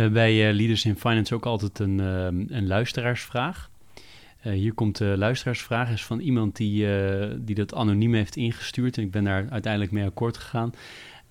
Hebben 0.00 0.20
bij 0.20 0.48
uh, 0.48 0.54
Leaders 0.54 0.84
in 0.84 0.96
Finance 0.96 1.34
ook 1.34 1.46
altijd 1.46 1.78
een, 1.78 1.98
uh, 1.98 2.24
een 2.56 2.66
luisteraarsvraag. 2.66 3.70
Hier 4.42 4.74
komt 4.74 4.96
de 4.98 5.14
luisteraarsvraag, 5.16 5.90
is 5.90 6.04
van 6.04 6.20
iemand 6.20 6.56
die, 6.56 6.86
die 7.38 7.54
dat 7.54 7.74
anoniem 7.74 8.14
heeft 8.14 8.36
ingestuurd. 8.36 8.96
En 8.96 9.02
ik 9.02 9.10
ben 9.10 9.24
daar 9.24 9.46
uiteindelijk 9.50 9.92
mee 9.92 10.04
akkoord 10.04 10.36
gegaan. 10.36 10.68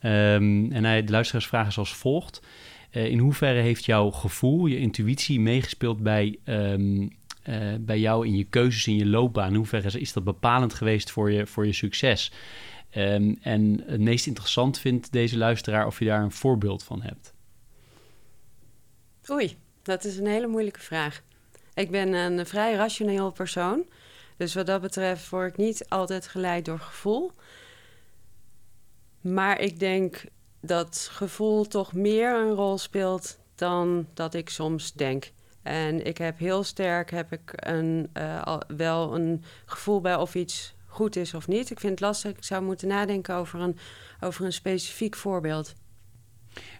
Um, 0.04 0.72
en 0.72 0.84
hij, 0.84 1.04
de 1.04 1.12
luisteraarsvraag 1.12 1.68
is 1.68 1.78
als 1.78 1.96
volgt. 1.96 2.42
in 2.92 3.20
hoeverre 3.20 3.60
heeft 3.60 3.86
jouw 3.86 4.10
gevoel, 4.10 4.66
je 4.66 4.78
intuïtie 4.78 5.40
meegespeeld 5.40 6.04
bij, 6.04 6.38
um, 6.46 7.10
bij 7.80 8.00
jou 8.00 8.28
in 8.28 8.36
je 8.36 8.44
keuzes, 8.44 8.88
in 8.88 8.96
je 8.96 9.06
loopbaan? 9.06 9.50
In 9.50 9.56
hoeverre 9.56 10.00
is 10.00 10.14
dat 10.14 10.24
bepalend 10.24 10.74
geweest 10.74 11.12
voor 11.12 11.32
je, 11.32 11.46
voor 11.48 11.66
je 11.66 11.74
succes? 11.74 12.32
Um, 12.98 13.38
en 13.42 13.84
het 13.86 14.02
meest 14.02 14.28
interessant 14.28 14.80
vindt 14.80 15.12
deze 15.12 15.38
luisteraar 15.38 15.86
of 15.86 16.00
je 16.00 16.06
daar 16.06 16.24
een 16.24 16.32
voorbeeld 16.32 16.84
van 16.84 17.02
hebt. 17.02 17.34
Oei, 19.32 19.58
dat 19.82 20.04
is 20.04 20.18
een 20.18 20.28
hele 20.28 20.48
moeilijke 20.48 20.80
vraag. 20.80 21.22
Ik 21.74 21.92
ben 21.92 22.14
een 22.14 22.46
vrij 22.46 22.74
rationeel 22.74 23.32
persoon. 23.32 23.86
Dus 24.38 24.54
wat 24.54 24.66
dat 24.66 24.82
betreft 24.82 25.30
word 25.30 25.52
ik 25.52 25.58
niet 25.58 25.90
altijd 25.90 26.28
geleid 26.28 26.66
door 26.66 26.80
gevoel. 26.80 27.32
Maar 29.22 29.60
ik 29.60 29.80
denk 29.80 30.24
dat 30.62 31.10
gevoel 31.12 31.68
toch 31.68 31.94
meer 31.94 32.36
een 32.36 32.54
rol 32.54 32.78
speelt 32.78 33.38
dan 33.56 34.08
dat 34.14 34.34
ik 34.34 34.50
soms 34.50 34.94
denk. 34.94 35.32
En 35.64 36.06
ik 36.06 36.18
heb 36.18 36.38
heel 36.38 36.64
sterk 36.64 37.12
heb 37.12 37.32
ik 37.32 37.52
een, 37.56 38.10
uh, 38.14 38.60
wel 38.68 39.16
een 39.16 39.44
gevoel 39.66 40.02
bij 40.02 40.16
of 40.16 40.36
iets 40.36 40.74
goed 40.86 41.16
is 41.16 41.34
of 41.34 41.48
niet. 41.48 41.70
Ik 41.70 41.80
vind 41.80 41.92
het 41.92 42.02
lastig. 42.02 42.32
Ik 42.32 42.44
zou 42.44 42.64
moeten 42.64 42.88
nadenken 42.88 43.36
over 43.36 43.60
een, 43.60 43.78
over 44.20 44.46
een 44.46 44.54
specifiek 44.54 45.16
voorbeeld. 45.16 45.74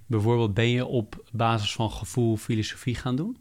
Bijvoorbeeld, 0.10 0.53
ben 0.53 0.70
je 0.70 0.86
op 0.86 1.24
basis 1.32 1.74
van 1.74 1.91
gevoel 1.91 2.38
filosofie 2.38 2.95
gaan 2.95 3.16
doen? 3.16 3.38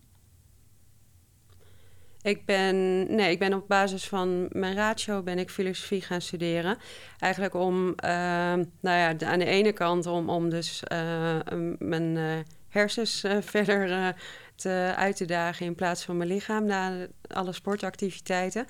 Ik 2.22 2.44
ben, 2.44 2.76
nee, 3.14 3.30
ik 3.30 3.38
ben 3.38 3.54
op 3.54 3.68
basis 3.68 4.08
van 4.08 4.48
mijn 4.52 4.74
ratio 4.74 5.22
ben 5.22 5.38
ik 5.38 5.50
filosofie 5.50 6.02
gaan 6.02 6.20
studeren. 6.20 6.78
Eigenlijk 7.18 7.54
om, 7.54 7.88
uh, 7.88 7.94
nou 7.94 8.66
ja, 8.80 9.16
aan 9.18 9.38
de 9.38 9.44
ene 9.44 9.72
kant 9.72 10.06
om, 10.06 10.28
om 10.28 10.50
dus 10.50 10.82
uh, 10.92 11.36
mijn 11.78 12.16
uh, 12.16 12.38
hersens 12.68 13.24
verder 13.40 14.14
te, 14.54 14.92
uit 14.96 15.16
te 15.16 15.24
dagen 15.24 15.66
in 15.66 15.74
plaats 15.74 16.04
van 16.04 16.16
mijn 16.16 16.28
lichaam 16.28 16.64
na 16.64 17.06
alle 17.28 17.52
sportactiviteiten. 17.52 18.66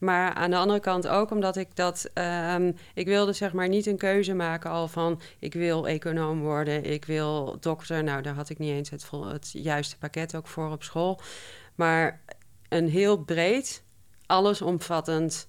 Maar 0.00 0.34
aan 0.34 0.50
de 0.50 0.56
andere 0.56 0.80
kant 0.80 1.08
ook 1.08 1.30
omdat 1.30 1.56
ik 1.56 1.76
dat. 1.76 2.10
Um, 2.54 2.76
ik 2.94 3.06
wilde 3.06 3.32
zeg 3.32 3.52
maar 3.52 3.68
niet 3.68 3.86
een 3.86 3.96
keuze 3.96 4.34
maken 4.34 4.70
al 4.70 4.88
van. 4.88 5.20
Ik 5.38 5.52
wil 5.52 5.88
econoom 5.88 6.40
worden, 6.40 6.84
ik 6.84 7.04
wil 7.04 7.56
dokter. 7.60 8.04
Nou, 8.04 8.22
daar 8.22 8.34
had 8.34 8.48
ik 8.48 8.58
niet 8.58 8.70
eens 8.70 8.90
het, 8.90 9.10
het 9.10 9.50
juiste 9.52 9.98
pakket 9.98 10.36
ook 10.36 10.46
voor 10.46 10.70
op 10.70 10.82
school. 10.82 11.20
Maar 11.74 12.20
een 12.68 12.88
heel 12.88 13.18
breed, 13.18 13.84
allesomvattend 14.26 15.48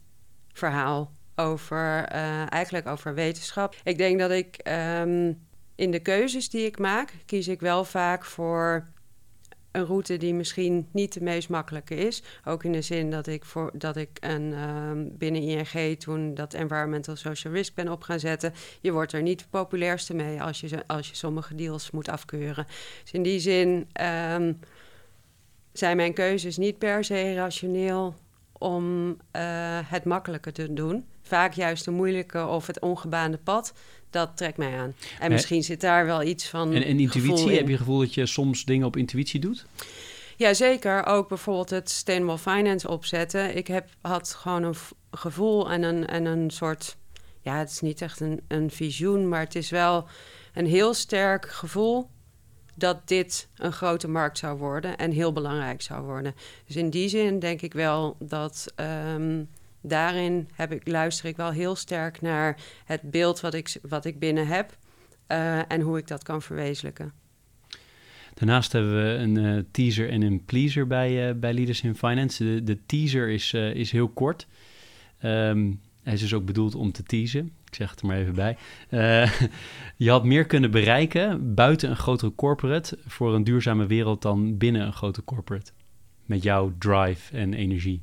verhaal 0.54 1.12
over. 1.36 2.14
Uh, 2.16 2.52
eigenlijk 2.52 2.88
over 2.88 3.14
wetenschap. 3.14 3.76
Ik 3.84 3.98
denk 3.98 4.20
dat 4.20 4.32
ik. 4.32 4.70
Um, 5.00 5.50
in 5.76 5.92
de 5.92 6.00
keuzes 6.00 6.50
die 6.50 6.66
ik 6.66 6.80
maak, 6.80 7.14
kies 7.26 7.48
ik 7.48 7.60
wel 7.60 7.86
vaak 7.86 8.26
voor 8.26 8.88
een 9.72 9.86
route 9.86 10.18
die 10.18 10.34
misschien 10.34 10.88
niet 10.92 11.14
de 11.14 11.22
meest 11.22 11.50
makkelijke 11.50 11.96
is. 11.96 12.24
Ook 12.46 12.64
in 12.64 12.72
de 12.72 12.82
zin 12.82 13.12
dat 13.12 13.28
ik, 13.28 13.46
voor, 13.46 13.72
dat 13.74 13.96
ik 13.96 14.10
een, 14.20 14.52
uh, 14.52 14.92
binnen 15.18 15.42
ING 15.42 16.00
toen 16.00 16.34
dat 16.34 16.54
environmental 16.54 17.16
social 17.16 17.54
risk 17.54 17.74
ben 17.74 17.90
op 17.90 18.02
gaan 18.02 18.20
zetten. 18.20 18.54
Je 18.82 18.92
wordt 18.92 19.14
er 19.14 19.22
niet 19.22 19.40
de 19.40 19.46
populairste 19.50 20.14
mee 20.14 20.42
als 20.42 20.60
je, 20.60 20.84
als 20.88 21.10
je 21.10 21.16
sommige 21.16 21.56
deals 21.56 21.92
moet 21.92 22.10
afkeuren. 22.10 22.68
Dus 23.02 23.12
in 23.12 23.24
die 23.24 23.40
zin 23.40 23.88
um, 24.02 24.60
zijn 25.74 25.96
mijn 25.98 26.14
keuzes 26.14 26.58
niet 26.58 26.78
per 26.78 27.04
se 27.04 27.34
rationeel 27.34 28.16
om 28.52 29.10
uh, 29.10 29.80
het 29.84 30.04
makkelijke 30.04 30.52
te 30.52 30.74
doen. 30.74 31.06
Vaak 31.22 31.54
juist 31.54 31.86
de 31.86 31.92
moeilijke 31.92 32.46
of 32.46 32.68
het 32.68 32.80
ongebaande 32.80 33.38
pad 33.38 33.74
dat 34.12 34.38
trekt 34.38 34.58
mij 34.58 34.78
aan. 34.78 34.96
En 35.20 35.32
misschien 35.32 35.64
zit 35.64 35.82
daar 35.82 36.06
wel 36.06 36.24
iets 36.24 36.48
van. 36.48 36.74
En, 36.74 36.84
en 36.84 37.00
intuïtie, 37.00 37.52
heb 37.52 37.66
je 37.66 37.72
het 37.72 37.80
gevoel 37.80 38.00
dat 38.00 38.14
je 38.14 38.26
soms 38.26 38.66
dingen 38.66 38.88
op 38.88 38.98
intuïtie 38.98 39.40
doet? 39.40 39.66
Ja, 40.38 40.54
zeker. 40.54 41.06
Ook 41.06 41.28
bijvoorbeeld 41.28 41.70
het 41.70 41.90
Sustainable 41.90 42.38
Finance 42.38 42.90
opzetten. 42.90 43.56
Ik 43.56 43.68
heb, 43.68 43.90
had 44.02 44.34
gewoon 44.34 44.64
een 44.64 44.76
gevoel 45.12 45.72
en 45.72 45.84
een, 45.84 46.08
en 46.08 46.26
een 46.26 46.50
soort. 46.50 46.98
Ja, 47.42 47.58
het 47.58 47.70
is 47.70 47.80
niet 47.80 48.02
echt 48.02 48.20
een, 48.20 48.42
een 48.48 48.72
visioen, 48.72 49.30
maar 49.30 49.40
het 49.40 49.56
is 49.56 49.70
wel 49.70 50.08
een 50.54 50.66
heel 50.66 50.94
sterk 50.94 51.50
gevoel 51.50 52.10
dat 52.76 53.08
dit 53.08 53.48
een 53.56 53.72
grote 53.72 54.08
markt 54.08 54.38
zou 54.38 54.58
worden 54.58 54.98
en 54.98 55.12
heel 55.12 55.34
belangrijk 55.34 55.82
zou 55.82 56.04
worden. 56.04 56.36
Dus 56.66 56.76
in 56.76 56.90
die 56.90 57.10
zin 57.10 57.40
denk 57.40 57.62
ik 57.62 57.74
wel 57.74 58.16
dat 58.20 58.74
um, 59.16 59.50
daarin 59.82 60.50
heb 60.54 60.72
ik, 60.72 60.88
luister 60.88 61.26
ik 61.26 61.38
wel 61.38 61.52
heel 61.52 61.76
sterk 61.76 62.22
naar 62.22 62.58
het 62.86 63.02
beeld 63.02 63.40
wat 63.40 63.54
ik, 63.54 63.78
wat 63.82 64.06
ik 64.06 64.20
binnen 64.20 64.48
heb 64.48 64.78
uh, 65.28 65.72
en 65.72 65.82
hoe 65.82 65.98
ik 65.98 66.08
dat 66.08 66.24
kan 66.24 66.42
verwezenlijken. 66.42 67.14
Daarnaast 68.34 68.72
hebben 68.72 69.04
we 69.04 69.10
een 69.10 69.38
uh, 69.38 69.64
teaser 69.72 70.10
en 70.10 70.22
een 70.22 70.46
pleaser 70.46 70.88
bij, 70.88 71.30
uh, 71.30 71.36
bij 71.36 71.54
Leaders 71.54 71.82
in 71.82 71.96
Finance. 71.96 72.44
De, 72.44 72.64
de 72.64 72.86
teaser 72.86 73.30
is, 73.30 73.54
is 73.54 73.92
heel 73.92 74.10
kort. 74.10 74.48
Um, 75.24 75.80
hij 76.04 76.14
is 76.14 76.20
dus 76.20 76.34
ook 76.34 76.46
bedoeld 76.46 76.76
om 76.76 76.92
te 76.92 77.04
teasen. 77.04 77.52
Ik 77.66 77.76
zeg 77.76 77.90
het 77.90 78.00
er 78.00 78.06
maar 78.06 78.18
even 78.18 78.36
bij. 78.36 78.58
je 79.98 80.10
had 80.10 80.24
meer 80.24 80.46
kunnen 80.46 80.72
bereiken 80.72 81.54
buiten 81.54 81.90
een 81.90 81.96
grotere 81.96 82.36
corporate 82.36 82.98
voor 83.06 83.36
een 83.36 83.44
duurzame 83.44 83.86
wereld 83.86 84.22
dan 84.22 84.58
binnen 84.58 84.86
een 84.86 84.94
grote 84.94 85.24
corporate. 85.24 85.72
Met 86.26 86.44
jouw 86.44 86.74
drive 86.78 87.38
en 87.38 87.54
energie. 87.54 88.02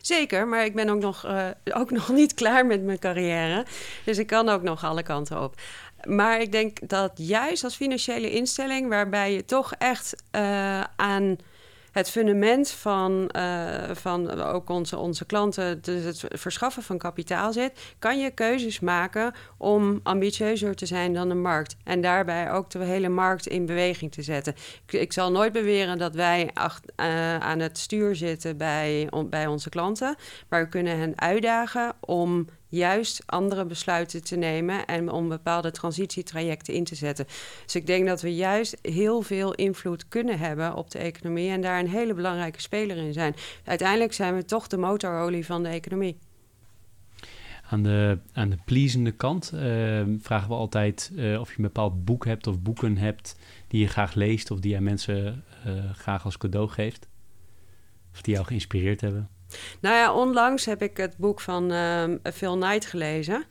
Zeker, 0.00 0.48
maar 0.48 0.64
ik 0.64 0.74
ben 0.74 0.88
ook 0.88 1.00
nog, 1.00 1.26
uh, 1.26 1.46
ook 1.72 1.90
nog 2.00 2.08
niet 2.08 2.34
klaar 2.34 2.66
met 2.66 2.82
mijn 2.82 2.98
carrière. 2.98 3.66
Dus 4.04 4.18
ik 4.18 4.26
kan 4.26 4.48
ook 4.48 4.62
nog 4.62 4.84
alle 4.84 5.02
kanten 5.02 5.42
op. 5.42 5.54
Maar 6.04 6.40
ik 6.40 6.52
denk 6.52 6.88
dat 6.88 7.12
juist 7.14 7.64
als 7.64 7.76
financiële 7.76 8.30
instelling, 8.30 8.88
waarbij 8.88 9.32
je 9.32 9.44
toch 9.44 9.72
echt 9.78 10.22
uh, 10.32 10.80
aan 10.96 11.36
het 11.92 12.10
fundament 12.10 12.70
van, 12.70 13.30
uh, 13.36 13.74
van 13.92 14.40
ook 14.40 14.70
onze, 14.70 14.98
onze 14.98 15.24
klanten, 15.24 15.82
dus 15.82 16.04
het 16.04 16.40
verschaffen 16.40 16.82
van 16.82 16.98
kapitaal 16.98 17.52
zit, 17.52 17.94
kan 17.98 18.20
je 18.20 18.30
keuzes 18.30 18.80
maken 18.80 19.34
om 19.58 20.00
ambitieuzer 20.02 20.74
te 20.74 20.86
zijn 20.86 21.14
dan 21.14 21.28
de 21.28 21.34
markt. 21.34 21.76
En 21.84 22.00
daarbij 22.00 22.52
ook 22.52 22.70
de 22.70 22.84
hele 22.84 23.08
markt 23.08 23.46
in 23.46 23.66
beweging 23.66 24.12
te 24.12 24.22
zetten. 24.22 24.54
Ik, 24.86 25.12
zal 25.12 25.30
nooit 25.30 25.52
beweren 25.52 25.98
dat 25.98 26.14
wij 26.14 26.50
uh, 26.54 27.36
aan 27.36 27.58
het 27.58 27.78
stuur 27.78 28.16
zitten 28.16 28.56
bij, 28.56 29.08
bij 29.26 29.46
onze 29.46 29.68
klanten, 29.68 30.16
maar 30.48 30.62
we 30.62 30.68
kunnen 30.68 30.98
hen 30.98 31.20
uitdagen 31.20 31.92
om 32.00 32.46
juist 32.72 33.22
andere 33.26 33.64
besluiten 33.64 34.24
te 34.24 34.36
nemen 34.36 34.86
en 34.86 35.10
om 35.10 35.28
bepaalde 35.28 35.70
transitietrajecten 35.70 36.74
in 36.74 36.84
te 36.84 36.94
zetten. 36.94 37.26
Dus 37.64 37.74
ik 37.74 37.86
denk 37.86 38.06
dat 38.06 38.20
we 38.20 38.34
juist 38.34 38.78
heel 38.82 39.22
veel 39.22 39.54
invloed 39.54 40.08
kunnen 40.08 40.38
hebben 40.38 40.74
op 40.74 40.90
de 40.90 40.98
economie 40.98 41.50
en 41.50 41.60
daar 41.60 41.80
een 41.80 41.88
hele 41.88 42.14
belangrijke 42.14 42.60
speler 42.60 42.96
in 42.96 43.12
zijn. 43.12 43.34
Uiteindelijk 43.64 44.12
zijn 44.12 44.34
we 44.34 44.44
toch 44.44 44.66
de 44.66 44.76
motorolie 44.76 45.46
van 45.46 45.62
de 45.62 45.68
economie. 45.68 46.18
Aan 47.70 47.82
de, 47.82 48.18
aan 48.32 48.50
de 48.50 48.58
pleasende 48.64 49.10
kant 49.12 49.52
uh, 49.54 49.60
vragen 50.20 50.48
we 50.48 50.54
altijd 50.54 51.12
uh, 51.14 51.40
of 51.40 51.48
je 51.48 51.56
een 51.56 51.62
bepaald 51.62 52.04
boek 52.04 52.24
hebt 52.24 52.46
of 52.46 52.60
boeken 52.60 52.96
hebt 52.96 53.36
die 53.68 53.80
je 53.80 53.88
graag 53.88 54.14
leest 54.14 54.50
of 54.50 54.60
die 54.60 54.72
je 54.72 54.80
mensen 54.80 55.44
uh, 55.66 55.90
graag 55.92 56.24
als 56.24 56.38
cadeau 56.38 56.68
geeft. 56.68 57.08
Of 58.12 58.22
die 58.22 58.34
jou 58.34 58.46
geïnspireerd 58.46 59.00
hebben. 59.00 59.28
Nou 59.80 59.96
ja, 59.96 60.14
onlangs 60.14 60.64
heb 60.64 60.82
ik 60.82 60.96
het 60.96 61.16
boek 61.16 61.40
van 61.40 61.70
um, 61.70 62.20
Phil 62.32 62.56
Knight 62.56 62.86
gelezen. 62.86 63.44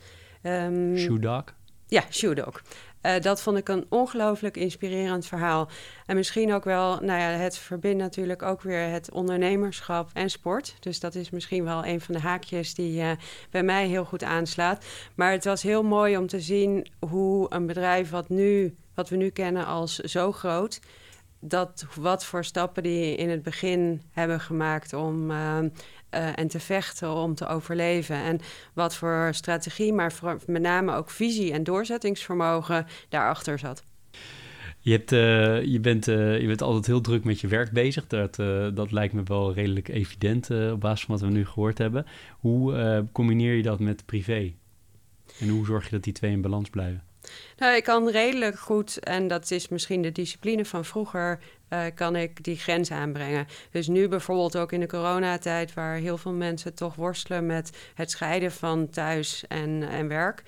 Um, 0.44 0.98
Shoe 0.98 1.20
Dog? 1.20 1.44
Ja, 1.88 2.04
Shoe 2.10 2.36
Dog. 2.36 2.62
Uh, 3.02 3.20
dat 3.20 3.42
vond 3.42 3.58
ik 3.58 3.70
een 3.70 3.86
ongelooflijk 3.90 4.58
inspirerend 4.58 5.26
verhaal. 5.26 5.70
En 6.06 6.16
misschien 6.16 6.54
ook 6.54 6.64
wel, 6.64 7.00
nou 7.00 7.20
ja, 7.20 7.28
het 7.28 7.58
verbindt 7.58 7.98
natuurlijk 7.98 8.42
ook 8.42 8.62
weer 8.62 8.90
het 8.90 9.12
ondernemerschap 9.12 10.10
en 10.14 10.30
sport. 10.30 10.76
Dus 10.80 11.00
dat 11.00 11.16
is 11.16 11.30
misschien 11.30 11.64
wel 11.64 11.86
een 11.86 12.02
van 12.02 12.14
de 12.14 12.22
haakjes 12.22 12.74
die 12.74 13.02
uh, 13.02 13.12
bij 13.50 13.64
mij 13.64 13.88
heel 13.88 14.06
goed 14.06 14.24
aanslaat. 14.24 14.86
Maar 15.16 15.32
het 15.32 15.46
was 15.46 15.62
heel 15.62 15.84
mooi 15.84 16.18
om 16.18 16.28
te 16.28 16.40
zien 16.40 16.88
hoe 17.00 17.46
een 17.50 17.66
bedrijf 17.66 18.10
wat 18.10 18.30
nu, 18.30 18.76
wat 18.94 19.10
we 19.10 19.16
nu 19.16 19.30
kennen 19.30 19.66
als 19.66 19.96
zo 19.96 20.32
groot, 20.32 20.80
dat 21.42 21.86
wat 21.96 22.26
voor 22.26 22.46
stappen 22.46 22.84
die 22.84 23.16
in 23.16 23.30
het 23.30 23.44
begin 23.44 24.02
hebben 24.12 24.40
gemaakt 24.40 24.94
om 24.94 25.32
uh, 25.32 25.58
uh, 25.58 26.38
en 26.38 26.48
te 26.48 26.60
vechten 26.60 27.14
om 27.14 27.36
te 27.36 27.48
overleven. 27.48 28.16
En 28.16 28.40
wat 28.74 28.96
voor 28.96 29.30
strategie, 29.32 29.94
maar 29.94 30.14
met 30.46 30.62
name 30.62 30.96
ook 30.96 31.10
visie 31.10 31.52
en 31.54 31.64
doorzettingsvermogen 31.64 32.86
daarachter 33.10 33.60
zat. 33.60 33.84
Je, 34.80 34.92
hebt, 34.92 35.12
uh, 35.12 35.64
je, 35.64 35.80
bent, 35.80 36.06
je 36.06 36.44
bent 36.48 36.62
altijd 36.62 36.86
heel 36.86 37.02
druk 37.02 37.24
met 37.24 37.40
je 37.40 37.48
werk 37.48 37.72
bezig. 37.72 38.08
Dat, 38.08 38.36
dat 38.76 38.92
lijkt 38.92 39.14
me 39.14 39.24
wel 39.24 39.54
redelijk 39.54 39.88
evident 39.88 40.50
op 40.50 40.80
basis 40.80 41.06
van 41.06 41.16
wat 41.16 41.24
we 41.24 41.34
nu 41.34 41.46
gehoord 41.46 41.78
hebben. 41.78 42.06
Hoe 42.40 43.08
combineer 43.12 43.54
je 43.54 43.64
dat 43.64 43.80
met 43.80 44.06
privé? 44.06 44.54
En 45.40 45.50
hoe 45.50 45.66
zorg 45.66 45.84
je 45.84 45.92
dat 45.92 46.04
die 46.04 46.14
twee 46.14 46.32
in 46.32 46.42
balans 46.42 46.70
blijven? 46.70 47.04
Nou, 47.58 47.76
ik 47.76 47.84
kan 47.84 48.10
redelijk 48.10 48.60
goed, 48.60 49.00
en 49.00 49.28
dat 49.28 49.52
is 49.52 49.68
misschien 49.68 50.02
de 50.02 50.12
discipline 50.12 50.66
van 50.66 50.86
vroeger, 50.86 51.40
uh, 51.70 51.84
kan 51.96 52.16
ik 52.16 52.44
die 52.44 52.58
grens 52.58 52.92
aanbrengen. 52.92 53.48
Dus 53.72 53.88
nu 53.88 54.08
bijvoorbeeld 54.08 54.58
ook 54.58 54.72
in 54.72 54.80
de 54.80 54.88
coronatijd, 54.88 55.74
waar 55.74 55.96
heel 55.96 56.18
veel 56.18 56.32
mensen 56.32 56.74
toch 56.74 56.96
worstelen 56.96 57.46
met 57.46 57.70
het 57.94 58.12
scheiden 58.12 58.52
van 58.52 58.90
thuis 58.90 59.44
en, 59.48 59.84
en 59.90 60.08
werk. 60.08 60.44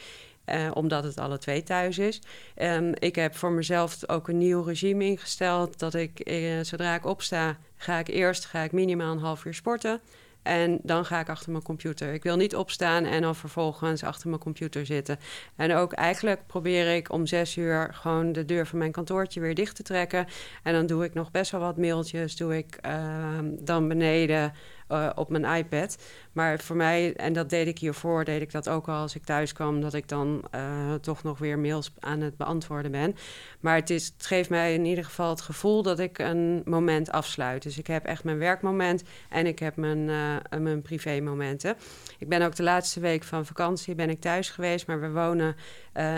Uh, 0.46 0.72
omdat 0.74 1.04
het 1.04 1.18
alle 1.20 1.38
twee 1.38 1.64
thuis 1.64 1.98
is. 1.98 2.22
Um, 2.58 2.92
ik 3.00 3.16
heb 3.16 3.36
voor 3.36 3.52
mezelf 3.52 4.10
ook 4.10 4.28
een 4.28 4.38
nieuw 4.38 4.62
regime 4.62 5.06
ingesteld. 5.06 5.80
Dat 5.80 5.94
ik, 5.94 6.30
uh, 6.30 6.60
zodra 6.62 6.96
ik 6.96 7.06
opsta, 7.06 7.58
ga 7.78 8.00
ik 8.00 8.08
eerst 8.08 8.46
ga 8.46 8.62
ik 8.62 8.72
minimaal 8.72 9.12
een 9.12 9.20
half 9.20 9.46
uur 9.46 9.54
sporten. 9.54 10.02
En 10.44 10.80
dan 10.84 11.06
ga 11.06 11.20
ik 11.20 11.30
achter 11.30 11.52
mijn 11.52 11.64
computer. 11.64 12.14
Ik 12.14 12.24
wil 12.24 12.36
niet 12.36 12.56
opstaan 12.56 13.06
en 13.06 13.22
dan 13.22 13.36
vervolgens 13.36 14.04
achter 14.04 14.30
mijn 14.30 14.42
computer 14.42 14.86
zitten. 14.86 15.20
En 15.56 15.76
ook 15.76 15.94
eigenlijk 15.94 16.48
probeer 16.48 16.96
ik 16.96 17.12
om 17.12 17.26
zes 17.26 17.58
uur 17.58 17.90
gewoon 17.94 18.32
de 18.32 18.46
deur 18.46 18.68
van 18.68 18.78
mijn 18.78 18.92
kantoortje 18.92 19.40
weer 19.40 19.56
dicht 19.56 19.76
te 19.76 19.84
trekken. 19.84 20.28
En 20.64 20.74
dan 20.74 20.86
doe 20.86 21.04
ik 21.04 21.14
nog 21.14 21.32
best 21.32 21.52
wel 21.52 21.62
wat 21.62 21.78
mailtjes. 21.78 22.36
Doe 22.36 22.58
ik 22.58 22.80
uh, 22.86 23.40
dan 23.60 23.88
beneden 23.88 24.54
uh, 24.90 25.10
op 25.16 25.30
mijn 25.30 25.58
iPad. 25.58 25.98
Maar 26.32 26.60
voor 26.60 26.76
mij, 26.76 27.14
en 27.14 27.34
dat 27.34 27.50
deed 27.50 27.68
ik 27.68 27.80
hiervoor, 27.80 28.24
deed 28.24 28.42
ik 28.42 28.52
dat 28.52 28.70
ook 28.70 28.88
al 28.88 28.96
als 28.96 29.16
ik 29.16 29.24
thuis 29.24 29.54
kwam, 29.54 29.82
dat 29.82 29.94
ik 29.94 30.08
dan 30.08 30.44
uh, 30.56 30.94
toch 30.94 31.24
nog 31.24 31.38
weer 31.38 31.60
mails 31.60 31.92
aan 32.00 32.22
het 32.22 32.38
beantwoorden 32.38 32.92
ben. 32.92 33.16
Maar 33.60 33.76
het, 33.76 33.90
is, 33.90 34.14
het 34.18 34.26
geeft 34.26 34.50
mij 34.50 34.74
in 34.74 34.86
ieder 34.86 35.06
geval 35.06 35.30
het 35.30 35.42
gevoel 35.42 35.84
dat 35.84 36.00
ik 36.00 36.18
een 36.18 36.62
moment 36.66 37.12
afsluit. 37.12 37.64
Dus 37.64 37.78
ik 37.78 37.88
heb 37.88 38.06
echt 38.06 38.24
mijn 38.24 38.38
werkmoment 38.38 39.04
en 39.30 39.46
ik 39.46 39.60
heb 39.60 39.76
mijn, 39.76 40.00
uh, 40.00 40.60
mijn 40.60 40.82
privémomenten. 40.82 41.76
Ik 42.20 42.30
ben 42.30 42.42
ook 42.42 42.56
de 42.56 42.64
laatste 42.64 43.00
week 43.00 43.24
van 43.24 43.46
vakantie 43.46 43.96
ben 43.96 44.10
ik 44.10 44.22
thuis 44.22 44.50
geweest, 44.50 44.88
maar 44.88 45.02
we 45.02 45.12
wonen 45.12 45.56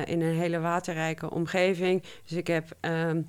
in 0.05 0.21
een 0.21 0.35
hele 0.35 0.59
waterrijke 0.59 1.31
omgeving. 1.31 2.03
Dus 2.23 2.37
ik 2.37 2.47
heb 2.47 2.75
ehm, 2.79 3.21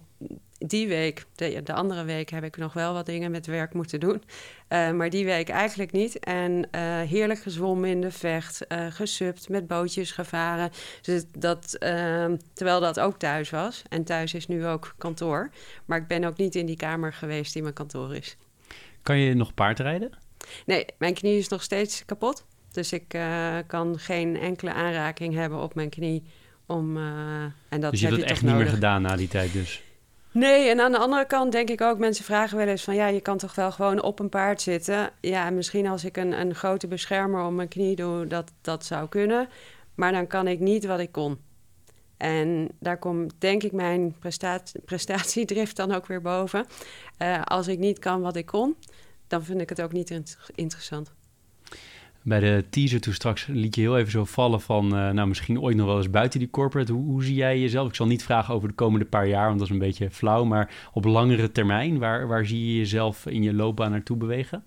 die 0.59 0.89
week, 0.89 1.25
de, 1.35 1.63
de, 1.63 1.73
andere 1.73 2.05
week, 2.05 2.31
heb 2.31 2.45
ik 2.45 2.57
nog 2.57 2.73
wel 2.73 2.93
wat 2.93 3.07
dingen 3.07 3.31
met 3.31 3.47
werk 3.47 3.75
moeten 3.75 4.01
doen. 4.01 4.23
Uh, 4.69 4.91
maar 4.91 5.11
die 5.11 5.25
week 5.25 5.49
eigenlijk 5.49 5.93
niet. 5.93 6.19
En 6.19 6.53
uh, 6.53 7.01
heerlijk 7.01 7.41
gezwommen 7.41 7.89
in 7.91 8.01
de 8.01 8.11
vecht, 8.11 8.65
uh, 8.69 8.87
gesupt, 8.91 9.49
met 9.49 9.67
bootjes 9.67 10.13
gevaren. 10.13 10.71
Dus 11.03 11.25
dat, 11.39 11.75
ehm, 11.75 12.37
terwijl 12.53 12.81
dat 12.81 13.01
ook 13.01 13.19
thuis 13.19 13.51
was. 13.51 13.83
En 13.89 14.05
thuis 14.05 14.35
is 14.35 14.47
nu 14.47 14.67
ook 14.67 14.95
kantoor. 14.99 15.51
Maar 15.85 15.99
ik 15.99 16.07
ben 16.07 16.25
ook 16.25 16.37
niet 16.37 16.55
in 16.55 16.67
die 16.67 16.77
kamer 16.77 17.13
geweest 17.13 17.53
die 17.53 17.63
mijn 17.63 17.75
kantoor 17.75 18.15
is. 18.15 18.37
Kan 19.03 19.19
je 19.19 19.35
nog 19.35 19.55
paardrijden? 19.55 20.11
Nee, 20.67 20.87
mijn 20.99 21.15
knie 21.15 21.39
is 21.39 21.49
nog 21.49 21.63
steeds 21.63 22.05
kapot. 22.05 22.45
Dus 22.73 22.93
ik 22.93 23.19
kan 23.67 23.99
geen 23.99 24.37
enkele 24.37 24.73
aanraking 24.73 25.35
hebben 25.35 25.63
op 25.63 25.75
mijn 25.75 25.89
knie. 25.89 26.23
Om, 26.67 26.97
en 27.69 27.81
dat 27.81 27.91
dus 27.91 28.01
je 28.01 28.07
hebt 28.07 28.21
het 28.21 28.31
echt 28.31 28.43
niet 28.43 28.55
meer 28.55 28.67
gedaan 28.67 29.03
na 29.03 29.17
die 29.17 29.29
tijd 29.29 29.53
dus? 29.53 29.83
Nee, 30.37 30.69
en 30.69 30.81
aan 30.81 30.93
de 30.93 30.99
andere 30.99 31.27
kant 31.27 31.53
denk 31.53 31.71
ik 31.71 31.81
ook, 31.81 31.99
mensen 31.99 32.25
vragen 32.25 32.57
wel 32.57 32.67
eens 32.67 32.85
van 32.85 32.95
ja, 32.95 33.07
je 33.07 33.21
kan 33.21 33.39
toch 33.39 33.55
wel 33.55 33.73
gewoon 33.73 34.03
op 34.03 34.19
een 34.19 34.29
paard 34.29 34.63
zitten. 34.63 35.11
Ja, 35.21 35.51
misschien 35.51 35.87
als 35.87 36.05
ik 36.05 36.17
een, 36.17 36.41
een 36.41 36.55
grote 36.55 36.87
beschermer 36.87 37.45
om 37.45 37.55
mijn 37.55 37.69
knie 37.69 37.97
doe, 37.97 38.27
dat 38.27 38.53
dat 38.61 38.85
zou 38.85 39.09
kunnen. 39.09 39.49
Maar 39.95 40.13
dan 40.13 40.27
kan 40.27 40.47
ik 40.49 40.61
niet 40.61 40.87
wat 40.87 40.99
ik 40.99 41.13
kon. 41.13 41.39
En 42.17 42.69
daar 42.81 42.99
komt 42.99 43.35
denk 43.39 43.63
ik 43.63 43.73
mijn 43.73 44.19
prestatie, 44.19 44.81
prestatiedrift 44.91 45.77
dan 45.77 45.93
ook 45.93 46.07
weer 46.07 46.21
boven. 46.21 46.67
Uh, 47.19 47.43
als 47.43 47.69
ik 47.69 47.79
niet 47.79 47.99
kan 47.99 48.21
wat 48.21 48.37
ik 48.37 48.47
kon, 48.47 48.77
dan 49.27 49.45
vind 49.45 49.61
ik 49.61 49.69
het 49.69 49.83
ook 49.83 49.93
niet 49.93 50.11
interessant 50.55 51.16
bij 52.27 52.41
de 52.41 52.65
teaser 52.71 53.01
toen 53.01 53.13
straks 53.13 53.47
liet 53.47 53.75
je 53.75 53.81
heel 53.81 53.99
even 53.99 54.11
zo 54.11 54.25
vallen 54.25 54.61
van, 54.61 54.85
uh, 54.85 55.11
nou 55.11 55.29
misschien 55.29 55.61
ooit 55.61 55.77
nog 55.77 55.87
wel 55.87 55.97
eens 55.97 56.11
buiten 56.11 56.39
die 56.39 56.51
corporate. 56.51 56.93
Hoe, 56.93 57.05
hoe, 57.05 57.25
zie 57.25 57.35
jij 57.35 57.61
jezelf? 57.61 57.89
Ik 57.89 57.95
zal 57.95 58.07
niet 58.07 58.25
vragen 58.25 58.55
over 58.55 58.69
de 58.69 58.75
komende 58.75 59.05
paar 59.05 59.27
jaar, 59.27 59.47
want 59.47 59.59
dat 59.59 59.69
is 59.69 59.73
een 59.73 59.81
beetje 59.81 60.11
flauw, 60.11 60.45
maar 60.45 60.89
op 60.93 61.05
langere 61.05 61.53
termijn, 61.53 61.99
waar, 61.99 62.27
waar 62.27 62.47
zie 62.47 62.67
je 62.67 62.77
jezelf 62.77 63.27
in 63.27 63.43
je 63.43 63.55
loopbaan 63.55 63.91
naartoe 63.91 64.17
bewegen? 64.17 64.65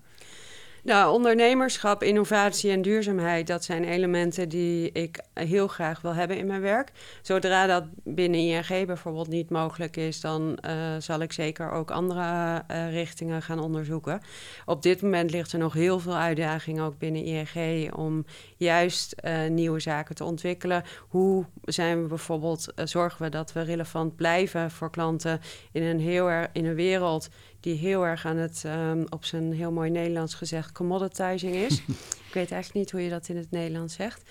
Nou, 0.84 1.12
ondernemerschap, 1.12 2.02
innovatie 2.02 2.70
en 2.70 2.82
duurzaamheid, 2.82 3.46
dat 3.46 3.64
zijn 3.64 3.84
elementen 3.84 4.48
die 4.48 4.92
ik 4.92 5.20
heel 5.34 5.68
graag 5.68 6.00
wil 6.00 6.14
hebben 6.14 6.38
in 6.38 6.46
mijn 6.46 6.60
werk. 6.60 6.92
Zodra 7.22 7.66
dat 7.66 7.84
binnen 8.04 8.40
ING 8.40 8.86
bijvoorbeeld 8.86 9.28
niet 9.28 9.50
mogelijk 9.50 9.96
is, 9.96 10.20
dan 10.20 10.58
uh, 10.66 10.72
zal 10.98 11.20
ik 11.20 11.32
zeker 11.32 11.70
ook 11.70 11.90
andere 11.90 12.62
uh, 12.70 12.92
richtingen 12.92 13.42
gaan 13.42 13.58
onderzoeken. 13.60 14.20
Op 14.64 14.82
dit 14.82 15.02
moment 15.02 15.30
ligt 15.30 15.52
er 15.52 15.58
nog 15.58 15.72
heel 15.72 15.98
veel 15.98 16.16
uitdaging 16.16 16.80
ook 16.80 16.98
binnen 16.98 17.24
ING 17.24 17.94
om 17.94 18.24
juist 18.56 19.14
uh, 19.24 19.48
nieuwe 19.48 19.80
zaken 19.80 20.14
te 20.14 20.24
ontwikkelen. 20.24 20.84
Hoe 21.08 21.44
zijn 21.64 22.02
we 22.02 22.08
bijvoorbeeld, 22.08 22.72
zorgen 22.84 23.22
we 23.22 23.28
dat 23.28 23.52
we 23.52 23.62
relevant 23.62 24.16
blijven 24.16 24.70
voor 24.70 24.90
klanten 24.90 25.40
in 25.72 25.82
een 25.82 26.00
heel 26.00 26.28
in 26.52 26.64
een 26.66 26.74
wereld 26.74 27.28
die 27.60 27.74
heel 27.74 28.06
erg 28.06 28.26
aan 28.26 28.36
het, 28.36 28.62
um, 28.66 29.06
op 29.08 29.24
zijn 29.24 29.52
heel 29.52 29.72
mooi 29.72 29.90
Nederlands 29.90 30.34
gezegd, 30.34 30.72
commoditizing 30.72 31.54
is. 31.54 31.82
ik 32.28 32.34
weet 32.34 32.50
eigenlijk 32.50 32.74
niet 32.74 32.90
hoe 32.90 33.02
je 33.02 33.10
dat 33.10 33.28
in 33.28 33.36
het 33.36 33.50
Nederlands 33.50 33.94
zegt. 33.94 34.22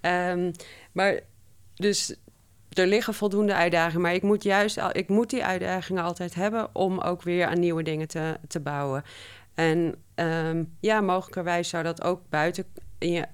Um, 0.00 0.52
maar 0.92 1.20
dus 1.74 2.16
er 2.68 2.86
liggen 2.86 3.14
voldoende 3.14 3.54
uitdagingen, 3.54 4.00
maar 4.00 4.14
ik 4.14 4.22
moet 4.22 4.42
juist 4.42 4.80
ik 4.92 5.08
moet 5.08 5.30
die 5.30 5.44
uitdagingen 5.44 6.02
altijd 6.02 6.34
hebben 6.34 6.74
om 6.74 6.98
ook 6.98 7.22
weer 7.22 7.46
aan 7.46 7.60
nieuwe 7.60 7.82
dingen 7.82 8.08
te, 8.08 8.36
te 8.48 8.60
bouwen. 8.60 9.02
En 9.54 9.94
um, 10.14 10.76
ja, 10.80 11.00
mogelijkerwijs 11.00 11.68
zou 11.68 11.82
dat 11.82 12.02
ook 12.02 12.20
buiten 12.28 12.64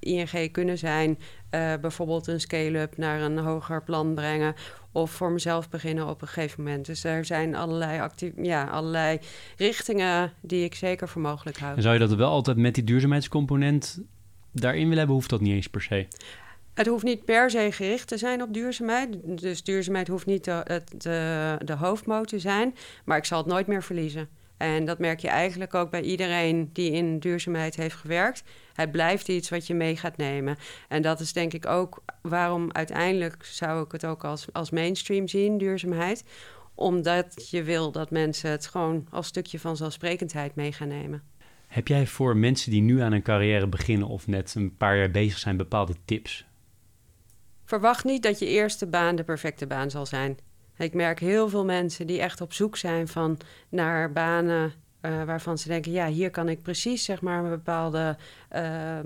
ING 0.00 0.52
kunnen 0.52 0.78
zijn. 0.78 1.18
Uh, 1.50 1.74
bijvoorbeeld 1.80 2.26
een 2.26 2.40
scale-up 2.40 2.96
naar 2.96 3.20
een 3.20 3.38
hoger 3.38 3.82
plan 3.82 4.14
brengen 4.14 4.54
of 4.92 5.10
voor 5.10 5.32
mezelf 5.32 5.68
beginnen 5.68 6.08
op 6.08 6.22
een 6.22 6.28
gegeven 6.28 6.62
moment. 6.62 6.86
Dus 6.86 7.04
er 7.04 7.24
zijn 7.24 7.54
allerlei, 7.54 8.00
actief, 8.00 8.32
ja, 8.36 8.64
allerlei 8.64 9.18
richtingen 9.56 10.32
die 10.40 10.64
ik 10.64 10.74
zeker 10.74 11.08
voor 11.08 11.22
mogelijk 11.22 11.58
houd. 11.58 11.76
En 11.76 11.82
zou 11.82 11.94
je 11.94 12.00
dat 12.00 12.14
wel 12.14 12.30
altijd 12.30 12.56
met 12.56 12.74
die 12.74 12.84
duurzaamheidscomponent 12.84 14.00
daarin 14.52 14.82
willen 14.82 14.98
hebben? 14.98 15.14
Hoeft 15.14 15.30
dat 15.30 15.40
niet 15.40 15.54
eens 15.54 15.68
per 15.68 15.82
se? 15.82 16.06
Het 16.74 16.86
hoeft 16.86 17.04
niet 17.04 17.24
per 17.24 17.50
se 17.50 17.68
gericht 17.72 18.08
te 18.08 18.16
zijn 18.16 18.42
op 18.42 18.54
duurzaamheid. 18.54 19.16
Dus 19.22 19.62
duurzaamheid 19.62 20.08
hoeft 20.08 20.26
niet 20.26 20.44
de, 20.44 20.82
de, 20.96 21.56
de 21.64 21.74
hoofdmoot 21.74 22.28
te 22.28 22.38
zijn. 22.38 22.74
Maar 23.04 23.16
ik 23.16 23.24
zal 23.24 23.38
het 23.38 23.46
nooit 23.46 23.66
meer 23.66 23.82
verliezen. 23.82 24.28
En 24.62 24.84
dat 24.84 24.98
merk 24.98 25.20
je 25.20 25.28
eigenlijk 25.28 25.74
ook 25.74 25.90
bij 25.90 26.02
iedereen 26.02 26.70
die 26.72 26.90
in 26.90 27.18
duurzaamheid 27.18 27.76
heeft 27.76 27.94
gewerkt. 27.94 28.42
Het 28.74 28.90
blijft 28.90 29.28
iets 29.28 29.48
wat 29.48 29.66
je 29.66 29.74
mee 29.74 29.96
gaat 29.96 30.16
nemen. 30.16 30.56
En 30.88 31.02
dat 31.02 31.20
is 31.20 31.32
denk 31.32 31.52
ik 31.52 31.66
ook 31.66 32.02
waarom 32.20 32.72
uiteindelijk 32.72 33.44
zou 33.44 33.84
ik 33.84 33.92
het 33.92 34.04
ook 34.04 34.24
als, 34.24 34.46
als 34.52 34.70
mainstream 34.70 35.28
zien, 35.28 35.58
duurzaamheid. 35.58 36.24
Omdat 36.74 37.50
je 37.50 37.62
wil 37.62 37.92
dat 37.92 38.10
mensen 38.10 38.50
het 38.50 38.66
gewoon 38.66 39.06
als 39.10 39.26
stukje 39.26 39.58
van 39.58 39.76
zelfsprekendheid 39.76 40.54
mee 40.54 40.72
gaan 40.72 40.88
nemen. 40.88 41.22
Heb 41.66 41.88
jij 41.88 42.06
voor 42.06 42.36
mensen 42.36 42.70
die 42.70 42.82
nu 42.82 43.00
aan 43.00 43.12
een 43.12 43.22
carrière 43.22 43.66
beginnen 43.66 44.08
of 44.08 44.26
net 44.26 44.54
een 44.54 44.76
paar 44.76 44.96
jaar 44.96 45.10
bezig 45.10 45.38
zijn 45.38 45.56
bepaalde 45.56 45.94
tips? 46.04 46.46
Verwacht 47.64 48.04
niet 48.04 48.22
dat 48.22 48.38
je 48.38 48.46
eerste 48.46 48.86
baan 48.86 49.16
de 49.16 49.24
perfecte 49.24 49.66
baan 49.66 49.90
zal 49.90 50.06
zijn. 50.06 50.36
Ik 50.78 50.94
merk 50.94 51.20
heel 51.20 51.48
veel 51.48 51.64
mensen 51.64 52.06
die 52.06 52.20
echt 52.20 52.40
op 52.40 52.52
zoek 52.52 52.76
zijn 52.76 53.08
van 53.08 53.38
naar 53.68 54.12
banen 54.12 54.72
uh, 55.02 55.24
waarvan 55.24 55.58
ze 55.58 55.68
denken, 55.68 55.92
ja, 55.92 56.06
hier 56.06 56.30
kan 56.30 56.48
ik 56.48 56.62
precies 56.62 57.04
zeg 57.04 57.20
maar 57.20 57.44
een 57.44 57.50
bepaalde 57.50 58.16
uh, 58.56 58.98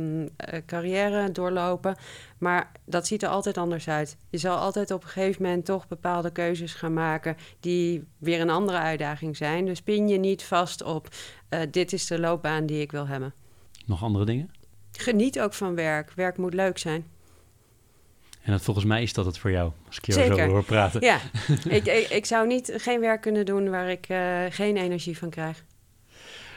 carrière 0.66 1.32
doorlopen. 1.32 1.96
Maar 2.38 2.72
dat 2.84 3.06
ziet 3.06 3.22
er 3.22 3.28
altijd 3.28 3.58
anders 3.58 3.88
uit. 3.88 4.16
Je 4.30 4.38
zal 4.38 4.56
altijd 4.56 4.90
op 4.90 5.02
een 5.02 5.08
gegeven 5.08 5.42
moment 5.42 5.64
toch 5.64 5.88
bepaalde 5.88 6.30
keuzes 6.30 6.74
gaan 6.74 6.92
maken 6.92 7.36
die 7.60 8.04
weer 8.18 8.40
een 8.40 8.50
andere 8.50 8.78
uitdaging 8.78 9.36
zijn. 9.36 9.64
Dus 9.64 9.82
pin 9.82 10.08
je 10.08 10.18
niet 10.18 10.44
vast 10.44 10.82
op 10.82 11.08
uh, 11.50 11.60
dit 11.70 11.92
is 11.92 12.06
de 12.06 12.20
loopbaan 12.20 12.66
die 12.66 12.80
ik 12.80 12.92
wil 12.92 13.06
hebben. 13.06 13.34
Nog 13.86 14.02
andere 14.02 14.24
dingen? 14.24 14.50
Geniet 14.92 15.40
ook 15.40 15.54
van 15.54 15.74
werk. 15.74 16.12
Werk 16.12 16.36
moet 16.36 16.54
leuk 16.54 16.78
zijn. 16.78 17.04
En 18.46 18.52
dat, 18.52 18.62
volgens 18.62 18.86
mij 18.86 19.02
is 19.02 19.12
dat 19.12 19.26
het 19.26 19.38
voor 19.38 19.50
jou, 19.50 19.72
als 19.86 19.96
ik 19.96 20.06
je 20.06 20.12
zo 20.12 20.40
hoor 20.40 20.64
praten. 20.64 21.00
Ja, 21.00 21.18
ik, 21.68 21.86
ik, 21.86 22.08
ik, 22.08 22.26
zou 22.26 22.46
niet, 22.46 22.72
geen 22.76 23.00
werk 23.00 23.20
kunnen 23.20 23.46
doen 23.46 23.70
waar 23.70 23.90
ik 23.90 24.08
uh, 24.08 24.44
geen 24.50 24.76
energie 24.76 25.18
van 25.18 25.30
krijg. 25.30 25.64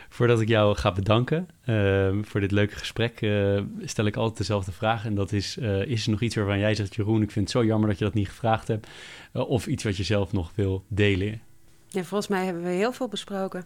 Voordat 0.09 0.41
ik 0.41 0.47
jou 0.47 0.75
ga 0.75 0.91
bedanken 0.91 1.49
uh, 1.65 2.09
voor 2.21 2.39
dit 2.39 2.51
leuke 2.51 2.75
gesprek, 2.75 3.21
uh, 3.21 3.61
stel 3.83 4.05
ik 4.05 4.15
altijd 4.15 4.37
dezelfde 4.37 4.71
vraag. 4.71 5.05
En 5.05 5.15
dat 5.15 5.31
is, 5.31 5.57
is 5.85 6.05
er 6.05 6.11
nog 6.11 6.21
iets 6.21 6.35
waarvan 6.35 6.59
jij 6.59 6.75
zegt, 6.75 6.95
Jeroen, 6.95 7.21
ik 7.21 7.31
vind 7.31 7.45
het 7.45 7.57
zo 7.57 7.65
jammer 7.65 7.89
dat 7.89 7.97
je 7.97 8.05
dat 8.05 8.13
niet 8.13 8.29
gevraagd 8.29 8.67
hebt. 8.67 8.87
of 9.33 9.67
iets 9.67 9.83
wat 9.83 9.97
je 9.97 10.03
zelf 10.03 10.31
nog 10.31 10.51
wil 10.55 10.83
delen? 10.87 11.41
Ja, 11.87 12.03
volgens 12.03 12.29
mij 12.29 12.45
hebben 12.45 12.63
we 12.63 12.69
heel 12.69 12.91
veel 12.91 13.07
besproken. 13.07 13.63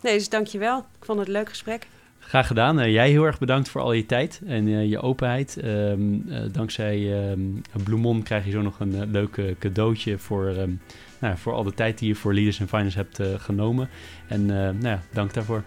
Nee, 0.00 0.14
dus 0.14 0.28
dankjewel. 0.28 0.78
Ik 0.78 1.04
vond 1.04 1.18
het 1.18 1.28
een 1.28 1.34
leuk 1.34 1.48
gesprek. 1.48 1.86
Graag 2.28 2.46
gedaan. 2.46 2.80
Uh, 2.80 2.92
jij 2.92 3.10
heel 3.10 3.24
erg 3.24 3.38
bedankt 3.38 3.68
voor 3.68 3.80
al 3.80 3.92
je 3.92 4.06
tijd 4.06 4.40
en 4.46 4.66
uh, 4.66 4.90
je 4.90 5.00
openheid. 5.00 5.58
Um, 5.64 6.24
uh, 6.28 6.38
dankzij 6.52 7.30
um, 7.30 7.62
Bloemon 7.84 8.22
krijg 8.22 8.44
je 8.44 8.50
zo 8.50 8.62
nog 8.62 8.80
een 8.80 9.10
leuk 9.10 9.40
cadeautje 9.58 10.18
voor, 10.18 10.46
um, 10.46 10.80
nou, 11.18 11.36
voor 11.36 11.52
al 11.52 11.62
de 11.62 11.74
tijd 11.74 11.98
die 11.98 12.08
je 12.08 12.14
voor 12.14 12.34
Leaders 12.34 12.60
in 12.60 12.68
Finance 12.68 12.98
hebt 12.98 13.20
genomen. 13.42 13.88
En 14.26 14.46
nou 14.46 14.86
ja, 14.86 15.02
dank 15.12 15.34
daarvoor. 15.34 15.62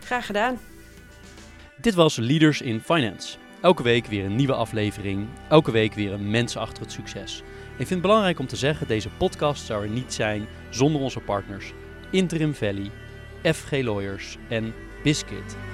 Graag 0.00 0.26
gedaan. 0.26 0.58
Dit 1.80 1.94
was 1.94 2.16
Leaders 2.16 2.60
in 2.60 2.80
Finance. 2.80 3.36
Elke 3.60 3.82
week 3.82 4.06
weer 4.06 4.24
een 4.24 4.36
nieuwe 4.36 4.54
aflevering. 4.54 5.26
Elke 5.48 5.70
week 5.70 5.94
weer 5.94 6.12
een 6.12 6.30
mens 6.30 6.56
achter 6.56 6.82
het 6.82 6.92
succes. 6.92 7.42
Ik 7.70 7.86
vind 7.86 7.90
het 7.90 8.02
belangrijk 8.02 8.38
om 8.38 8.46
te 8.46 8.56
zeggen, 8.56 8.86
deze 8.86 9.08
podcast 9.08 9.66
zou 9.66 9.82
er 9.82 9.90
niet 9.90 10.12
zijn 10.12 10.46
zonder 10.70 11.00
onze 11.00 11.20
partners 11.20 11.72
Interim 12.10 12.54
Valley, 12.54 12.90
FG 13.42 13.70
Lawyers 13.70 14.36
en 14.48 14.74
Biscuit. 15.02 15.69